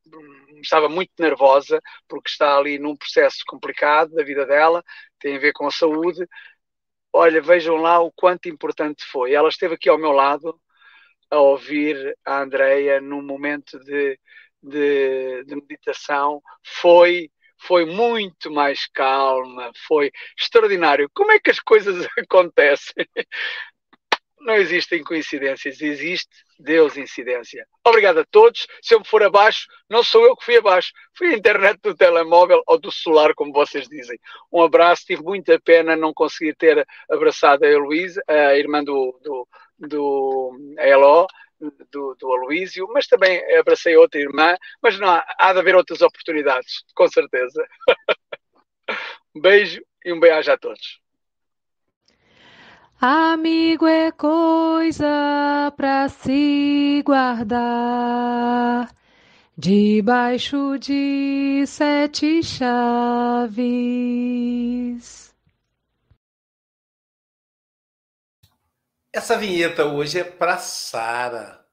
estava 0.62 0.90
muito 0.90 1.12
nervosa, 1.20 1.80
porque 2.08 2.30
está 2.30 2.58
ali 2.58 2.78
num 2.80 2.96
processo 2.96 3.40
complicado 3.48 4.14
da 4.14 4.24
vida 4.24 4.46
dela, 4.46 4.84
tem 5.20 5.36
a 5.36 5.40
ver 5.40 5.54
com 5.54 5.68
a 5.68 5.72
saúde. 5.72 6.28
Olha, 7.14 7.42
vejam 7.42 7.76
lá 7.78 8.00
o 8.00 8.12
quanto 8.12 8.50
importante 8.50 9.04
foi. 9.06 9.34
Ela 9.34 9.50
esteve 9.50 9.76
aqui 9.76 9.90
ao 9.90 9.98
meu 9.98 10.12
lado 10.12 10.60
a 11.30 11.40
ouvir 11.40 12.18
a 12.26 12.42
Andreia 12.42 13.02
num 13.02 13.22
momento 13.22 13.80
de, 13.80 14.20
de, 14.62 15.44
de 15.46 15.56
meditação. 15.56 16.42
Foi 16.64 17.30
foi 17.64 17.86
muito 17.86 18.50
mais 18.52 18.88
calma, 18.88 19.72
foi 19.88 20.12
extraordinário. 20.40 21.10
Como 21.14 21.32
é 21.32 21.40
que 21.40 21.52
as 21.52 21.60
coisas 21.60 21.96
acontecem? 22.18 23.06
Não 24.42 24.56
existem 24.56 25.04
coincidências, 25.04 25.82
existe 25.82 26.30
Deus 26.60 26.98
incidência. 26.98 27.66
Obrigado 27.86 28.20
a 28.20 28.26
todos. 28.26 28.68
Se 28.82 28.94
eu 28.94 29.00
me 29.00 29.08
for 29.08 29.24
abaixo, 29.24 29.68
não 29.90 30.04
sou 30.04 30.26
eu 30.26 30.36
que 30.36 30.46
fui 30.46 30.58
abaixo, 30.58 30.92
foi 31.18 31.34
a 31.34 31.38
internet 31.38 31.80
do 31.82 31.96
telemóvel 31.96 32.62
ou 32.68 32.80
do 32.80 32.92
celular, 32.92 33.34
como 33.34 33.54
vocês 33.54 33.88
dizem. 33.88 34.20
Um 34.52 34.62
abraço, 34.62 35.06
tive 35.06 35.24
muita 35.24 35.60
pena 35.60 35.96
não 35.96 36.14
conseguir 36.14 36.56
ter 36.56 36.86
abraçado 37.10 37.64
a 37.64 37.68
Heloísa, 37.68 38.22
a 38.28 38.58
irmã 38.58 38.84
do, 38.84 39.20
do, 39.24 39.48
do 39.80 40.76
Eló, 40.80 41.26
do, 41.92 42.16
do 42.16 42.34
Aloísio, 42.34 42.88
mas 42.92 43.08
também 43.08 43.42
abracei 43.58 43.96
outra 43.96 44.20
irmã, 44.20 44.56
mas 44.82 45.00
não 45.00 45.08
há, 45.08 45.26
há 45.38 45.54
de 45.54 45.60
haver 45.60 45.76
outras 45.76 46.02
oportunidades, 46.02 46.84
com 46.96 47.08
certeza. 47.08 47.66
um 49.36 49.42
beijo 49.42 49.82
e 50.04 50.12
um 50.12 50.20
beijo 50.20 50.52
a 50.52 50.58
todos. 50.58 51.01
Amigo 53.04 53.88
é 53.88 54.12
coisa 54.12 55.74
para 55.76 56.08
se 56.08 57.02
guardar 57.04 58.96
debaixo 59.58 60.78
de 60.78 61.66
sete 61.66 62.44
chaves. 62.44 63.42
Essa 69.12 69.36
vinheta 69.36 69.86
hoje 69.86 70.20
é 70.20 70.24
para 70.24 70.60
Sara. 70.60 71.66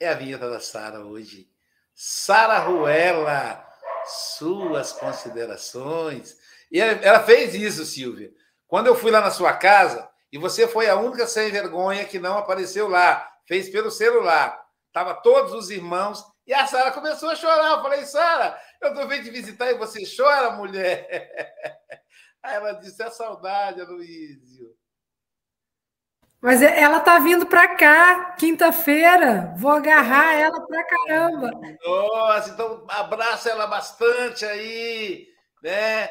É 0.00 0.08
a 0.08 0.14
vinheta 0.14 0.48
da 0.48 0.60
Sara 0.60 1.04
hoje. 1.04 1.46
Sara 1.94 2.58
Ruela, 2.58 3.62
suas 4.06 4.92
considerações. 4.92 6.38
E 6.72 6.80
ela 6.80 7.20
fez 7.20 7.54
isso, 7.54 7.84
Silvia. 7.84 8.32
Quando 8.66 8.86
eu 8.86 8.94
fui 8.94 9.10
lá 9.10 9.20
na 9.20 9.30
sua 9.30 9.52
casa, 9.52 10.09
e 10.32 10.38
você 10.38 10.68
foi 10.68 10.88
a 10.88 10.96
única 10.96 11.26
sem 11.26 11.50
vergonha 11.50 12.04
que 12.04 12.18
não 12.18 12.38
apareceu 12.38 12.88
lá. 12.88 13.28
Fez 13.46 13.68
pelo 13.68 13.90
celular. 13.90 14.60
Tava 14.92 15.14
todos 15.14 15.52
os 15.52 15.70
irmãos. 15.70 16.24
E 16.46 16.54
a 16.54 16.66
Sara 16.66 16.92
começou 16.92 17.30
a 17.30 17.36
chorar. 17.36 17.76
Eu 17.76 17.82
falei, 17.82 18.04
Sara, 18.04 18.58
eu 18.80 18.94
tô 18.94 19.06
vendo 19.08 19.24
te 19.24 19.30
visitar 19.30 19.70
e 19.70 19.78
você 19.78 20.02
chora, 20.16 20.52
mulher. 20.52 21.06
Aí 22.42 22.54
ela 22.54 22.72
disse, 22.72 23.02
é 23.02 23.10
saudade, 23.10 23.80
Aloysio. 23.80 24.74
Mas 26.40 26.62
ela 26.62 27.00
tá 27.00 27.18
vindo 27.18 27.44
para 27.44 27.76
cá, 27.76 28.32
quinta-feira. 28.32 29.52
Vou 29.58 29.70
agarrar 29.70 30.34
ela 30.34 30.66
para 30.66 30.84
caramba. 30.84 31.50
Nossa, 31.84 32.50
então 32.50 32.86
abraça 32.88 33.50
ela 33.50 33.66
bastante 33.66 34.46
aí, 34.46 35.28
né? 35.62 36.08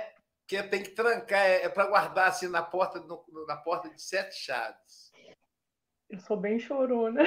Que 0.49 0.63
tem 0.63 0.81
que 0.81 0.89
trancar, 0.89 1.45
é, 1.45 1.65
é 1.65 1.69
para 1.69 1.85
guardar 1.85 2.27
assim 2.27 2.49
na 2.49 2.63
porta, 2.63 2.99
no, 2.99 3.23
na 3.45 3.55
porta 3.55 3.87
de 3.87 4.01
sete 4.01 4.35
chaves. 4.35 5.11
Eu 6.09 6.19
sou 6.21 6.35
bem 6.35 6.57
chorona. 6.57 7.21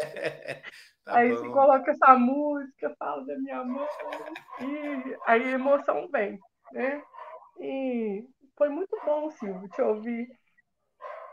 É, 0.00 0.60
tá 1.06 1.18
aí 1.18 1.30
bom. 1.30 1.36
se 1.40 1.48
coloca 1.50 1.92
essa 1.92 2.18
música, 2.18 2.96
fala 2.98 3.24
da 3.24 3.38
minha 3.38 3.62
mãe, 3.62 3.86
e 4.60 5.16
aí 5.24 5.44
a 5.44 5.50
emoção 5.50 6.08
vem, 6.08 6.40
né? 6.72 7.00
E 7.60 8.28
foi 8.58 8.68
muito 8.68 9.00
bom, 9.04 9.30
Silvio, 9.30 9.68
te 9.68 9.80
ouvir. 9.80 10.28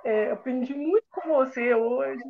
É, 0.04 0.30
aprendi 0.30 0.76
muito 0.76 1.08
com 1.10 1.22
você 1.28 1.74
hoje. 1.74 2.24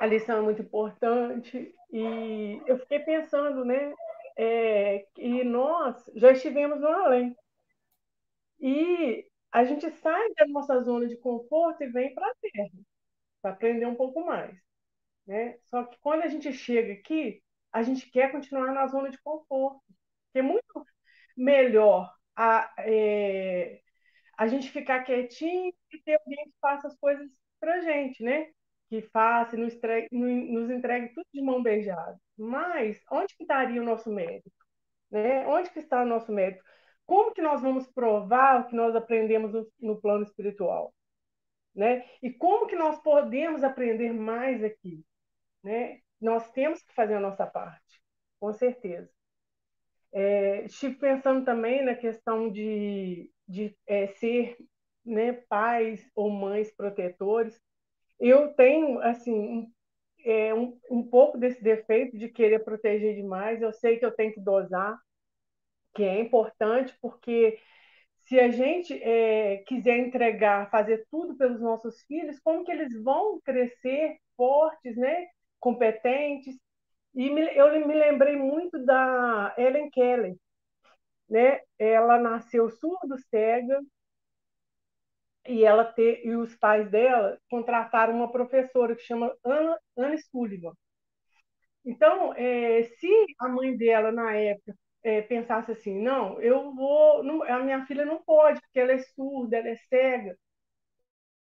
A 0.00 0.06
lição 0.06 0.38
é 0.38 0.40
muito 0.40 0.62
importante. 0.62 1.74
E 1.92 2.62
eu 2.66 2.78
fiquei 2.78 3.00
pensando, 3.00 3.66
né? 3.66 3.92
É, 4.36 5.06
nós 5.44 6.10
já 6.14 6.32
estivemos 6.32 6.80
no 6.80 6.88
além. 6.88 7.36
E 8.60 9.26
a 9.50 9.64
gente 9.64 9.90
sai 9.90 10.32
da 10.34 10.46
nossa 10.46 10.80
zona 10.82 11.06
de 11.06 11.16
conforto 11.16 11.82
e 11.82 11.88
vem 11.88 12.14
para 12.14 12.26
a 12.28 12.34
Terra, 12.40 12.70
para 13.42 13.52
aprender 13.52 13.86
um 13.86 13.94
pouco 13.96 14.24
mais. 14.24 14.56
Né? 15.26 15.58
Só 15.66 15.84
que 15.84 15.98
quando 16.00 16.22
a 16.22 16.28
gente 16.28 16.52
chega 16.52 16.92
aqui, 16.94 17.42
a 17.72 17.82
gente 17.82 18.10
quer 18.10 18.32
continuar 18.32 18.72
na 18.72 18.86
zona 18.86 19.10
de 19.10 19.18
conforto. 19.22 19.82
Que 20.32 20.40
é 20.40 20.42
muito 20.42 20.86
melhor 21.36 22.12
a, 22.36 22.72
é, 22.78 23.80
a 24.38 24.46
gente 24.48 24.70
ficar 24.70 25.04
quietinho 25.04 25.72
e 25.92 25.98
ter 26.02 26.18
alguém 26.20 26.44
que 26.46 26.54
faça 26.60 26.88
as 26.88 26.96
coisas 26.98 27.28
para 27.60 27.80
gente, 27.82 28.22
né? 28.22 28.50
Que 28.92 29.00
faça 29.00 29.56
nos 29.56 29.72
entregue, 29.72 30.08
nos 30.12 30.70
entregue 30.70 31.14
tudo 31.14 31.26
de 31.32 31.40
mão 31.40 31.62
beijada. 31.62 32.20
Mas 32.36 33.02
onde 33.10 33.34
que 33.34 33.44
estaria 33.44 33.80
o 33.80 33.84
nosso 33.84 34.12
mérito? 34.12 34.52
Né? 35.10 35.46
Onde 35.46 35.70
que 35.70 35.78
está 35.78 36.02
o 36.02 36.06
nosso 36.06 36.30
mérito? 36.30 36.62
Como 37.06 37.32
que 37.32 37.40
nós 37.40 37.62
vamos 37.62 37.90
provar 37.90 38.60
o 38.60 38.66
que 38.66 38.76
nós 38.76 38.94
aprendemos 38.94 39.50
no, 39.50 39.66
no 39.80 39.98
plano 39.98 40.24
espiritual? 40.24 40.92
Né? 41.74 42.04
E 42.22 42.30
como 42.30 42.66
que 42.66 42.76
nós 42.76 43.00
podemos 43.00 43.64
aprender 43.64 44.12
mais 44.12 44.62
aqui? 44.62 45.02
Né? 45.64 46.00
Nós 46.20 46.50
temos 46.52 46.82
que 46.82 46.92
fazer 46.92 47.14
a 47.14 47.20
nossa 47.20 47.46
parte, 47.46 48.02
com 48.38 48.52
certeza. 48.52 49.10
É, 50.12 50.66
estive 50.66 50.96
pensando 50.96 51.46
também 51.46 51.82
na 51.82 51.94
questão 51.94 52.50
de, 52.50 53.32
de 53.48 53.74
é, 53.86 54.08
ser 54.08 54.58
né, 55.02 55.32
pais 55.48 56.06
ou 56.14 56.28
mães 56.28 56.70
protetores 56.76 57.58
eu 58.28 58.52
tenho, 58.54 59.00
assim, 59.00 59.32
um, 59.32 59.72
é, 60.24 60.54
um, 60.54 60.78
um 60.90 61.02
pouco 61.08 61.38
desse 61.38 61.62
defeito 61.62 62.16
de 62.18 62.28
querer 62.28 62.60
proteger 62.64 63.14
demais. 63.16 63.60
Eu 63.62 63.72
sei 63.72 63.98
que 63.98 64.06
eu 64.06 64.12
tenho 64.14 64.32
que 64.32 64.40
dosar, 64.40 64.98
que 65.94 66.02
é 66.04 66.20
importante, 66.20 66.96
porque 67.00 67.58
se 68.20 68.40
a 68.40 68.50
gente 68.50 68.94
é, 69.02 69.58
quiser 69.66 69.98
entregar, 69.98 70.70
fazer 70.70 71.06
tudo 71.10 71.36
pelos 71.36 71.60
nossos 71.60 72.02
filhos, 72.02 72.38
como 72.40 72.64
que 72.64 72.72
eles 72.72 72.92
vão 73.02 73.40
crescer 73.42 74.18
fortes, 74.36 74.96
né? 74.96 75.26
competentes. 75.62 76.56
E 77.14 77.28
eu 77.28 77.86
me 77.86 77.94
lembrei 77.94 78.36
muito 78.36 78.84
da 78.84 79.54
Ellen 79.56 79.88
Keller, 79.90 80.34
né? 81.30 81.60
Ela 81.78 82.18
nasceu 82.18 82.68
surdo 82.70 83.16
cega 83.30 83.80
e 85.46 85.64
ela 85.64 85.84
te, 85.84 86.22
e 86.24 86.34
os 86.36 86.54
pais 86.56 86.90
dela 86.90 87.38
contrataram 87.50 88.14
uma 88.14 88.30
professora 88.30 88.94
que 88.96 89.02
chama 89.02 89.34
Ana, 89.44 89.78
Anne 89.96 90.18
Sullivan. 90.18 90.72
Então, 91.84 92.32
é, 92.34 92.84
se 92.84 93.08
a 93.40 93.48
mãe 93.48 93.76
dela 93.76 94.12
na 94.12 94.34
época 94.34 94.74
é, 95.02 95.20
pensasse 95.22 95.72
assim, 95.72 96.00
não, 96.00 96.40
eu 96.40 96.72
vou, 96.74 97.22
não, 97.24 97.42
a 97.42 97.58
minha 97.60 97.84
filha 97.86 98.04
não 98.04 98.22
pode 98.22 98.60
porque 98.60 98.78
ela 98.80 98.92
é 98.92 98.98
surda, 98.98 99.56
ela 99.58 99.68
é 99.68 99.76
cega, 99.76 100.36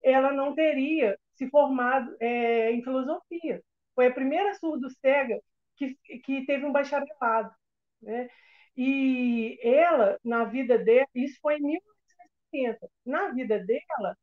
ela 0.03 0.31
não 0.33 0.53
teria 0.55 1.17
se 1.33 1.49
formado 1.49 2.15
é, 2.19 2.71
em 2.71 2.83
filosofia. 2.83 3.63
Foi 3.95 4.07
a 4.07 4.13
primeira 4.13 4.53
surdo-cega 4.55 5.39
que, 5.75 5.95
que 6.23 6.45
teve 6.45 6.65
um 6.65 6.71
bacharelado. 6.71 7.53
Né? 8.01 8.29
E 8.75 9.59
ela, 9.63 10.17
na 10.23 10.45
vida 10.45 10.77
dela, 10.77 11.07
isso 11.15 11.39
foi 11.41 11.57
em 11.57 11.79
1960, 12.53 12.89
na 13.05 13.29
vida 13.31 13.59
dela, 13.59 14.15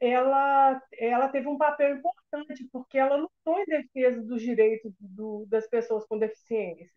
ela, 0.00 0.82
ela 0.98 1.28
teve 1.28 1.48
um 1.48 1.56
papel 1.58 1.96
importante, 1.96 2.68
porque 2.72 2.98
ela 2.98 3.16
lutou 3.16 3.60
em 3.60 3.64
defesa 3.66 4.22
dos 4.22 4.42
direitos 4.42 4.92
do, 5.00 5.46
das 5.48 5.66
pessoas 5.68 6.06
com 6.06 6.18
deficiência. 6.18 6.90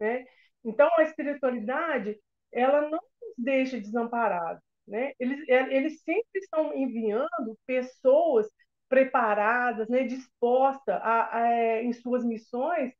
Né? 0.00 0.26
Então, 0.64 0.88
a 0.98 1.02
espiritualidade, 1.02 2.18
ela 2.52 2.82
não 2.82 2.90
nos 2.90 3.34
deixa 3.36 3.78
desamparados. 3.78 4.62
Né? 4.86 5.12
Eles, 5.18 5.48
é, 5.48 5.74
eles 5.74 6.00
sempre 6.02 6.40
estão 6.40 6.74
enviando 6.74 7.58
pessoas 7.66 8.48
preparadas, 8.88 9.88
né, 9.88 10.04
dispostas 10.04 10.96
a, 11.02 11.38
a, 11.38 11.82
em 11.82 11.92
suas 11.92 12.24
missões 12.24 12.92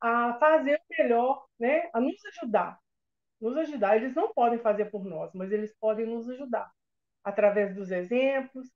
a 0.00 0.34
fazer 0.34 0.76
o 0.76 1.02
melhor, 1.02 1.46
né, 1.58 1.88
a 1.92 2.00
nos 2.00 2.16
ajudar. 2.26 2.78
Nos 3.40 3.56
ajudar. 3.56 3.96
Eles 3.96 4.14
não 4.14 4.32
podem 4.32 4.58
fazer 4.58 4.86
por 4.86 5.04
nós, 5.04 5.30
mas 5.34 5.52
eles 5.52 5.74
podem 5.80 6.06
nos 6.06 6.28
ajudar 6.28 6.70
através 7.24 7.74
dos 7.74 7.90
exemplos, 7.90 8.68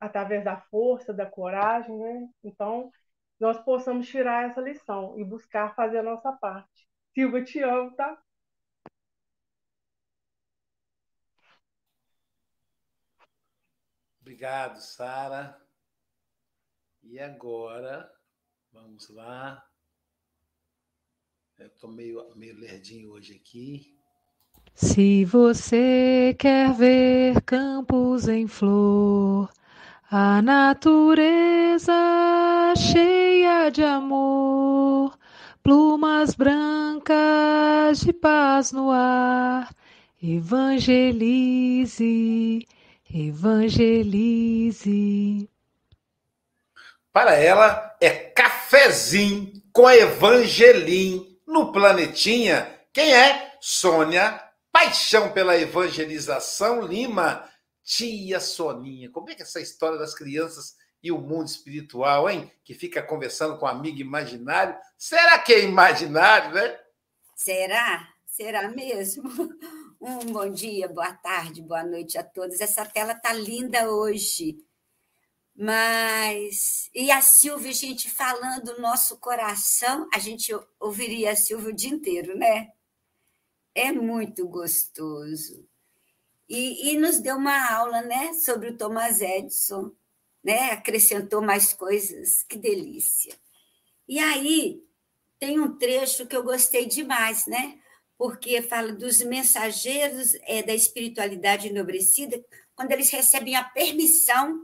através 0.00 0.44
da 0.44 0.60
força, 0.60 1.12
da 1.12 1.26
coragem. 1.26 1.96
Né? 1.98 2.28
Então, 2.44 2.90
nós 3.40 3.58
possamos 3.64 4.08
tirar 4.08 4.50
essa 4.50 4.60
lição 4.60 5.18
e 5.18 5.24
buscar 5.24 5.74
fazer 5.74 5.98
a 5.98 6.02
nossa 6.02 6.32
parte. 6.32 6.86
Silva, 7.14 7.42
te 7.42 7.60
amo, 7.60 7.94
tá? 7.96 8.20
Obrigado, 14.20 14.80
Sara. 14.80 15.56
E 17.02 17.20
agora, 17.20 18.12
vamos 18.72 19.08
lá. 19.08 19.64
Eu 21.56 21.68
estou 21.68 21.90
meio, 21.90 22.34
meio 22.34 22.58
lerdinho 22.58 23.12
hoje 23.12 23.36
aqui. 23.36 23.95
Se 24.76 25.24
você 25.24 26.36
quer 26.38 26.70
ver 26.74 27.40
campos 27.46 28.28
em 28.28 28.46
flor, 28.46 29.48
a 30.10 30.42
natureza 30.42 31.94
cheia 32.76 33.70
de 33.70 33.82
amor, 33.82 35.18
plumas 35.62 36.34
brancas 36.34 38.00
de 38.00 38.12
paz 38.12 38.70
no 38.70 38.90
ar, 38.90 39.74
evangelize 40.22 41.56
Evangelize. 43.10 44.28
Para 47.14 47.34
ela 47.34 47.96
é 47.98 48.10
cafezinho 48.10 49.50
com 49.72 49.90
Evangelim 49.90 51.38
no 51.46 51.72
Planetinha. 51.72 52.68
Quem 52.92 53.14
é? 53.14 53.54
Sônia 53.58 54.45
Paixão 54.76 55.32
pela 55.32 55.56
Evangelização 55.56 56.82
Lima. 56.82 57.50
Tia 57.82 58.38
Soninha. 58.38 59.08
Como 59.10 59.30
é 59.30 59.34
que 59.34 59.40
é 59.40 59.44
essa 59.46 59.58
história 59.58 59.98
das 59.98 60.14
crianças 60.14 60.76
e 61.02 61.10
o 61.10 61.18
mundo 61.18 61.46
espiritual, 61.46 62.28
hein? 62.28 62.52
Que 62.62 62.74
fica 62.74 63.02
conversando 63.02 63.56
com 63.56 63.64
um 63.64 63.70
amigo 63.70 64.00
imaginário. 64.00 64.76
Será 64.98 65.38
que 65.38 65.54
é 65.54 65.64
imaginário, 65.64 66.52
né? 66.52 66.78
Será? 67.34 68.06
Será 68.26 68.68
mesmo? 68.68 69.24
Um 69.98 70.26
bom 70.26 70.50
dia, 70.50 70.86
boa 70.88 71.10
tarde, 71.14 71.62
boa 71.62 71.82
noite 71.82 72.18
a 72.18 72.22
todos. 72.22 72.60
Essa 72.60 72.84
tela 72.84 73.14
tá 73.14 73.32
linda 73.32 73.90
hoje. 73.90 74.58
Mas. 75.56 76.90
E 76.94 77.10
a 77.10 77.22
Silvia, 77.22 77.72
gente 77.72 78.10
falando 78.10 78.78
nosso 78.78 79.18
coração, 79.18 80.06
a 80.12 80.18
gente 80.18 80.54
ouviria 80.78 81.32
a 81.32 81.36
Silvia 81.36 81.70
o 81.70 81.74
dia 81.74 81.90
inteiro, 81.90 82.36
né? 82.36 82.68
É 83.76 83.92
muito 83.92 84.48
gostoso. 84.48 85.68
E, 86.48 86.90
e 86.90 86.96
nos 86.96 87.20
deu 87.20 87.36
uma 87.36 87.74
aula, 87.74 88.02
né, 88.02 88.32
sobre 88.34 88.70
o 88.70 88.76
Thomas 88.76 89.20
Edison, 89.20 89.92
né? 90.42 90.70
Acrescentou 90.70 91.42
mais 91.42 91.72
coisas, 91.72 92.42
que 92.44 92.56
delícia. 92.56 93.36
E 94.08 94.18
aí 94.18 94.82
tem 95.38 95.60
um 95.60 95.76
trecho 95.76 96.26
que 96.26 96.36
eu 96.36 96.42
gostei 96.42 96.86
demais, 96.86 97.46
né? 97.46 97.78
porque 98.18 98.62
fala 98.62 98.92
dos 98.92 99.20
mensageiros 99.22 100.34
é, 100.42 100.62
da 100.62 100.74
espiritualidade 100.74 101.68
enobrecida, 101.68 102.42
quando 102.74 102.92
eles 102.92 103.10
recebem 103.10 103.54
a 103.56 103.64
permissão 103.64 104.60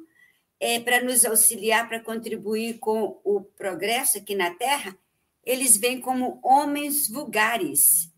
é, 0.59 0.81
para 0.81 1.03
nos 1.03 1.25
auxiliar, 1.25 1.89
para 1.89 2.01
contribuir 2.01 2.79
com 2.79 3.21
o 3.25 3.43
progresso 3.43 4.19
aqui 4.19 4.35
na 4.35 4.55
Terra, 4.55 4.97
eles 5.45 5.77
vêm 5.77 6.01
como 6.01 6.41
homens 6.43 7.09
vulgares, 7.09 8.11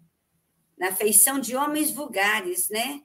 na 0.85 0.95
feição 0.95 1.41
de 1.41 1.57
homens 1.57 1.91
vulgares, 1.91 2.69
né? 2.69 3.03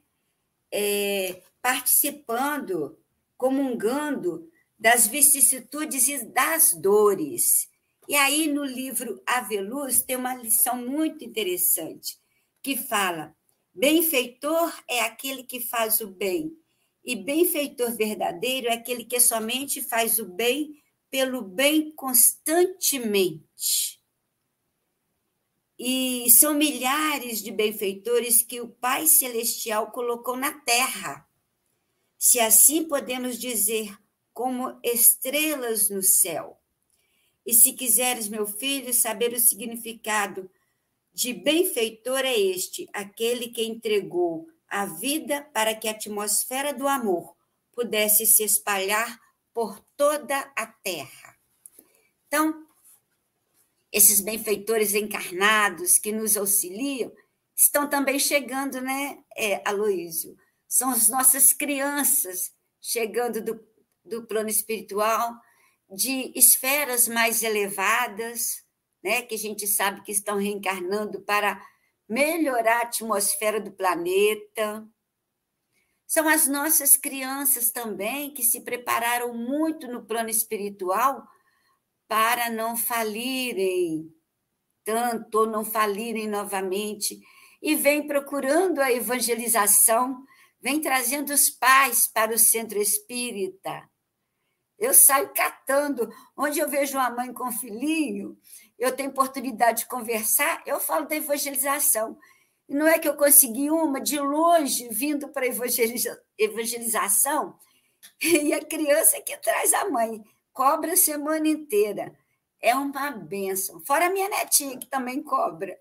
É, 0.70 1.40
participando, 1.62 2.98
comungando 3.38 4.46
das 4.78 5.06
vicissitudes 5.06 6.06
e 6.08 6.26
das 6.26 6.74
dores. 6.74 7.70
E 8.06 8.14
aí, 8.14 8.52
no 8.52 8.64
livro 8.64 9.22
Aveluz, 9.26 10.02
tem 10.02 10.16
uma 10.16 10.34
lição 10.34 10.76
muito 10.76 11.24
interessante 11.24 12.18
que 12.62 12.76
fala: 12.76 13.34
benfeitor 13.74 14.70
é 14.86 15.00
aquele 15.00 15.44
que 15.44 15.60
faz 15.60 16.02
o 16.02 16.08
bem, 16.08 16.54
e 17.02 17.16
benfeitor 17.16 17.96
verdadeiro 17.96 18.68
é 18.68 18.74
aquele 18.74 19.06
que 19.06 19.18
somente 19.18 19.80
faz 19.80 20.18
o 20.18 20.26
bem 20.26 20.78
pelo 21.10 21.40
bem 21.40 21.90
constantemente. 21.92 23.99
E 25.82 26.30
são 26.30 26.52
milhares 26.52 27.42
de 27.42 27.50
benfeitores 27.50 28.42
que 28.42 28.60
o 28.60 28.68
Pai 28.68 29.06
Celestial 29.06 29.90
colocou 29.90 30.36
na 30.36 30.52
terra. 30.52 31.26
Se 32.18 32.38
assim 32.38 32.84
podemos 32.84 33.38
dizer, 33.38 33.96
como 34.34 34.78
estrelas 34.84 35.88
no 35.88 36.02
céu. 36.02 36.60
E 37.46 37.54
se 37.54 37.72
quiseres, 37.72 38.28
meu 38.28 38.46
filho, 38.46 38.92
saber 38.92 39.32
o 39.32 39.40
significado 39.40 40.50
de 41.14 41.32
benfeitor 41.32 42.26
é 42.26 42.38
este, 42.38 42.86
aquele 42.92 43.48
que 43.48 43.64
entregou 43.64 44.48
a 44.68 44.84
vida 44.84 45.40
para 45.50 45.74
que 45.74 45.88
a 45.88 45.92
atmosfera 45.92 46.74
do 46.74 46.86
amor 46.86 47.34
pudesse 47.72 48.26
se 48.26 48.42
espalhar 48.42 49.18
por 49.54 49.80
toda 49.96 50.40
a 50.54 50.66
terra. 50.66 51.38
Então, 52.26 52.66
esses 53.92 54.20
benfeitores 54.20 54.94
encarnados 54.94 55.98
que 55.98 56.12
nos 56.12 56.36
auxiliam 56.36 57.12
estão 57.56 57.88
também 57.88 58.18
chegando, 58.18 58.80
né, 58.80 59.22
é, 59.36 59.62
Aloísio? 59.68 60.36
São 60.68 60.90
as 60.90 61.08
nossas 61.08 61.52
crianças 61.52 62.52
chegando 62.80 63.42
do, 63.42 63.60
do 64.04 64.26
plano 64.26 64.48
espiritual, 64.48 65.34
de 65.90 66.32
esferas 66.36 67.08
mais 67.08 67.42
elevadas, 67.42 68.64
né, 69.02 69.22
que 69.22 69.34
a 69.34 69.38
gente 69.38 69.66
sabe 69.66 70.02
que 70.02 70.12
estão 70.12 70.38
reencarnando 70.38 71.20
para 71.22 71.60
melhorar 72.08 72.78
a 72.78 72.82
atmosfera 72.82 73.60
do 73.60 73.72
planeta. 73.72 74.86
São 76.06 76.28
as 76.28 76.46
nossas 76.46 76.96
crianças 76.96 77.70
também 77.70 78.32
que 78.32 78.42
se 78.42 78.60
prepararam 78.60 79.34
muito 79.34 79.86
no 79.86 80.04
plano 80.04 80.28
espiritual 80.28 81.26
para 82.10 82.50
não 82.50 82.76
falirem 82.76 84.12
tanto 84.84 85.38
ou 85.38 85.46
não 85.46 85.64
falirem 85.64 86.26
novamente 86.26 87.20
e 87.62 87.76
vem 87.76 88.04
procurando 88.04 88.80
a 88.80 88.90
evangelização, 88.90 90.20
vem 90.60 90.80
trazendo 90.80 91.32
os 91.32 91.48
pais 91.50 92.08
para 92.08 92.34
o 92.34 92.38
centro 92.38 92.80
espírita. 92.80 93.88
Eu 94.76 94.92
saio 94.92 95.32
catando, 95.32 96.10
onde 96.36 96.58
eu 96.58 96.68
vejo 96.68 96.98
uma 96.98 97.10
mãe 97.10 97.32
com 97.32 97.46
um 97.46 97.52
filhinho, 97.52 98.36
eu 98.76 98.90
tenho 98.90 99.10
oportunidade 99.10 99.82
de 99.82 99.88
conversar, 99.88 100.64
eu 100.66 100.80
falo 100.80 101.06
da 101.06 101.14
evangelização. 101.14 102.18
E 102.68 102.74
não 102.74 102.88
é 102.88 102.98
que 102.98 103.06
eu 103.06 103.16
consegui 103.16 103.70
uma 103.70 104.00
de 104.00 104.18
longe, 104.18 104.88
vindo 104.88 105.28
para 105.28 105.46
evangeliza 105.46 106.20
evangelização, 106.36 107.56
e 108.20 108.52
a 108.52 108.64
criança 108.64 109.22
que 109.22 109.36
traz 109.36 109.72
a 109.74 109.88
mãe, 109.88 110.24
cobra 110.60 110.92
a 110.92 110.96
semana 110.96 111.48
inteira. 111.48 112.14
É 112.60 112.74
uma 112.74 113.10
benção. 113.12 113.80
Fora 113.80 114.08
a 114.08 114.10
minha 114.10 114.28
netinha, 114.28 114.76
que 114.76 114.86
também 114.86 115.22
cobra. 115.22 115.74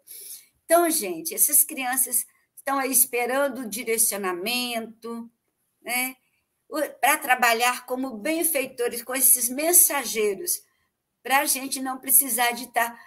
Então, 0.63 0.89
gente, 0.89 1.35
essas 1.35 1.65
crianças 1.65 2.25
estão 2.55 2.79
aí 2.79 2.89
esperando 2.89 3.63
o 3.63 3.69
direcionamento, 3.69 5.29
né? 5.81 6.15
para 7.01 7.17
trabalhar 7.17 7.85
como 7.85 8.19
benfeitores 8.19 9.03
com 9.03 9.13
esses 9.13 9.49
mensageiros, 9.49 10.63
para 11.21 11.39
a 11.39 11.45
gente 11.45 11.81
não 11.81 11.97
precisar 11.97 12.51
de 12.51 12.63
estar 12.63 12.91
tá, 12.91 12.99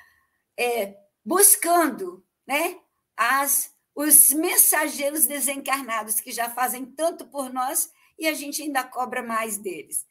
é, 0.59 0.99
buscando 1.25 2.23
né, 2.47 2.81
as, 3.17 3.73
os 3.95 4.31
mensageiros 4.33 5.27
desencarnados 5.27 6.21
que 6.21 6.33
já 6.33 6.51
fazem 6.51 6.85
tanto 6.85 7.25
por 7.29 7.51
nós 7.51 7.91
e 8.19 8.29
a 8.29 8.35
gente 8.35 8.61
ainda 8.61 8.85
cobra 8.85 9.23
mais 9.23 9.57
deles. 9.57 10.05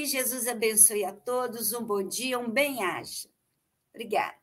Que 0.00 0.06
Jesus 0.06 0.48
abençoe 0.48 1.04
a 1.04 1.12
todos, 1.12 1.74
um 1.74 1.84
bom 1.84 2.02
dia, 2.02 2.38
um 2.38 2.48
bem-aja. 2.48 3.28
Obrigada. 3.90 4.34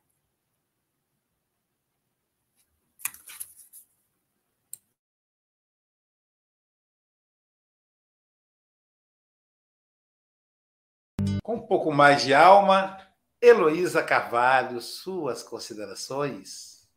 Com 11.41 11.55
um 11.55 11.65
pouco 11.65 11.91
mais 11.91 12.21
de 12.21 12.35
alma, 12.35 12.95
Heloísa 13.41 14.03
Carvalho, 14.03 14.79
suas 14.79 15.41
considerações. 15.41 16.87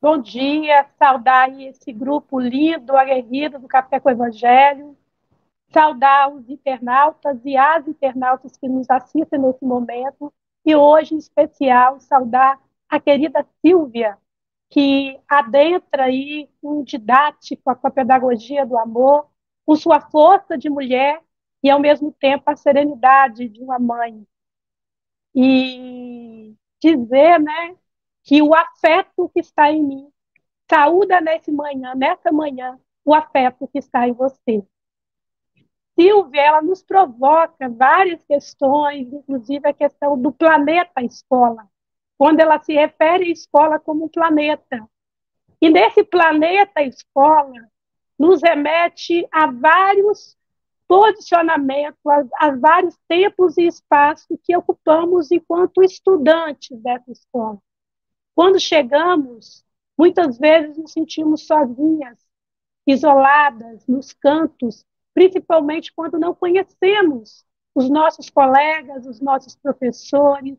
Bom 0.00 0.16
dia, 0.16 0.88
saudar 0.98 1.52
esse 1.60 1.92
grupo 1.92 2.40
lindo, 2.40 2.96
aguerrido 2.96 3.58
do 3.58 3.68
Café 3.68 4.00
com 4.00 4.08
o 4.08 4.12
Evangelho, 4.12 4.96
saudar 5.72 6.32
os 6.32 6.48
internautas 6.48 7.38
e 7.44 7.56
as 7.56 7.86
internautas 7.88 8.56
que 8.56 8.68
nos 8.68 8.88
assistem 8.90 9.40
nesse 9.40 9.64
momento, 9.64 10.32
e 10.64 10.76
hoje, 10.76 11.14
em 11.14 11.18
especial, 11.18 11.98
saudar 12.00 12.60
a 12.88 13.00
querida 13.00 13.46
Silvia, 13.60 14.18
que 14.70 15.18
adentra 15.28 16.04
aí 16.04 16.48
um 16.62 16.82
didático 16.84 17.74
com 17.76 17.86
a 17.86 17.90
pedagogia 17.90 18.64
do 18.64 18.78
amor, 18.78 19.28
com 19.66 19.74
sua 19.74 20.00
força 20.00 20.56
de 20.56 20.70
mulher 20.70 21.20
e, 21.62 21.70
ao 21.70 21.80
mesmo 21.80 22.12
tempo, 22.12 22.44
a 22.46 22.56
serenidade 22.56 23.48
de 23.48 23.62
uma 23.62 23.78
mãe. 23.78 24.26
E 25.34 26.54
dizer 26.80 27.38
né, 27.40 27.76
que 28.24 28.42
o 28.42 28.54
afeto 28.54 29.30
que 29.32 29.40
está 29.40 29.70
em 29.70 29.82
mim 29.82 30.08
saúda 30.70 31.20
nesse 31.20 31.52
manhã, 31.52 31.94
nessa 31.94 32.32
manhã, 32.32 32.78
o 33.04 33.14
afeto 33.14 33.68
que 33.68 33.78
está 33.78 34.08
em 34.08 34.12
você. 34.12 34.64
Silvia, 35.98 36.40
ela 36.40 36.62
nos 36.62 36.82
provoca 36.82 37.68
várias 37.68 38.24
questões, 38.24 39.12
inclusive 39.12 39.68
a 39.68 39.74
questão 39.74 40.20
do 40.20 40.32
planeta 40.32 41.02
escola, 41.02 41.66
quando 42.16 42.40
ela 42.40 42.62
se 42.62 42.72
refere 42.72 43.24
à 43.24 43.30
escola 43.30 43.78
como 43.78 44.06
um 44.06 44.08
planeta. 44.08 44.88
E 45.60 45.68
nesse 45.68 46.02
planeta 46.02 46.82
escola, 46.82 47.68
nos 48.18 48.42
remete 48.42 49.26
a 49.30 49.50
vários 49.50 50.36
posicionamento, 50.92 51.96
a, 52.06 52.22
a 52.38 52.54
vários 52.54 52.98
tempos 53.08 53.56
e 53.56 53.66
espaços 53.66 54.38
que 54.44 54.54
ocupamos 54.54 55.30
enquanto 55.32 55.82
estudantes 55.82 56.78
dessa 56.82 57.10
escola. 57.10 57.58
Quando 58.34 58.60
chegamos, 58.60 59.64
muitas 59.96 60.38
vezes 60.38 60.76
nos 60.76 60.92
sentimos 60.92 61.46
sozinhas, 61.46 62.18
isoladas, 62.86 63.86
nos 63.86 64.12
cantos, 64.12 64.84
principalmente 65.14 65.92
quando 65.94 66.18
não 66.18 66.34
conhecemos 66.34 67.44
os 67.74 67.88
nossos 67.88 68.28
colegas, 68.28 69.06
os 69.06 69.20
nossos 69.20 69.56
professores, 69.56 70.58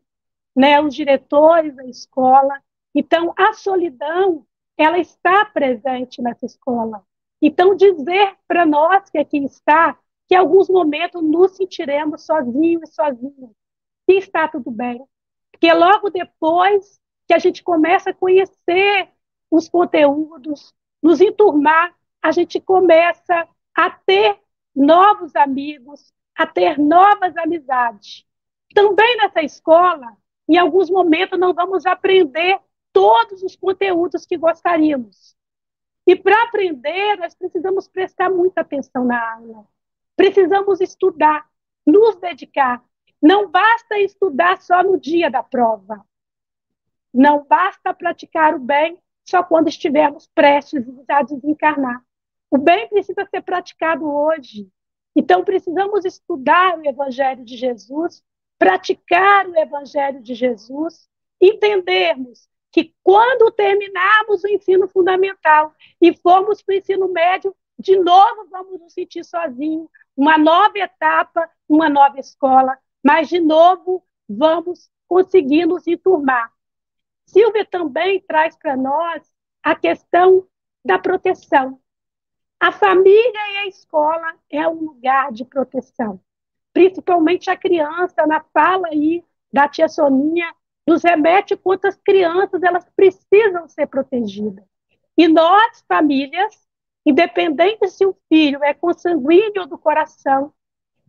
né, 0.54 0.80
os 0.80 0.94
diretores 0.94 1.74
da 1.74 1.84
escola. 1.84 2.62
Então, 2.94 3.32
a 3.36 3.52
solidão, 3.52 4.46
ela 4.76 4.98
está 4.98 5.44
presente 5.44 6.22
nessa 6.22 6.46
escola. 6.46 7.04
Então, 7.40 7.74
dizer 7.74 8.36
para 8.46 8.64
nós 8.64 9.10
que 9.10 9.18
aqui 9.18 9.38
está 9.44 9.98
que 10.26 10.34
alguns 10.34 10.68
momentos 10.68 11.22
nos 11.22 11.52
sentiremos 11.52 12.24
sozinhos 12.24 12.88
e 12.88 12.94
sozinhos. 12.94 13.50
E 14.08 14.18
está 14.18 14.48
tudo 14.48 14.70
bem. 14.70 15.04
Porque 15.52 15.72
logo 15.72 16.10
depois 16.10 16.98
que 17.26 17.34
a 17.34 17.38
gente 17.38 17.62
começa 17.62 18.10
a 18.10 18.14
conhecer 18.14 19.08
os 19.50 19.68
conteúdos, 19.68 20.74
nos 21.02 21.20
enturmar, 21.20 21.94
a 22.22 22.32
gente 22.32 22.60
começa 22.60 23.46
a 23.74 23.90
ter 23.90 24.38
novos 24.74 25.34
amigos, 25.36 26.12
a 26.36 26.46
ter 26.46 26.78
novas 26.78 27.36
amizades. 27.36 28.24
Também 28.74 29.16
nessa 29.18 29.42
escola, 29.42 30.16
em 30.48 30.56
alguns 30.56 30.90
momentos, 30.90 31.38
não 31.38 31.54
vamos 31.54 31.86
aprender 31.86 32.58
todos 32.92 33.42
os 33.42 33.56
conteúdos 33.56 34.26
que 34.26 34.36
gostaríamos. 34.36 35.36
E 36.06 36.14
para 36.14 36.42
aprender, 36.42 37.16
nós 37.16 37.34
precisamos 37.34 37.88
prestar 37.88 38.30
muita 38.30 38.60
atenção 38.60 39.04
na 39.04 39.34
aula. 39.34 39.64
Precisamos 40.16 40.80
estudar, 40.80 41.46
nos 41.86 42.16
dedicar. 42.16 42.82
Não 43.22 43.50
basta 43.50 43.98
estudar 43.98 44.60
só 44.60 44.82
no 44.82 44.98
dia 44.98 45.30
da 45.30 45.42
prova. 45.42 46.04
Não 47.12 47.44
basta 47.44 47.94
praticar 47.94 48.54
o 48.54 48.58
bem 48.58 48.98
só 49.24 49.42
quando 49.42 49.68
estivermos 49.68 50.26
prestes 50.34 50.84
a 51.08 51.22
desencarnar. 51.22 52.04
O 52.50 52.58
bem 52.58 52.88
precisa 52.88 53.26
ser 53.26 53.42
praticado 53.42 54.08
hoje. 54.08 54.68
Então, 55.16 55.44
precisamos 55.44 56.04
estudar 56.04 56.78
o 56.78 56.86
Evangelho 56.86 57.44
de 57.44 57.56
Jesus, 57.56 58.22
praticar 58.58 59.48
o 59.48 59.56
Evangelho 59.56 60.20
de 60.20 60.34
Jesus, 60.34 61.08
entendermos 61.40 62.48
que 62.72 62.92
quando 63.02 63.52
terminarmos 63.52 64.42
o 64.42 64.48
ensino 64.48 64.88
fundamental 64.88 65.72
e 66.00 66.12
formos 66.16 66.60
para 66.60 66.74
o 66.74 66.78
ensino 66.78 67.08
médio, 67.08 67.54
de 67.78 67.96
novo 67.96 68.48
vamos 68.50 68.80
nos 68.80 68.92
sentir 68.92 69.24
sozinhos, 69.24 69.88
uma 70.16 70.36
nova 70.36 70.78
etapa, 70.78 71.48
uma 71.68 71.88
nova 71.88 72.18
escola, 72.18 72.76
mas, 73.02 73.28
de 73.28 73.38
novo, 73.38 74.04
vamos 74.28 74.90
conseguir 75.06 75.66
nos 75.66 75.86
enturmar. 75.86 76.50
Silvia 77.26 77.64
também 77.64 78.20
traz 78.20 78.56
para 78.56 78.76
nós 78.76 79.22
a 79.62 79.74
questão 79.74 80.46
da 80.84 80.98
proteção. 80.98 81.80
A 82.64 82.72
família 82.72 83.52
e 83.52 83.56
a 83.58 83.66
escola 83.66 84.34
é 84.48 84.66
um 84.66 84.86
lugar 84.86 85.30
de 85.30 85.44
proteção, 85.44 86.18
principalmente 86.72 87.50
a 87.50 87.56
criança, 87.58 88.26
na 88.26 88.42
fala 88.54 88.88
aí 88.88 89.22
da 89.52 89.68
tia 89.68 89.86
Soninha, 89.86 90.50
nos 90.86 91.02
remete 91.02 91.58
quantas 91.58 91.94
crianças 91.96 92.62
elas 92.62 92.86
precisam 92.96 93.68
ser 93.68 93.86
protegidas. 93.86 94.64
E 95.14 95.28
nós, 95.28 95.84
famílias, 95.86 96.64
Independente 97.04 97.86
se 97.88 98.06
o 98.06 98.16
filho 98.30 98.64
é 98.64 98.72
consanguíneo 98.72 99.66
do 99.66 99.76
coração, 99.76 100.50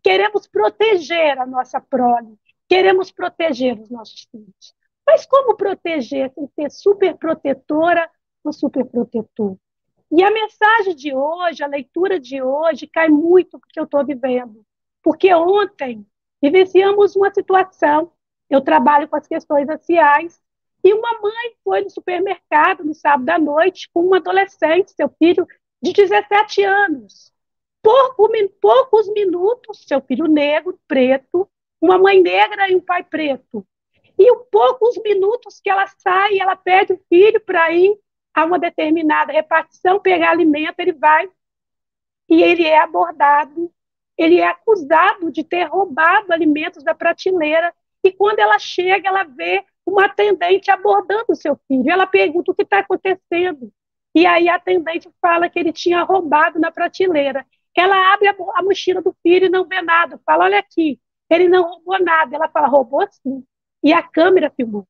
queremos 0.04 0.46
proteger 0.46 1.40
a 1.40 1.46
nossa 1.46 1.80
prole, 1.80 2.38
queremos 2.68 3.14
proteger 3.14 3.80
os 3.80 3.90
nossos 3.90 4.28
filhos. 4.30 4.76
Mas 5.08 5.26
como 5.26 5.56
proteger 5.56 6.34
sem 6.34 6.50
ser 6.50 6.70
superprotetora 6.70 8.12
ou 8.44 8.52
superprotetor? 8.52 9.56
E 10.12 10.24
a 10.24 10.32
mensagem 10.32 10.96
de 10.96 11.14
hoje, 11.14 11.64
a 11.64 11.68
leitura 11.68 12.20
de 12.20 12.42
hoje, 12.42 12.88
cai 12.88 13.10
muito 13.10 13.60
porque 13.60 13.80
eu 13.80 13.86
estou 13.86 14.06
vivendo. 14.06 14.66
Porque 15.02 15.34
ontem 15.34 16.06
vivenciamos 16.42 17.16
uma 17.16 17.34
situação, 17.34 18.12
eu 18.50 18.62
trabalho 18.62 19.08
com 19.08 19.16
as 19.16 19.28
questões 19.28 19.68
raciais, 19.68 20.40
e 20.84 20.94
uma 20.94 21.20
mãe 21.20 21.56
foi 21.64 21.82
no 21.82 21.90
supermercado 21.90 22.84
no 22.84 22.94
sábado 22.94 23.30
à 23.30 23.40
noite 23.40 23.90
com 23.92 24.06
um 24.06 24.14
adolescente, 24.14 24.92
seu 24.92 25.10
filho 25.18 25.48
de 25.82 25.92
17 25.92 26.64
anos. 26.64 27.34
Pouco, 27.82 28.30
poucos 28.62 29.08
minutos, 29.10 29.84
seu 29.88 30.00
filho 30.02 30.28
negro, 30.28 30.80
preto, 30.88 31.50
uma 31.82 31.98
mãe 31.98 32.22
negra 32.22 32.70
e 32.70 32.76
um 32.76 32.82
pai 32.82 33.04
preto. 33.04 33.66
E 34.18 34.32
em 34.32 34.44
poucos 34.52 34.98
minutos 35.04 35.60
que 35.60 35.70
ela 35.70 35.88
sai, 35.98 36.40
ela 36.40 36.56
pede 36.56 36.94
o 36.94 37.02
filho 37.10 37.40
para 37.42 37.72
ir 37.72 38.00
a 38.36 38.44
uma 38.44 38.60
determinada 38.60 39.32
repartição, 39.32 40.00
pegar 40.00 40.32
alimento, 40.32 40.80
ele 40.80 40.92
vai 40.92 41.30
e 42.30 42.44
ele 42.44 42.66
é 42.66 42.80
abordado, 42.80 43.72
ele 44.18 44.40
é 44.40 44.48
acusado 44.48 45.32
de 45.32 45.44
ter 45.44 45.64
roubado 45.64 46.34
alimentos 46.34 46.84
da 46.84 46.94
prateleira. 46.94 47.74
E 48.04 48.12
quando 48.12 48.40
ela 48.40 48.60
chega, 48.60 49.08
ela 49.08 49.24
vê 49.24 49.64
uma 49.86 50.06
atendente 50.06 50.70
abordando 50.70 51.26
o 51.30 51.36
seu 51.36 51.58
filho. 51.68 51.90
Ela 51.90 52.06
pergunta 52.06 52.52
o 52.52 52.56
que 52.56 52.64
está 52.64 52.80
acontecendo. 52.80 53.72
E 54.14 54.26
aí 54.26 54.50
a 54.50 54.56
atendente 54.56 55.10
fala 55.22 55.50
que 55.50 55.60
ele 55.60 55.72
tinha 55.72 56.04
roubado 56.04 56.60
na 56.60 56.72
prateleira. 56.72 57.46
Ela 57.78 58.14
abre 58.14 58.28
a, 58.28 58.36
a 58.56 58.64
mochila 58.64 59.02
do 59.02 59.16
filho 59.22 59.46
e 59.46 59.50
não 59.50 59.66
vê 59.66 59.82
nada. 59.82 60.20
Fala, 60.26 60.46
olha 60.46 60.60
aqui, 60.60 61.00
ele 61.30 61.48
não 61.48 61.64
roubou 61.64 62.04
nada. 62.04 62.36
Ela 62.36 62.50
fala, 62.50 62.68
roubou 62.68 63.06
sim. 63.12 63.44
E 63.84 63.94
a 63.94 64.02
câmera 64.02 64.52
filmou. 64.56 64.88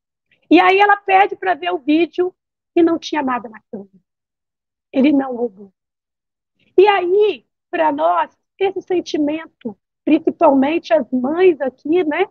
E 0.49 0.59
aí 0.59 0.79
ela 0.79 0.95
pede 0.97 1.35
para 1.35 1.55
ver 1.55 1.71
o 1.71 1.79
vídeo 1.79 2.33
e 2.75 2.83
não 2.83 2.99
tinha 2.99 3.21
nada 3.21 3.49
na 3.49 3.61
câmera. 3.71 3.99
Ele 4.91 5.11
não 5.11 5.35
roubou. 5.35 5.73
E 6.77 6.87
aí, 6.87 7.45
para 7.69 7.91
nós, 7.91 8.35
esse 8.59 8.81
sentimento, 8.81 9.77
principalmente 10.03 10.93
as 10.93 11.09
mães 11.11 11.59
aqui, 11.61 12.03
né? 12.03 12.25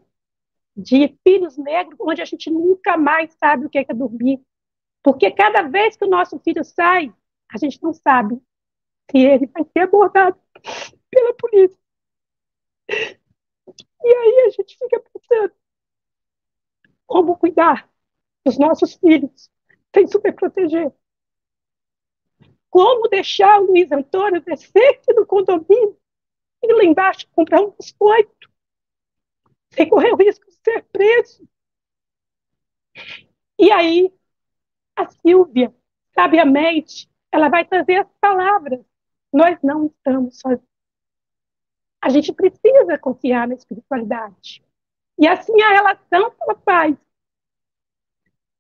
de 0.77 1.17
filhos 1.23 1.57
negros, 1.57 1.97
onde 2.01 2.21
a 2.21 2.25
gente 2.25 2.51
nunca 2.51 2.97
mais 2.97 3.33
sabe 3.35 3.67
o 3.67 3.71
que 3.71 3.79
é, 3.79 3.85
que 3.85 3.93
é 3.93 3.95
dormir. 3.95 4.45
Porque 5.03 5.31
cada 5.31 5.63
vez 5.63 5.97
que 5.97 6.05
o 6.05 6.11
nosso 6.11 6.39
filho 6.41 6.65
sai, 6.65 7.15
a 7.49 7.59
gente 7.59 7.83
não 7.83 7.93
sabe 7.93 8.41
se 9.11 9.19
ele 9.19 9.47
vai 9.47 9.65
ser 9.65 9.81
abordado 9.81 10.39
pela 11.11 11.35
polícia. 11.35 11.79
E 12.89 14.15
aí 14.15 14.47
a 14.47 14.51
gente 14.51 14.77
fica 14.77 15.01
pensando 15.01 15.53
como 17.07 17.37
cuidar 17.37 17.89
dos 18.45 18.59
nossos 18.59 18.95
filhos 18.95 19.51
sem 19.95 20.07
superproteger. 20.09 20.93
Como 22.69 23.09
deixar 23.09 23.61
o 23.61 23.67
Luiz 23.67 23.91
Antônio 23.93 24.43
descer 24.43 25.01
do 25.15 25.25
condomínio 25.25 25.97
e 26.63 26.73
lá 26.73 26.85
embaixo 26.85 27.29
comprar 27.31 27.61
um 27.61 27.71
biscoito 27.71 28.51
sem 29.71 29.89
correr 29.89 30.13
o 30.13 30.17
risco 30.17 30.45
de 30.47 30.57
ser 30.57 30.83
preso. 30.85 31.49
E 33.59 33.71
aí, 33.71 34.13
a 34.97 35.09
Silvia, 35.09 35.75
sabiamente, 36.15 37.11
ela 37.31 37.49
vai 37.49 37.65
trazer 37.65 37.97
as 37.97 38.09
palavras. 38.21 38.81
Nós 39.33 39.59
não 39.63 39.87
estamos 39.87 40.39
sozinhos. 40.39 40.75
A 42.01 42.09
gente 42.09 42.33
precisa 42.33 42.99
confiar 42.99 43.49
na 43.49 43.55
espiritualidade. 43.55 44.65
E 45.19 45.27
assim 45.27 45.61
a 45.63 45.71
relação 45.71 46.31
que 46.31 46.43
ela 46.43 46.57
faz 46.65 46.97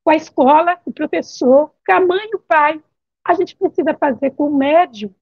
com 0.05 0.11
a 0.11 0.17
escola, 0.17 0.79
o 0.85 0.93
professor, 0.93 1.75
com 1.85 1.93
a 1.93 2.01
mãe 2.01 2.29
e 2.31 2.37
o 2.37 2.41
pai, 2.41 2.83
a 3.25 3.33
gente 3.33 3.57
precisa 3.57 3.97
fazer 3.99 4.33
com 4.33 4.49
o 4.49 4.57
médium, 4.57 5.13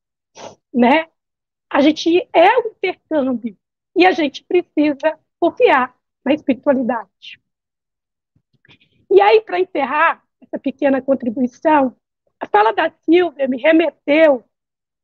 né? 0.74 1.08
A 1.70 1.80
gente 1.80 2.28
é 2.32 2.58
o 2.58 2.68
intercâmbio 2.68 3.56
e 3.94 4.04
a 4.04 4.10
gente 4.10 4.44
precisa 4.44 5.18
confiar 5.38 5.96
na 6.24 6.34
espiritualidade. 6.34 7.40
E 9.08 9.20
aí, 9.20 9.40
para 9.42 9.60
encerrar 9.60 10.22
essa 10.40 10.58
pequena 10.58 11.00
contribuição, 11.00 11.96
a 12.40 12.46
fala 12.46 12.72
da 12.72 12.90
Silvia 13.04 13.46
me 13.46 13.58
remeteu 13.60 14.44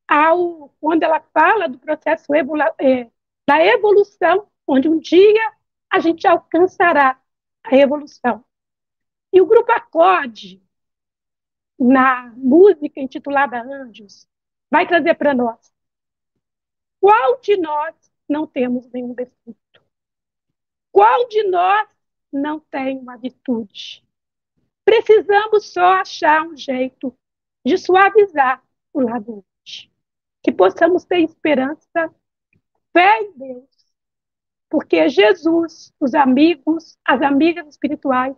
ao 0.09 0.75
quando 0.81 1.05
ela 1.05 1.21
fala 1.33 1.69
do 1.69 1.79
processo 1.79 2.27
é, 2.35 3.11
da 3.47 3.65
evolução, 3.65 4.49
onde 4.67 4.89
um 4.89 4.99
dia 4.99 5.53
a 5.91 6.01
gente 6.01 6.27
alcançará 6.27 7.21
a 7.63 7.77
evolução. 7.77 8.45
E 9.33 9.41
o 9.41 9.47
grupo 9.47 9.71
Acorde, 9.73 10.63
na 11.79 12.33
música 12.37 13.01
intitulada 13.01 13.63
Anjos, 13.63 14.29
vai 14.71 14.87
trazer 14.87 15.15
para 15.15 15.35
nós 15.35 15.73
qual 17.01 17.41
de 17.41 17.57
nós 17.57 17.95
não 18.29 18.47
temos 18.47 18.91
nenhum 18.91 19.15
defeito? 19.15 19.83
Qual 20.91 21.29
de 21.29 21.45
nós 21.45 21.89
não 22.33 22.59
tem 22.59 22.99
uma 22.99 23.17
virtude? 23.17 24.05
Precisamos 24.85 25.73
só 25.73 26.01
achar 26.01 26.43
um 26.47 26.57
jeito 26.57 27.17
de 27.65 27.79
suavizar 27.79 28.63
o 28.93 29.01
lado 29.01 29.45
hoje. 29.65 29.91
Que 30.43 30.51
possamos 30.51 31.05
ter 31.05 31.21
esperança, 31.21 32.15
fé 32.93 33.23
em 33.23 33.33
Deus, 33.33 33.69
porque 34.69 35.09
Jesus, 35.09 35.93
os 36.01 36.15
amigos, 36.15 36.99
as 37.05 37.23
amigas 37.23 37.67
espirituais 37.69 38.37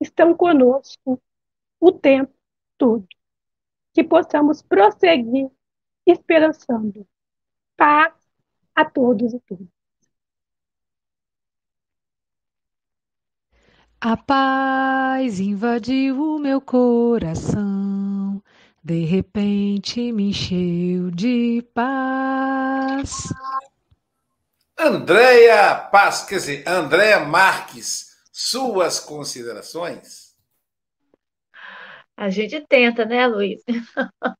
estão 0.00 0.34
conosco 0.34 1.20
o 1.80 1.92
tempo 1.92 2.32
todo. 2.76 3.06
Que 3.92 4.04
possamos 4.04 4.62
prosseguir 4.62 5.50
esperançando. 6.06 7.06
Paz 7.76 8.14
a 8.74 8.84
todos 8.84 9.34
e 9.34 9.40
todas. 9.40 9.66
A 14.00 14.16
paz 14.16 15.40
invadiu 15.40 16.22
o 16.22 16.38
meu 16.38 16.60
coração, 16.60 18.40
de 18.82 19.04
repente 19.04 20.12
me 20.12 20.30
encheu 20.30 21.10
de 21.10 21.66
paz. 21.74 23.32
Andréia 24.78 25.74
Paz, 25.90 26.22
quer 26.22 26.36
dizer, 26.36 26.68
Andréia 26.68 27.18
Marques, 27.18 28.07
suas 28.40 29.00
considerações? 29.00 30.28
A 32.16 32.30
gente 32.30 32.64
tenta, 32.68 33.04
né, 33.04 33.26
Luiz? 33.26 33.60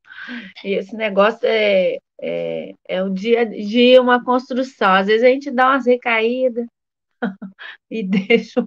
e 0.64 0.74
esse 0.74 0.94
negócio 0.96 1.40
é, 1.42 1.99
é, 2.20 2.72
é 2.88 3.03
o 3.03 3.11
dia 3.11 3.40
a 3.40 3.44
dia 3.44 4.01
uma 4.01 4.24
construção. 4.24 4.94
Às 4.94 5.07
vezes 5.07 5.24
a 5.24 5.28
gente 5.28 5.51
dá 5.51 5.70
umas 5.70 5.86
recaídas 5.86 6.66
e 7.90 8.05
deixa 8.05 8.64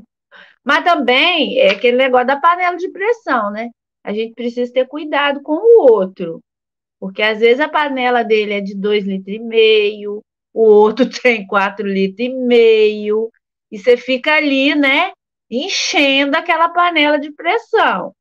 mas 0.64 0.84
também 0.84 1.58
é 1.58 1.72
aquele 1.72 1.98
negócio 1.98 2.28
da 2.28 2.40
panela 2.40 2.76
de 2.78 2.92
pressão, 2.92 3.50
né? 3.52 3.72
A 4.04 4.14
gente 4.14 4.36
precisa 4.36 4.72
ter 4.72 4.88
cuidado 4.88 5.42
com 5.42 5.54
o 5.54 5.92
outro. 5.92 6.40
Porque 7.00 7.24
às 7.24 7.40
vezes 7.40 7.60
a 7.60 7.68
panela 7.70 8.22
dele 8.22 8.54
é 8.54 8.62
de 8.62 8.76
dois 8.76 9.04
litros 9.06 9.36
e 9.36 9.40
meio, 9.40 10.22
o 10.54 10.62
outro 10.62 11.10
tem 11.22 11.48
quatro 11.48 11.88
litros 11.88 12.20
e 12.20 12.30
meio, 12.30 13.32
e 13.72 13.80
você 13.80 13.98
fica 13.98 14.36
ali, 14.36 14.76
né, 14.76 15.12
enchendo 15.52 16.38
aquela 16.38 16.70
panela 16.70 17.20
de 17.20 17.32
pressão, 17.34 18.16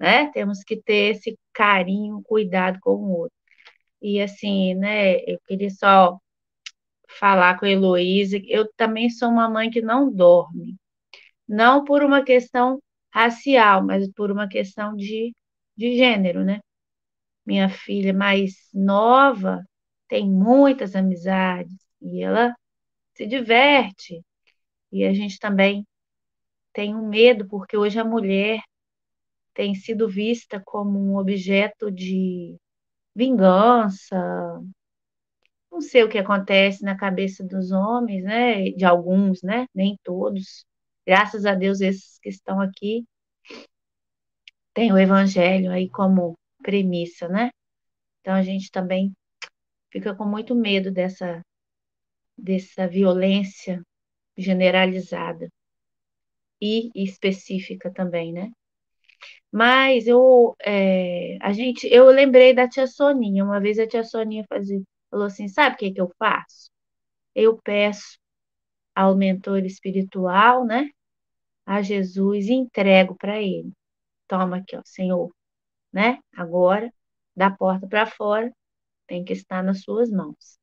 né? 0.00 0.30
Temos 0.32 0.64
que 0.64 0.76
ter 0.82 1.16
esse 1.16 1.38
carinho, 1.52 2.22
cuidado 2.24 2.78
com 2.80 2.92
o 2.96 3.18
outro. 3.20 3.36
E 4.02 4.20
assim, 4.22 4.74
né, 4.74 5.18
eu 5.26 5.38
queria 5.46 5.70
só 5.70 6.18
falar 7.18 7.58
com 7.58 7.66
a 7.66 7.70
Heloísa, 7.70 8.38
eu 8.46 8.68
também 8.76 9.10
sou 9.10 9.28
uma 9.30 9.48
mãe 9.48 9.70
que 9.70 9.80
não 9.82 10.12
dorme 10.12 10.76
não 11.48 11.84
por 11.84 12.02
uma 12.02 12.24
questão 12.24 12.80
racial, 13.12 13.84
mas 13.84 14.10
por 14.12 14.30
uma 14.30 14.48
questão 14.48 14.94
de, 14.96 15.34
de 15.76 15.96
gênero, 15.96 16.44
né? 16.44 16.60
Minha 17.46 17.68
filha 17.68 18.12
mais 18.14 18.54
nova 18.74 19.64
tem 20.08 20.28
muitas 20.30 20.96
amizades 20.96 21.74
e 22.02 22.22
ela 22.22 22.54
se 23.14 23.26
diverte. 23.26 24.22
E 24.92 25.04
a 25.04 25.14
gente 25.14 25.38
também 25.38 25.86
um 26.94 27.08
medo, 27.08 27.46
porque 27.48 27.76
hoje 27.76 27.98
a 28.00 28.04
mulher 28.04 28.60
tem 29.54 29.74
sido 29.74 30.08
vista 30.08 30.60
como 30.64 30.98
um 30.98 31.16
objeto 31.16 31.90
de 31.90 32.56
vingança. 33.14 34.16
Não 35.70 35.80
sei 35.80 36.02
o 36.02 36.08
que 36.08 36.18
acontece 36.18 36.82
na 36.82 36.96
cabeça 36.96 37.44
dos 37.44 37.70
homens, 37.70 38.24
né? 38.24 38.70
De 38.70 38.84
alguns, 38.84 39.42
né? 39.42 39.66
Nem 39.74 39.96
todos. 40.02 40.66
Graças 41.06 41.46
a 41.46 41.54
Deus, 41.54 41.80
esses 41.80 42.18
que 42.18 42.28
estão 42.28 42.60
aqui 42.60 43.04
têm 44.74 44.92
o 44.92 44.98
evangelho 44.98 45.70
aí 45.70 45.88
como 45.88 46.36
premissa, 46.62 47.28
né? 47.28 47.50
Então 48.20 48.34
a 48.34 48.42
gente 48.42 48.70
também 48.70 49.12
fica 49.92 50.14
com 50.14 50.24
muito 50.24 50.54
medo 50.54 50.90
dessa, 50.90 51.40
dessa 52.36 52.88
violência 52.88 53.82
generalizada 54.36 55.48
e 56.60 56.90
específica 56.94 57.92
também, 57.92 58.32
né? 58.32 58.50
Mas 59.52 60.06
eu, 60.06 60.56
é, 60.64 61.38
a 61.40 61.52
gente, 61.52 61.86
eu 61.86 62.06
lembrei 62.06 62.54
da 62.54 62.68
tia 62.68 62.86
Soninha. 62.86 63.44
Uma 63.44 63.60
vez 63.60 63.78
a 63.78 63.86
tia 63.86 64.02
Soninha 64.04 64.44
fazia, 64.48 64.82
falou 65.10 65.26
assim: 65.26 65.48
sabe 65.48 65.76
o 65.76 65.78
que, 65.78 65.92
que 65.92 66.00
eu 66.00 66.10
faço? 66.18 66.70
Eu 67.34 67.58
peço 67.62 68.18
ao 68.94 69.16
mentor 69.16 69.64
espiritual, 69.64 70.64
né? 70.66 70.90
A 71.66 71.82
Jesus 71.82 72.46
e 72.48 72.54
entrego 72.54 73.16
para 73.16 73.40
ele. 73.42 73.72
Toma 74.28 74.58
aqui, 74.58 74.76
ó, 74.76 74.82
Senhor, 74.84 75.32
né? 75.92 76.18
Agora, 76.36 76.92
da 77.36 77.50
porta 77.50 77.86
para 77.88 78.06
fora, 78.06 78.52
tem 79.06 79.24
que 79.24 79.32
estar 79.32 79.62
nas 79.62 79.82
suas 79.82 80.10
mãos. 80.10 80.58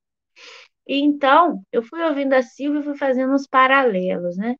E 0.87 1.01
então, 1.01 1.63
eu 1.71 1.83
fui 1.83 2.01
ouvindo 2.03 2.33
a 2.33 2.41
Silvia 2.43 2.81
e 2.81 2.83
fui 2.83 2.97
fazendo 2.97 3.33
uns 3.33 3.47
paralelos, 3.47 4.37
né? 4.37 4.55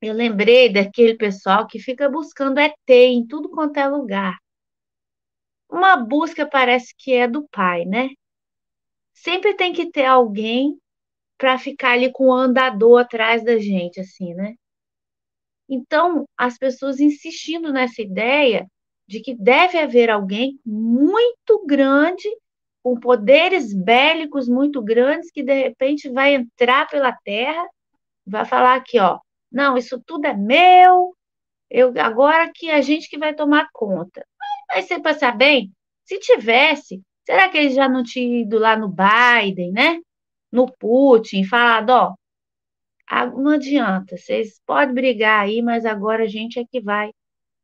Eu 0.00 0.12
lembrei 0.14 0.72
daquele 0.72 1.14
pessoal 1.16 1.66
que 1.66 1.78
fica 1.78 2.08
buscando 2.08 2.58
ET 2.58 2.74
em 2.88 3.26
tudo 3.26 3.48
quanto 3.50 3.78
é 3.78 3.88
lugar. 3.88 4.36
Uma 5.70 5.96
busca 5.96 6.48
parece 6.48 6.94
que 6.96 7.12
é 7.12 7.26
do 7.26 7.46
pai, 7.48 7.84
né? 7.84 8.10
Sempre 9.14 9.54
tem 9.54 9.72
que 9.72 9.90
ter 9.90 10.04
alguém 10.04 10.78
para 11.38 11.58
ficar 11.58 11.92
ali 11.92 12.12
com 12.12 12.28
o 12.28 12.32
andador 12.32 13.00
atrás 13.00 13.44
da 13.44 13.58
gente, 13.58 14.00
assim, 14.00 14.34
né? 14.34 14.54
Então, 15.68 16.24
as 16.36 16.56
pessoas 16.56 17.00
insistindo 17.00 17.72
nessa 17.72 18.00
ideia 18.00 18.66
de 19.06 19.20
que 19.20 19.34
deve 19.34 19.78
haver 19.78 20.10
alguém 20.10 20.58
muito 20.64 21.64
grande, 21.66 22.28
com 22.82 22.98
poderes 22.98 23.74
bélicos 23.74 24.48
muito 24.48 24.82
grandes, 24.82 25.30
que 25.30 25.42
de 25.42 25.52
repente 25.52 26.08
vai 26.08 26.34
entrar 26.34 26.88
pela 26.88 27.12
terra, 27.24 27.66
vai 28.24 28.44
falar 28.44 28.76
aqui, 28.76 28.98
ó, 29.00 29.18
não, 29.56 29.76
isso 29.76 30.00
tudo 30.06 30.26
é 30.26 30.34
meu, 30.34 31.16
eu 31.70 31.92
agora 31.98 32.50
que 32.54 32.70
a 32.70 32.80
gente 32.82 33.08
que 33.08 33.18
vai 33.18 33.34
tomar 33.34 33.68
conta. 33.72 34.26
Mas 34.68 34.86
você 34.86 35.00
passar 35.00 35.36
bem, 35.36 35.72
se 36.04 36.18
tivesse, 36.20 37.02
será 37.24 37.48
que 37.48 37.58
eles 37.58 37.74
já 37.74 37.88
não 37.88 38.02
tinham 38.02 38.40
ido 38.40 38.58
lá 38.58 38.76
no 38.76 38.88
Biden, 38.88 39.72
né? 39.72 40.00
no 40.56 40.70
Putin, 40.72 41.44
falado, 41.44 41.90
ó, 41.90 42.14
não 43.36 43.52
adianta, 43.52 44.16
vocês 44.16 44.60
podem 44.66 44.94
brigar 44.94 45.44
aí, 45.44 45.62
mas 45.62 45.84
agora 45.84 46.24
a 46.24 46.28
gente 46.28 46.58
é 46.58 46.64
que 46.64 46.80
vai 46.80 47.12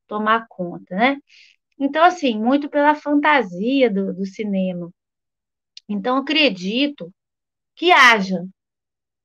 tomar 0.06 0.47
conta, 0.48 0.94
né? 0.94 1.19
Então, 1.78 2.05
assim, 2.05 2.39
muito 2.39 2.69
pela 2.70 2.94
fantasia 2.94 3.90
do, 3.90 4.14
do 4.14 4.27
cinema. 4.27 4.90
Então, 5.89 6.19
acredito 6.19 7.12
que 7.77 7.93
haja, 7.93 8.44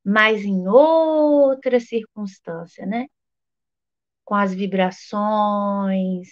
mas 0.07 0.45
em 0.45 0.65
outra 0.69 1.81
circunstância, 1.81 2.85
né? 2.85 3.07
Com 4.23 4.35
as 4.35 4.53
vibrações, 4.53 6.29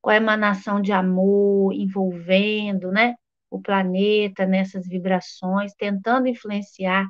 com 0.00 0.08
a 0.08 0.16
emanação 0.16 0.80
de 0.80 0.92
amor 0.92 1.74
envolvendo, 1.74 2.90
né? 2.90 3.16
O 3.50 3.60
planeta 3.60 4.46
nessas 4.46 4.88
vibrações, 4.88 5.74
tentando 5.74 6.26
influenciar 6.26 7.06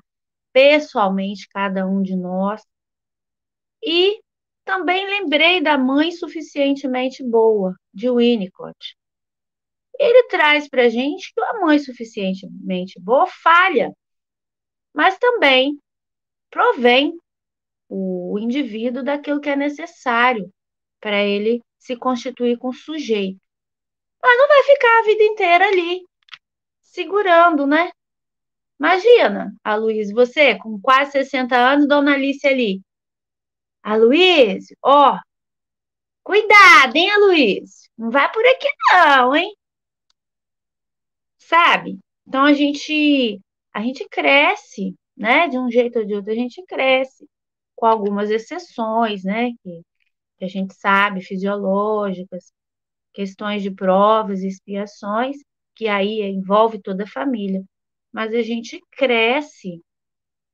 pessoalmente 0.52 1.48
cada 1.48 1.86
um 1.86 2.02
de 2.02 2.16
nós. 2.16 2.64
E 3.80 4.20
também 4.64 5.06
lembrei 5.06 5.60
da 5.60 5.78
Mãe 5.78 6.10
Suficientemente 6.10 7.22
Boa, 7.22 7.76
de 7.94 8.10
Winnicott. 8.10 8.96
Ele 9.96 10.24
traz 10.24 10.68
para 10.68 10.82
a 10.82 10.88
gente 10.88 11.32
que 11.32 11.40
a 11.40 11.60
mãe 11.60 11.78
suficientemente 11.78 13.00
boa 13.00 13.26
falha, 13.28 13.92
mas 14.92 15.16
também 15.18 15.78
provém 16.50 17.16
o 17.88 18.38
indivíduo 18.38 19.02
daquilo 19.02 19.40
que 19.40 19.48
é 19.48 19.56
necessário 19.56 20.52
para 21.00 21.22
ele 21.22 21.62
se 21.78 21.96
constituir 21.96 22.58
com 22.58 22.72
sujeito. 22.72 23.40
Mas 24.22 24.38
não 24.38 24.48
vai 24.48 24.62
ficar 24.64 24.98
a 24.98 25.02
vida 25.04 25.22
inteira 25.22 25.68
ali, 25.68 26.02
segurando, 26.80 27.66
né? 27.66 27.90
Imagina, 28.78 29.54
a 29.64 29.74
Luiz, 29.74 30.12
você 30.12 30.56
com 30.58 30.80
quase 30.80 31.12
60 31.12 31.56
anos, 31.56 31.88
Dona 31.88 32.14
Alice 32.14 32.46
ali, 32.46 32.80
Aloysio, 33.82 34.76
ó, 34.82 35.18
cuidado, 36.22 36.94
hein, 36.96 37.10
Aloysio? 37.10 37.90
Não 37.96 38.10
vai 38.10 38.30
por 38.30 38.44
aqui 38.46 38.68
não, 38.92 39.34
hein? 39.34 39.56
Sabe? 41.38 41.98
Então 42.26 42.44
a 42.44 42.52
gente 42.52 43.40
a 43.72 43.80
gente 43.80 44.06
cresce, 44.08 44.94
né? 45.18 45.48
De 45.48 45.58
um 45.58 45.70
jeito 45.70 45.98
ou 45.98 46.06
de 46.06 46.14
outro 46.14 46.32
a 46.32 46.34
gente 46.34 46.62
cresce, 46.66 47.28
com 47.76 47.86
algumas 47.86 48.30
exceções, 48.30 49.24
né? 49.24 49.50
Que, 49.62 49.82
que 50.38 50.44
a 50.44 50.48
gente 50.48 50.74
sabe, 50.74 51.22
fisiológicas, 51.22 52.52
questões 53.12 53.62
de 53.62 53.70
provas 53.70 54.42
expiações, 54.42 55.36
que 55.74 55.88
aí 55.88 56.22
envolve 56.22 56.80
toda 56.80 57.04
a 57.04 57.08
família. 57.08 57.64
Mas 58.12 58.34
a 58.34 58.42
gente 58.42 58.80
cresce, 58.92 59.82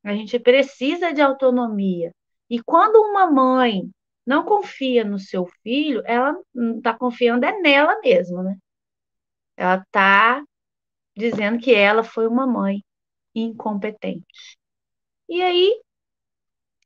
a 0.02 0.14
gente 0.14 0.38
precisa 0.38 1.12
de 1.12 1.20
autonomia. 1.22 2.12
E 2.50 2.62
quando 2.62 2.96
uma 2.96 3.30
mãe 3.30 3.90
não 4.26 4.44
confia 4.44 5.04
no 5.04 5.18
seu 5.18 5.46
filho, 5.62 6.02
ela 6.06 6.34
não 6.54 6.78
está 6.78 6.94
confiando 6.96 7.44
é 7.46 7.58
nela 7.60 8.00
mesma, 8.02 8.42
né? 8.42 8.56
Ela 9.56 9.76
está 9.76 10.42
dizendo 11.16 11.58
que 11.58 11.74
ela 11.74 12.02
foi 12.02 12.26
uma 12.26 12.46
mãe 12.46 12.82
incompetente. 13.34 14.24
E 15.28 15.42
aí, 15.42 15.80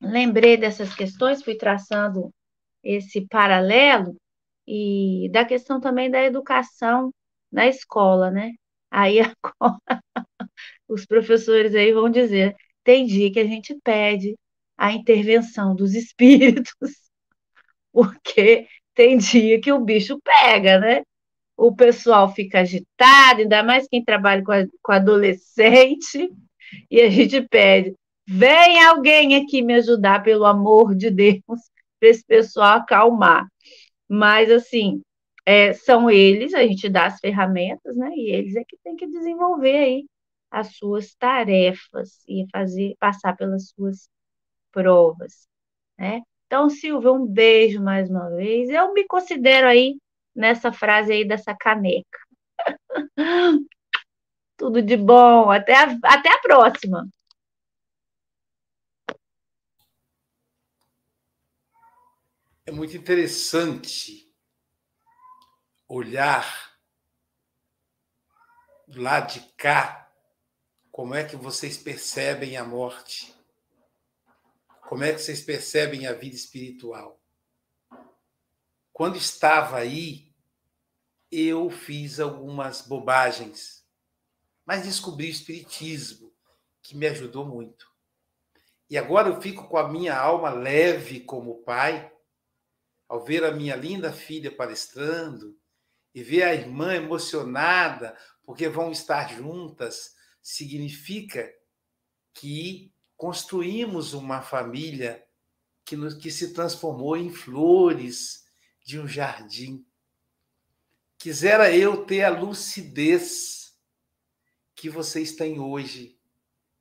lembrei 0.01 0.57
dessas 0.57 0.95
questões, 0.95 1.43
fui 1.43 1.57
traçando 1.57 2.31
esse 2.83 3.27
paralelo 3.29 4.17
e 4.67 5.29
da 5.33 5.45
questão 5.45 5.81
também 5.81 6.11
da 6.11 6.23
educação 6.25 7.13
na 7.53 7.67
escola, 7.69 8.31
né? 8.31 8.53
Aí 8.91 9.19
agora, 9.43 10.03
os 10.89 11.05
professores 11.07 11.75
aí 11.75 11.93
vão 11.93 12.11
dizer, 12.11 12.55
tem 12.85 13.07
dia 13.07 13.31
que 13.33 13.41
a 13.41 13.45
gente 13.47 13.75
pede 13.83 14.37
a 14.77 14.93
intervenção 14.93 15.75
dos 15.75 15.95
espíritos, 15.95 16.73
porque 17.93 18.69
tem 18.95 19.19
dia 19.19 19.61
que 19.61 19.73
o 19.73 19.85
bicho 19.85 20.21
pega, 20.23 20.79
né? 20.81 21.03
O 21.59 21.75
pessoal 21.75 22.33
fica 22.33 22.61
agitado, 22.61 23.41
ainda 23.41 23.65
mais 23.65 23.89
quem 23.89 24.05
trabalha 24.05 24.45
com, 24.45 24.53
a, 24.53 24.65
com 24.81 24.93
adolescente, 24.93 26.31
e 26.89 27.01
a 27.01 27.11
gente 27.11 27.43
pede: 27.43 27.95
vem 28.25 28.85
alguém 28.85 29.35
aqui 29.37 29.61
me 29.61 29.75
ajudar, 29.75 30.23
pelo 30.23 30.45
amor 30.45 30.95
de 30.95 31.11
Deus, 31.11 31.43
para 31.99 32.09
esse 32.11 32.25
pessoal 32.25 32.79
acalmar. 32.79 33.45
Mas, 34.09 34.53
assim, 34.53 35.03
é, 35.45 35.73
são 35.73 36.09
eles, 36.09 36.55
a 36.55 36.63
gente 36.63 36.89
dá 36.89 37.07
as 37.07 37.19
ferramentas, 37.19 37.97
né? 37.97 38.11
E 38.15 38.31
eles 38.31 38.55
é 38.55 38.63
que 38.65 38.77
tem 38.85 38.95
que 38.95 39.09
desenvolver 39.09 39.77
aí 39.79 40.07
as 40.51 40.77
suas 40.77 41.13
tarefas 41.17 42.23
e 42.29 42.47
fazer 42.53 42.95
passar 43.01 43.37
pelas 43.37 43.71
suas 43.71 44.09
provas, 44.73 45.49
né? 45.99 46.23
Então, 46.47 46.71
Silvia, 46.71 47.13
um 47.13 47.27
beijo 47.27 47.83
mais 47.83 48.09
uma 48.09 48.31
vez. 48.31 48.71
Eu 48.71 48.95
me 48.95 49.05
considero 49.07 49.67
aí 49.67 49.97
nessa 50.39 50.73
frase 50.73 51.13
aí 51.13 51.27
dessa 51.27 51.53
caneca. 51.55 52.19
Tudo 54.57 54.81
de 54.81 54.97
bom. 54.97 55.51
Até 55.51 55.75
a, 55.75 55.99
até 56.05 56.31
a 56.31 56.41
próxima. 56.41 57.09
É 62.65 62.71
muito 62.71 62.97
interessante 62.97 64.33
olhar 65.89 66.73
lá 68.89 69.21
de 69.21 69.41
cá 69.57 70.09
como 70.93 71.15
é 71.15 71.25
que 71.25 71.37
vocês 71.37 71.79
percebem 71.79 72.57
a 72.57 72.65
morte. 72.65 73.35
Como 74.83 75.05
é 75.05 75.13
que 75.13 75.21
vocês 75.21 75.41
percebem 75.41 76.07
a 76.07 76.13
vida 76.13 76.35
espiritual? 76.35 77.19
Quando 78.93 79.17
estava 79.17 79.79
aí, 79.79 80.28
eu 81.31 81.71
fiz 81.71 82.21
algumas 82.21 82.83
bobagens, 82.83 83.85
mas 84.65 84.85
descobri 84.85 85.27
o 85.27 85.31
Espiritismo, 85.31 86.33
que 86.83 86.97
me 86.97 87.07
ajudou 87.07 87.47
muito. 87.47 87.87
E 88.91 88.97
agora 88.97 89.29
eu 89.29 89.41
fico 89.41 89.69
com 89.69 89.77
a 89.77 89.89
minha 89.89 90.17
alma 90.17 90.51
leve 90.51 91.21
como 91.21 91.63
pai, 91.63 92.11
ao 93.09 93.25
ver 93.25 93.45
a 93.45 93.53
minha 93.53 93.77
linda 93.77 94.13
filha 94.13 94.55
palestrando 94.55 95.59
e 96.15 96.23
ver 96.23 96.43
a 96.43 96.55
irmã 96.55 96.95
emocionada 96.95 98.17
porque 98.45 98.69
vão 98.69 98.91
estar 98.91 99.31
juntas, 99.31 100.15
significa 100.41 101.53
que 102.33 102.93
construímos 103.17 104.15
uma 104.15 104.41
família 104.41 105.23
que, 105.85 105.97
nos, 105.97 106.15
que 106.15 106.31
se 106.31 106.55
transformou 106.55 107.17
em 107.17 107.31
flores 107.31 108.45
de 108.85 108.99
um 108.99 109.07
jardim. 109.07 109.85
Quisera 111.19 111.75
eu 111.75 112.07
ter 112.07 112.23
a 112.23 112.31
lucidez 112.31 113.77
que 114.75 114.89
vocês 114.89 115.33
têm 115.33 115.59
hoje 115.59 116.19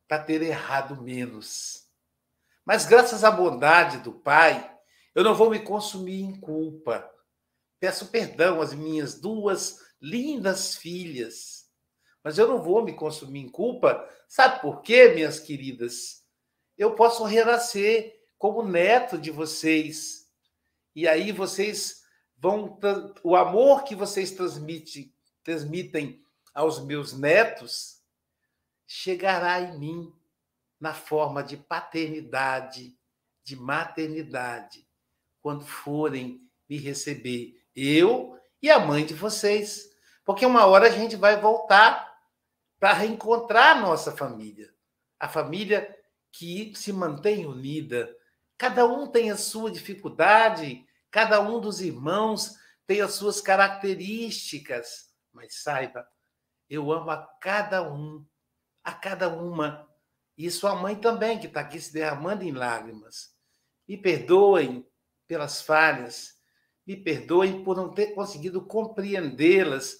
para 0.07 0.23
ter 0.23 0.41
errado 0.41 1.01
menos. 1.01 1.87
Mas 2.63 2.85
graças 2.85 3.23
à 3.23 3.31
bondade 3.31 3.97
do 3.99 4.13
Pai, 4.13 4.73
eu 5.15 5.23
não 5.23 5.33
vou 5.33 5.49
me 5.49 5.59
consumir 5.59 6.21
em 6.21 6.39
culpa. 6.39 7.09
Peço 7.79 8.07
perdão 8.07 8.61
às 8.61 8.73
minhas 8.73 9.19
duas 9.19 9.79
lindas 9.99 10.75
filhas, 10.75 11.65
mas 12.23 12.37
eu 12.37 12.47
não 12.47 12.61
vou 12.61 12.83
me 12.83 12.93
consumir 12.93 13.39
em 13.39 13.49
culpa. 13.49 14.07
Sabe 14.27 14.61
por 14.61 14.81
quê, 14.81 15.09
minhas 15.09 15.39
queridas? 15.39 16.27
eu 16.77 16.93
posso 16.93 17.23
renascer 17.23 18.15
como 18.37 18.61
neto 18.61 19.17
de 19.17 19.31
vocês. 19.31 20.27
E 20.95 21.07
aí 21.07 21.31
vocês 21.31 22.03
vão. 22.37 22.79
O 23.23 23.35
amor 23.35 23.83
que 23.83 23.95
vocês 23.95 24.31
transmitem, 24.31 25.13
transmitem 25.43 26.21
aos 26.53 26.83
meus 26.83 27.13
netos 27.13 27.97
chegará 28.87 29.59
em 29.59 29.77
mim 29.77 30.13
na 30.79 30.93
forma 30.93 31.43
de 31.43 31.57
paternidade, 31.57 32.97
de 33.43 33.55
maternidade, 33.55 34.87
quando 35.41 35.65
forem 35.65 36.41
me 36.69 36.77
receber, 36.77 37.61
eu 37.75 38.39
e 38.61 38.71
a 38.71 38.79
mãe 38.79 39.05
de 39.05 39.13
vocês. 39.13 39.89
Porque 40.23 40.45
uma 40.45 40.65
hora 40.65 40.87
a 40.87 40.91
gente 40.91 41.15
vai 41.15 41.39
voltar 41.39 42.07
para 42.79 42.93
reencontrar 42.93 43.77
a 43.77 43.81
nossa 43.81 44.11
família. 44.11 44.73
A 45.19 45.27
família 45.27 45.95
que 46.31 46.73
se 46.75 46.93
mantém 46.93 47.45
unida. 47.45 48.13
Cada 48.57 48.85
um 48.85 49.07
tem 49.07 49.31
a 49.31 49.37
sua 49.37 49.71
dificuldade, 49.71 50.85
cada 51.17 51.41
um 51.41 51.59
dos 51.59 51.81
irmãos 51.81 52.55
tem 52.85 53.01
as 53.01 53.13
suas 53.13 53.41
características, 53.41 55.09
mas 55.33 55.63
saiba, 55.63 56.07
eu 56.69 56.91
amo 56.91 57.09
a 57.09 57.25
cada 57.41 57.81
um, 57.91 58.23
a 58.83 58.93
cada 58.93 59.27
uma. 59.27 59.89
E 60.37 60.51
sua 60.51 60.75
mãe 60.75 60.95
também, 60.95 61.39
que 61.39 61.47
está 61.47 61.61
aqui 61.61 61.81
se 61.81 61.91
derramando 61.91 62.43
em 62.43 62.51
lágrimas. 62.51 63.35
Me 63.87 63.97
perdoem 63.97 64.87
pelas 65.25 65.59
falhas, 65.59 66.35
me 66.85 66.95
perdoem 66.95 67.63
por 67.63 67.75
não 67.75 67.91
ter 67.91 68.13
conseguido 68.13 68.63
compreendê-las, 68.63 69.97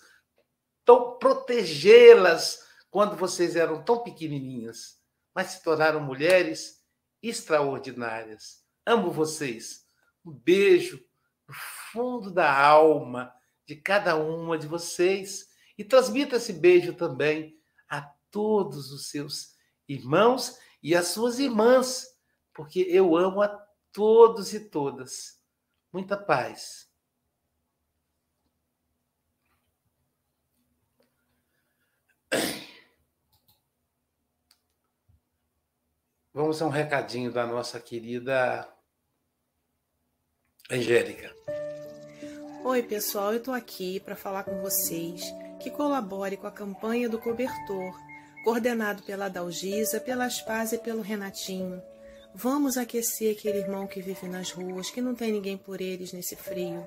tão 0.85 1.17
protegê-las 1.17 2.63
quando 2.91 3.15
vocês 3.17 3.55
eram 3.55 3.83
tão 3.83 4.03
pequenininhas 4.03 4.97
mas 5.37 5.51
se 5.51 5.61
tornaram 5.61 5.99
mulheres 5.99 6.83
extraordinárias. 7.21 8.63
Amo 8.83 9.11
vocês. 9.11 9.85
Um 10.25 10.31
beijo 10.31 11.06
no 11.47 11.53
fundo 11.91 12.31
da 12.31 12.51
alma 12.51 13.33
de 13.65 13.75
cada 13.75 14.15
uma 14.15 14.57
de 14.57 14.67
vocês 14.67 15.49
e 15.77 15.83
transmita 15.83 16.37
esse 16.37 16.53
beijo 16.53 16.93
também 16.93 17.57
a 17.87 18.01
todos 18.31 18.91
os 18.91 19.09
seus 19.09 19.55
irmãos 19.87 20.57
e 20.81 20.95
as 20.95 21.07
suas 21.07 21.39
irmãs, 21.39 22.07
porque 22.53 22.81
eu 22.81 23.15
amo 23.15 23.41
a 23.41 23.47
todos 23.91 24.53
e 24.53 24.59
todas. 24.59 25.41
Muita 25.91 26.17
paz. 26.17 26.87
Vamos 36.33 36.61
a 36.61 36.67
um 36.67 36.69
recadinho 36.69 37.31
da 37.31 37.47
nossa 37.47 37.79
querida 37.79 38.71
Angélica. 40.69 41.33
Oi, 42.65 42.83
pessoal, 42.83 43.31
eu 43.31 43.37
estou 43.37 43.53
aqui 43.53 44.01
para 44.01 44.17
falar 44.17 44.43
com 44.43 44.61
vocês 44.61 45.23
que 45.61 45.71
colabore 45.71 46.35
com 46.35 46.45
a 46.45 46.51
campanha 46.51 47.07
do 47.07 47.17
cobertor, 47.17 47.97
coordenado 48.43 49.01
pela 49.03 49.29
Dalgisa, 49.29 50.01
pela 50.01 50.27
Paz 50.45 50.73
e 50.73 50.77
pelo 50.77 51.01
Renatinho. 51.01 51.81
Vamos 52.35 52.75
aquecer 52.77 53.31
aquele 53.31 53.59
irmão 53.59 53.87
que 53.87 54.01
vive 54.01 54.27
nas 54.27 54.51
ruas, 54.51 54.89
que 54.89 54.99
não 54.99 55.15
tem 55.15 55.31
ninguém 55.31 55.55
por 55.55 55.79
eles 55.79 56.11
nesse 56.11 56.35
frio. 56.35 56.85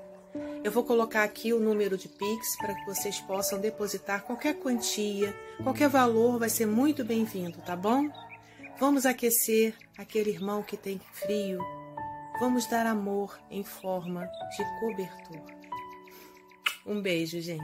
Eu 0.62 0.70
vou 0.70 0.84
colocar 0.84 1.24
aqui 1.24 1.54
o 1.54 1.58
número 1.58 1.96
de 1.96 2.06
Pix 2.06 2.58
para 2.58 2.74
que 2.74 2.84
vocês 2.84 3.18
possam 3.20 3.58
depositar 3.58 4.24
qualquer 4.24 4.56
quantia, 4.56 5.34
qualquer 5.62 5.88
valor 5.88 6.38
vai 6.38 6.50
ser 6.50 6.66
muito 6.66 7.02
bem-vindo, 7.02 7.62
tá 7.62 7.74
bom? 7.74 8.10
Vamos 8.78 9.06
aquecer 9.06 9.74
aquele 9.96 10.28
irmão 10.28 10.62
que 10.62 10.76
tem 10.76 11.00
frio. 11.14 11.79
Vamos 12.40 12.64
dar 12.64 12.86
amor 12.86 13.38
em 13.50 13.62
forma 13.62 14.26
de 14.56 14.64
cobertor. 14.80 15.44
Um 16.86 17.02
beijo, 17.02 17.38
gente. 17.38 17.62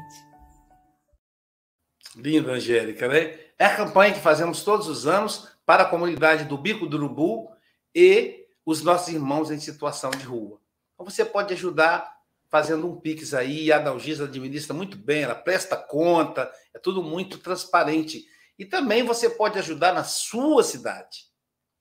Linda, 2.15 2.53
Angélica, 2.53 3.09
né? 3.09 3.39
É 3.59 3.65
a 3.65 3.74
campanha 3.74 4.12
que 4.12 4.20
fazemos 4.20 4.62
todos 4.62 4.86
os 4.86 5.07
anos 5.07 5.48
para 5.65 5.85
a 5.85 5.89
comunidade 5.89 6.44
do 6.44 6.59
Bico 6.59 6.86
do 6.86 6.98
Urubu 6.98 7.51
e 7.94 8.48
os 8.66 8.82
nossos 8.82 9.09
irmãos 9.09 9.51
em 9.51 9.59
situação 9.59 10.11
de 10.11 10.27
rua. 10.27 10.61
Então 10.93 11.09
você 11.09 11.24
pode 11.24 11.55
ajudar 11.55 12.15
fazendo 12.47 12.86
um 12.86 13.01
Pix 13.01 13.32
aí, 13.32 13.73
a 13.73 13.78
Dalgisa 13.78 14.24
administra 14.24 14.74
muito 14.74 14.98
bem, 14.98 15.23
ela 15.23 15.35
presta 15.35 15.74
conta, 15.74 16.53
é 16.74 16.78
tudo 16.78 17.03
muito 17.03 17.39
transparente. 17.39 18.27
E 18.59 18.66
também 18.66 19.03
você 19.03 19.31
pode 19.31 19.59
ajudar 19.59 19.94
na 19.94 20.05
sua 20.05 20.62
cidade. 20.62 21.28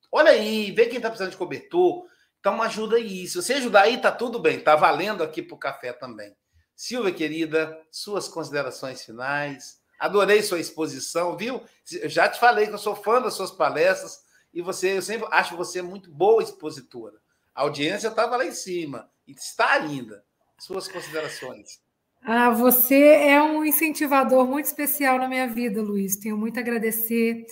Olha 0.10 0.32
aí, 0.32 0.72
vê 0.72 0.86
quem 0.86 0.96
está 0.96 1.10
precisando 1.10 1.32
de 1.32 1.38
cobertor. 1.38 2.06
Então 2.46 2.62
ajuda 2.62 2.98
aí. 2.98 3.28
Se 3.28 3.38
você 3.38 3.54
ajudar 3.54 3.82
aí, 3.86 4.00
tá 4.00 4.12
tudo 4.12 4.38
bem. 4.38 4.60
Tá 4.60 4.76
valendo 4.76 5.24
aqui 5.24 5.42
para 5.42 5.56
o 5.56 5.58
café 5.58 5.92
também. 5.92 6.32
Silvia, 6.76 7.12
querida, 7.12 7.76
suas 7.90 8.28
considerações 8.28 9.04
finais. 9.04 9.80
Adorei 9.98 10.44
sua 10.44 10.60
exposição, 10.60 11.36
viu? 11.36 11.64
Já 12.04 12.30
te 12.30 12.40
falei 12.40 12.68
que 12.68 12.74
eu 12.74 12.78
sou 12.78 12.96
fã 12.96 13.20
das 13.20 13.34
suas 13.34 13.50
palestras 13.50 14.20
e 14.54 14.62
você, 14.62 14.96
eu 14.96 15.02
sempre 15.02 15.28
acho 15.32 15.58
você 15.58 15.82
muito 15.82 16.12
boa 16.12 16.44
expositora. 16.44 17.16
A 17.56 17.64
audiência 17.64 18.10
estava 18.10 18.38
lá 18.38 18.46
em 18.46 18.52
cima 18.52 19.10
e 19.28 19.32
está 19.32 19.72
ainda. 19.72 20.24
Suas 20.60 20.88
considerações. 20.88 21.80
Ah, 22.22 22.52
você 22.52 23.08
é 23.08 23.42
um 23.42 23.66
incentivador 23.66 24.46
muito 24.46 24.66
especial 24.66 25.18
na 25.18 25.28
minha 25.28 25.48
vida, 25.48 25.82
Luiz. 25.82 26.16
Tenho 26.16 26.38
muito 26.38 26.58
a 26.58 26.62
agradecer. 26.62 27.48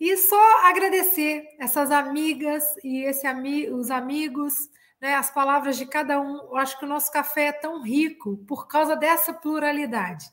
E 0.00 0.16
só 0.16 0.66
agradecer 0.66 1.48
essas 1.58 1.90
amigas 1.90 2.64
e 2.84 3.02
esse 3.04 3.26
ami 3.26 3.68
os 3.68 3.90
amigos, 3.90 4.54
né, 5.00 5.14
as 5.14 5.30
palavras 5.30 5.76
de 5.76 5.86
cada 5.86 6.20
um. 6.20 6.36
Eu 6.36 6.56
acho 6.56 6.78
que 6.78 6.84
o 6.84 6.88
nosso 6.88 7.10
café 7.10 7.46
é 7.46 7.52
tão 7.52 7.82
rico 7.82 8.36
por 8.46 8.68
causa 8.68 8.94
dessa 8.94 9.32
pluralidade. 9.32 10.26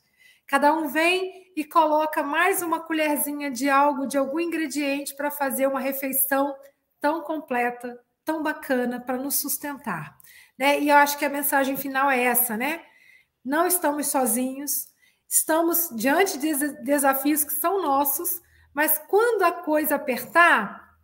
Cada 0.46 0.72
um 0.72 0.88
vem 0.88 1.52
e 1.56 1.64
coloca 1.64 2.22
mais 2.22 2.62
uma 2.62 2.80
colherzinha 2.80 3.50
de 3.50 3.68
algo, 3.68 4.06
de 4.06 4.16
algum 4.16 4.38
ingrediente 4.38 5.14
para 5.16 5.30
fazer 5.30 5.66
uma 5.66 5.80
refeição 5.80 6.54
tão 7.00 7.22
completa, 7.22 7.98
tão 8.24 8.42
bacana 8.42 9.00
para 9.00 9.16
nos 9.16 9.36
sustentar. 9.36 10.16
Né? 10.56 10.80
E 10.80 10.88
eu 10.88 10.96
acho 10.96 11.18
que 11.18 11.24
a 11.24 11.30
mensagem 11.30 11.76
final 11.76 12.10
é 12.10 12.22
essa, 12.22 12.56
né? 12.56 12.82
não 13.46 13.64
estamos 13.64 14.08
sozinhos, 14.08 14.88
estamos 15.28 15.88
diante 15.94 16.36
de 16.36 16.52
desafios 16.82 17.44
que 17.44 17.52
são 17.52 17.80
nossos, 17.80 18.42
mas 18.76 18.98
quando 18.98 19.42
a 19.42 19.50
coisa 19.50 19.94
apertar, 19.94 20.98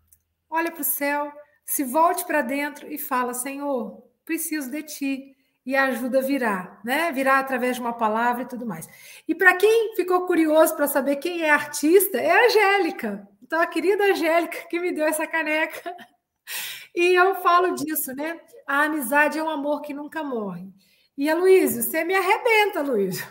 olha 0.50 0.70
para 0.70 0.82
o 0.82 0.84
céu, 0.84 1.32
se 1.64 1.82
volte 1.82 2.22
para 2.26 2.42
dentro 2.42 2.86
e 2.92 2.98
fala: 2.98 3.32
Senhor, 3.32 4.04
preciso 4.26 4.70
de 4.70 4.82
ti. 4.82 5.36
E 5.64 5.74
a 5.74 5.84
ajuda 5.84 6.20
virá, 6.20 6.78
né? 6.84 7.10
Virá 7.12 7.38
através 7.38 7.76
de 7.76 7.80
uma 7.80 7.94
palavra 7.94 8.42
e 8.42 8.48
tudo 8.48 8.66
mais. 8.66 8.86
E 9.26 9.34
para 9.34 9.56
quem 9.56 9.94
ficou 9.96 10.26
curioso 10.26 10.76
para 10.76 10.86
saber 10.86 11.16
quem 11.16 11.44
é 11.44 11.50
artista, 11.50 12.18
é 12.18 12.30
a 12.30 12.46
Angélica. 12.46 13.26
Então, 13.40 13.58
a 13.58 13.66
querida 13.66 14.04
Angélica 14.04 14.68
que 14.68 14.78
me 14.78 14.92
deu 14.92 15.06
essa 15.06 15.26
caneca. 15.26 15.96
E 16.94 17.14
eu 17.14 17.36
falo 17.36 17.74
disso, 17.74 18.14
né? 18.14 18.38
A 18.66 18.82
amizade 18.82 19.38
é 19.38 19.42
um 19.42 19.48
amor 19.48 19.80
que 19.80 19.94
nunca 19.94 20.22
morre. 20.22 20.68
E 21.16 21.30
a 21.30 21.34
Luiz, 21.34 21.74
você 21.74 22.04
me 22.04 22.14
arrebenta, 22.14 22.82
Luiz. 22.82 23.26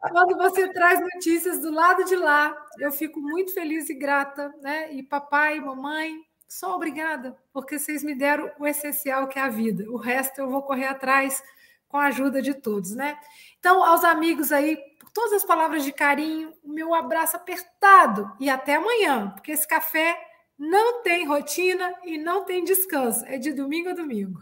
Quando 0.00 0.36
você 0.36 0.68
traz 0.72 1.00
notícias 1.00 1.60
do 1.60 1.70
lado 1.70 2.04
de 2.04 2.16
lá, 2.16 2.56
eu 2.78 2.92
fico 2.92 3.20
muito 3.20 3.54
feliz 3.54 3.88
e 3.88 3.94
grata, 3.94 4.52
né? 4.60 4.92
E 4.92 5.02
papai, 5.02 5.60
mamãe, 5.60 6.20
só 6.48 6.74
obrigada, 6.74 7.36
porque 7.52 7.78
vocês 7.78 8.02
me 8.02 8.14
deram 8.14 8.50
o 8.58 8.66
essencial 8.66 9.28
que 9.28 9.38
é 9.38 9.42
a 9.42 9.48
vida. 9.48 9.88
O 9.90 9.96
resto 9.96 10.40
eu 10.40 10.50
vou 10.50 10.62
correr 10.62 10.86
atrás 10.86 11.42
com 11.88 11.96
a 11.96 12.06
ajuda 12.06 12.42
de 12.42 12.54
todos, 12.54 12.94
né? 12.94 13.18
Então, 13.58 13.84
aos 13.84 14.04
amigos 14.04 14.52
aí, 14.52 14.76
por 14.98 15.10
todas 15.10 15.32
as 15.32 15.44
palavras 15.44 15.84
de 15.84 15.92
carinho, 15.92 16.52
o 16.62 16.72
meu 16.72 16.94
abraço 16.94 17.36
apertado 17.36 18.32
e 18.38 18.50
até 18.50 18.76
amanhã, 18.76 19.30
porque 19.30 19.52
esse 19.52 19.66
café 19.66 20.20
não 20.58 21.02
tem 21.02 21.26
rotina 21.26 21.94
e 22.04 22.18
não 22.18 22.44
tem 22.44 22.64
descanso, 22.64 23.24
é 23.26 23.38
de 23.38 23.52
domingo 23.52 23.90
a 23.90 23.94
domingo. 23.94 24.40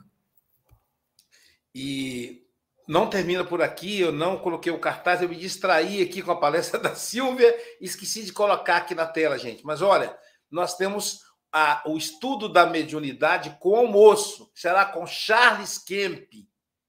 E 1.75 2.48
não 2.89 3.11
termina 3.11 3.45
por 3.45 3.61
aqui, 3.61 4.01
eu 4.01 4.11
não 4.11 4.39
coloquei 4.39 4.73
o 4.73 4.81
cartaz, 4.81 5.21
eu 5.21 5.29
me 5.29 5.37
distraí 5.37 6.03
aqui 6.03 6.23
com 6.23 6.33
a 6.33 6.41
palestra 6.41 6.81
da 6.81 6.95
Silvia 6.95 7.55
esqueci 7.83 8.25
de 8.25 8.33
colocar 8.33 8.79
aqui 8.79 8.95
na 8.95 9.07
tela, 9.07 9.39
gente. 9.39 9.65
Mas 9.65 9.83
olha, 9.83 10.19
nós 10.51 10.75
temos 10.75 11.21
a, 11.53 11.83
o 11.87 11.99
estudo 11.99 12.49
da 12.49 12.65
mediunidade 12.65 13.59
com 13.61 13.77
almoço, 13.77 14.51
será 14.55 14.87
com 14.87 15.07
Charles 15.07 15.77
Kemp. 15.77 16.33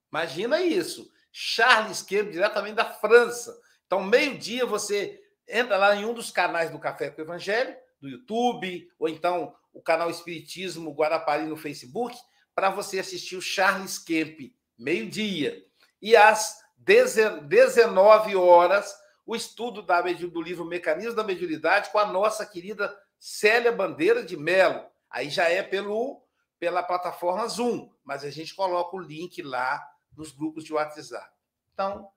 Imagina 0.09 0.61
isso, 0.61 1.11
Charles 1.33 2.01
Kemp, 2.01 2.31
diretamente 2.31 2.75
da 2.75 2.85
França. 2.85 3.59
Então, 3.85 4.01
meio-dia, 4.01 4.65
você 4.65 5.19
entra 5.45 5.75
lá 5.75 5.95
em 5.97 6.05
um 6.05 6.13
dos 6.13 6.31
canais 6.31 6.71
do 6.71 6.79
Café 6.79 7.09
com 7.09 7.21
o 7.21 7.25
Evangelho, 7.25 7.75
do 7.99 8.07
YouTube, 8.07 8.89
ou 8.97 9.09
então 9.09 9.53
o 9.73 9.81
canal 9.81 10.09
Espiritismo 10.09 10.93
Guarapari 10.93 11.43
no 11.43 11.57
Facebook, 11.57 12.17
para 12.55 12.69
você 12.69 12.99
assistir 12.99 13.35
o 13.35 13.41
Charles 13.41 13.99
Kemp 13.99 14.53
meio-dia. 14.77 15.68
E 16.01 16.15
às 16.15 16.57
19 16.77 18.35
horas, 18.35 18.95
o 19.25 19.35
estudo 19.35 19.81
da, 19.81 20.01
do 20.01 20.41
livro 20.41 20.65
Mecanismo 20.65 21.15
da 21.15 21.23
Mediunidade 21.23 21.91
com 21.91 21.99
a 21.99 22.05
nossa 22.05 22.45
querida 22.45 22.95
Célia 23.19 23.71
Bandeira 23.71 24.23
de 24.23 24.37
Melo. 24.37 24.85
Aí 25.09 25.29
já 25.29 25.49
é 25.49 25.61
pelo, 25.61 26.23
pela 26.59 26.81
plataforma 26.81 27.47
Zoom, 27.47 27.91
mas 28.03 28.23
a 28.23 28.29
gente 28.29 28.55
coloca 28.55 28.95
o 28.95 28.99
link 28.99 29.41
lá 29.41 29.85
nos 30.15 30.31
grupos 30.31 30.63
de 30.63 30.73
WhatsApp. 30.73 31.29
Então, 31.73 32.09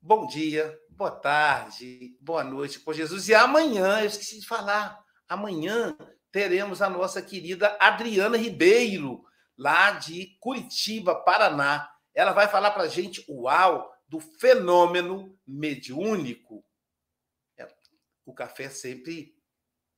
bom 0.00 0.26
dia, 0.26 0.78
boa 0.90 1.10
tarde, 1.10 2.16
boa 2.20 2.42
noite 2.42 2.80
por 2.80 2.94
Jesus. 2.94 3.28
E 3.28 3.34
amanhã, 3.34 4.00
eu 4.00 4.06
esqueci 4.06 4.40
de 4.40 4.46
falar, 4.46 5.02
amanhã 5.28 5.96
teremos 6.30 6.80
a 6.80 6.88
nossa 6.88 7.20
querida 7.20 7.76
Adriana 7.80 8.36
Ribeiro, 8.36 9.24
lá 9.56 9.92
de 9.92 10.36
Curitiba, 10.40 11.14
Paraná. 11.14 11.91
Ela 12.14 12.32
vai 12.32 12.48
falar 12.48 12.70
para 12.72 12.84
a 12.84 12.88
gente, 12.88 13.24
uau, 13.28 13.92
do 14.06 14.20
fenômeno 14.20 15.38
mediúnico. 15.46 16.64
É, 17.56 17.66
o 18.26 18.34
café 18.34 18.68
sempre 18.68 19.34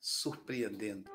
surpreendendo. 0.01 1.11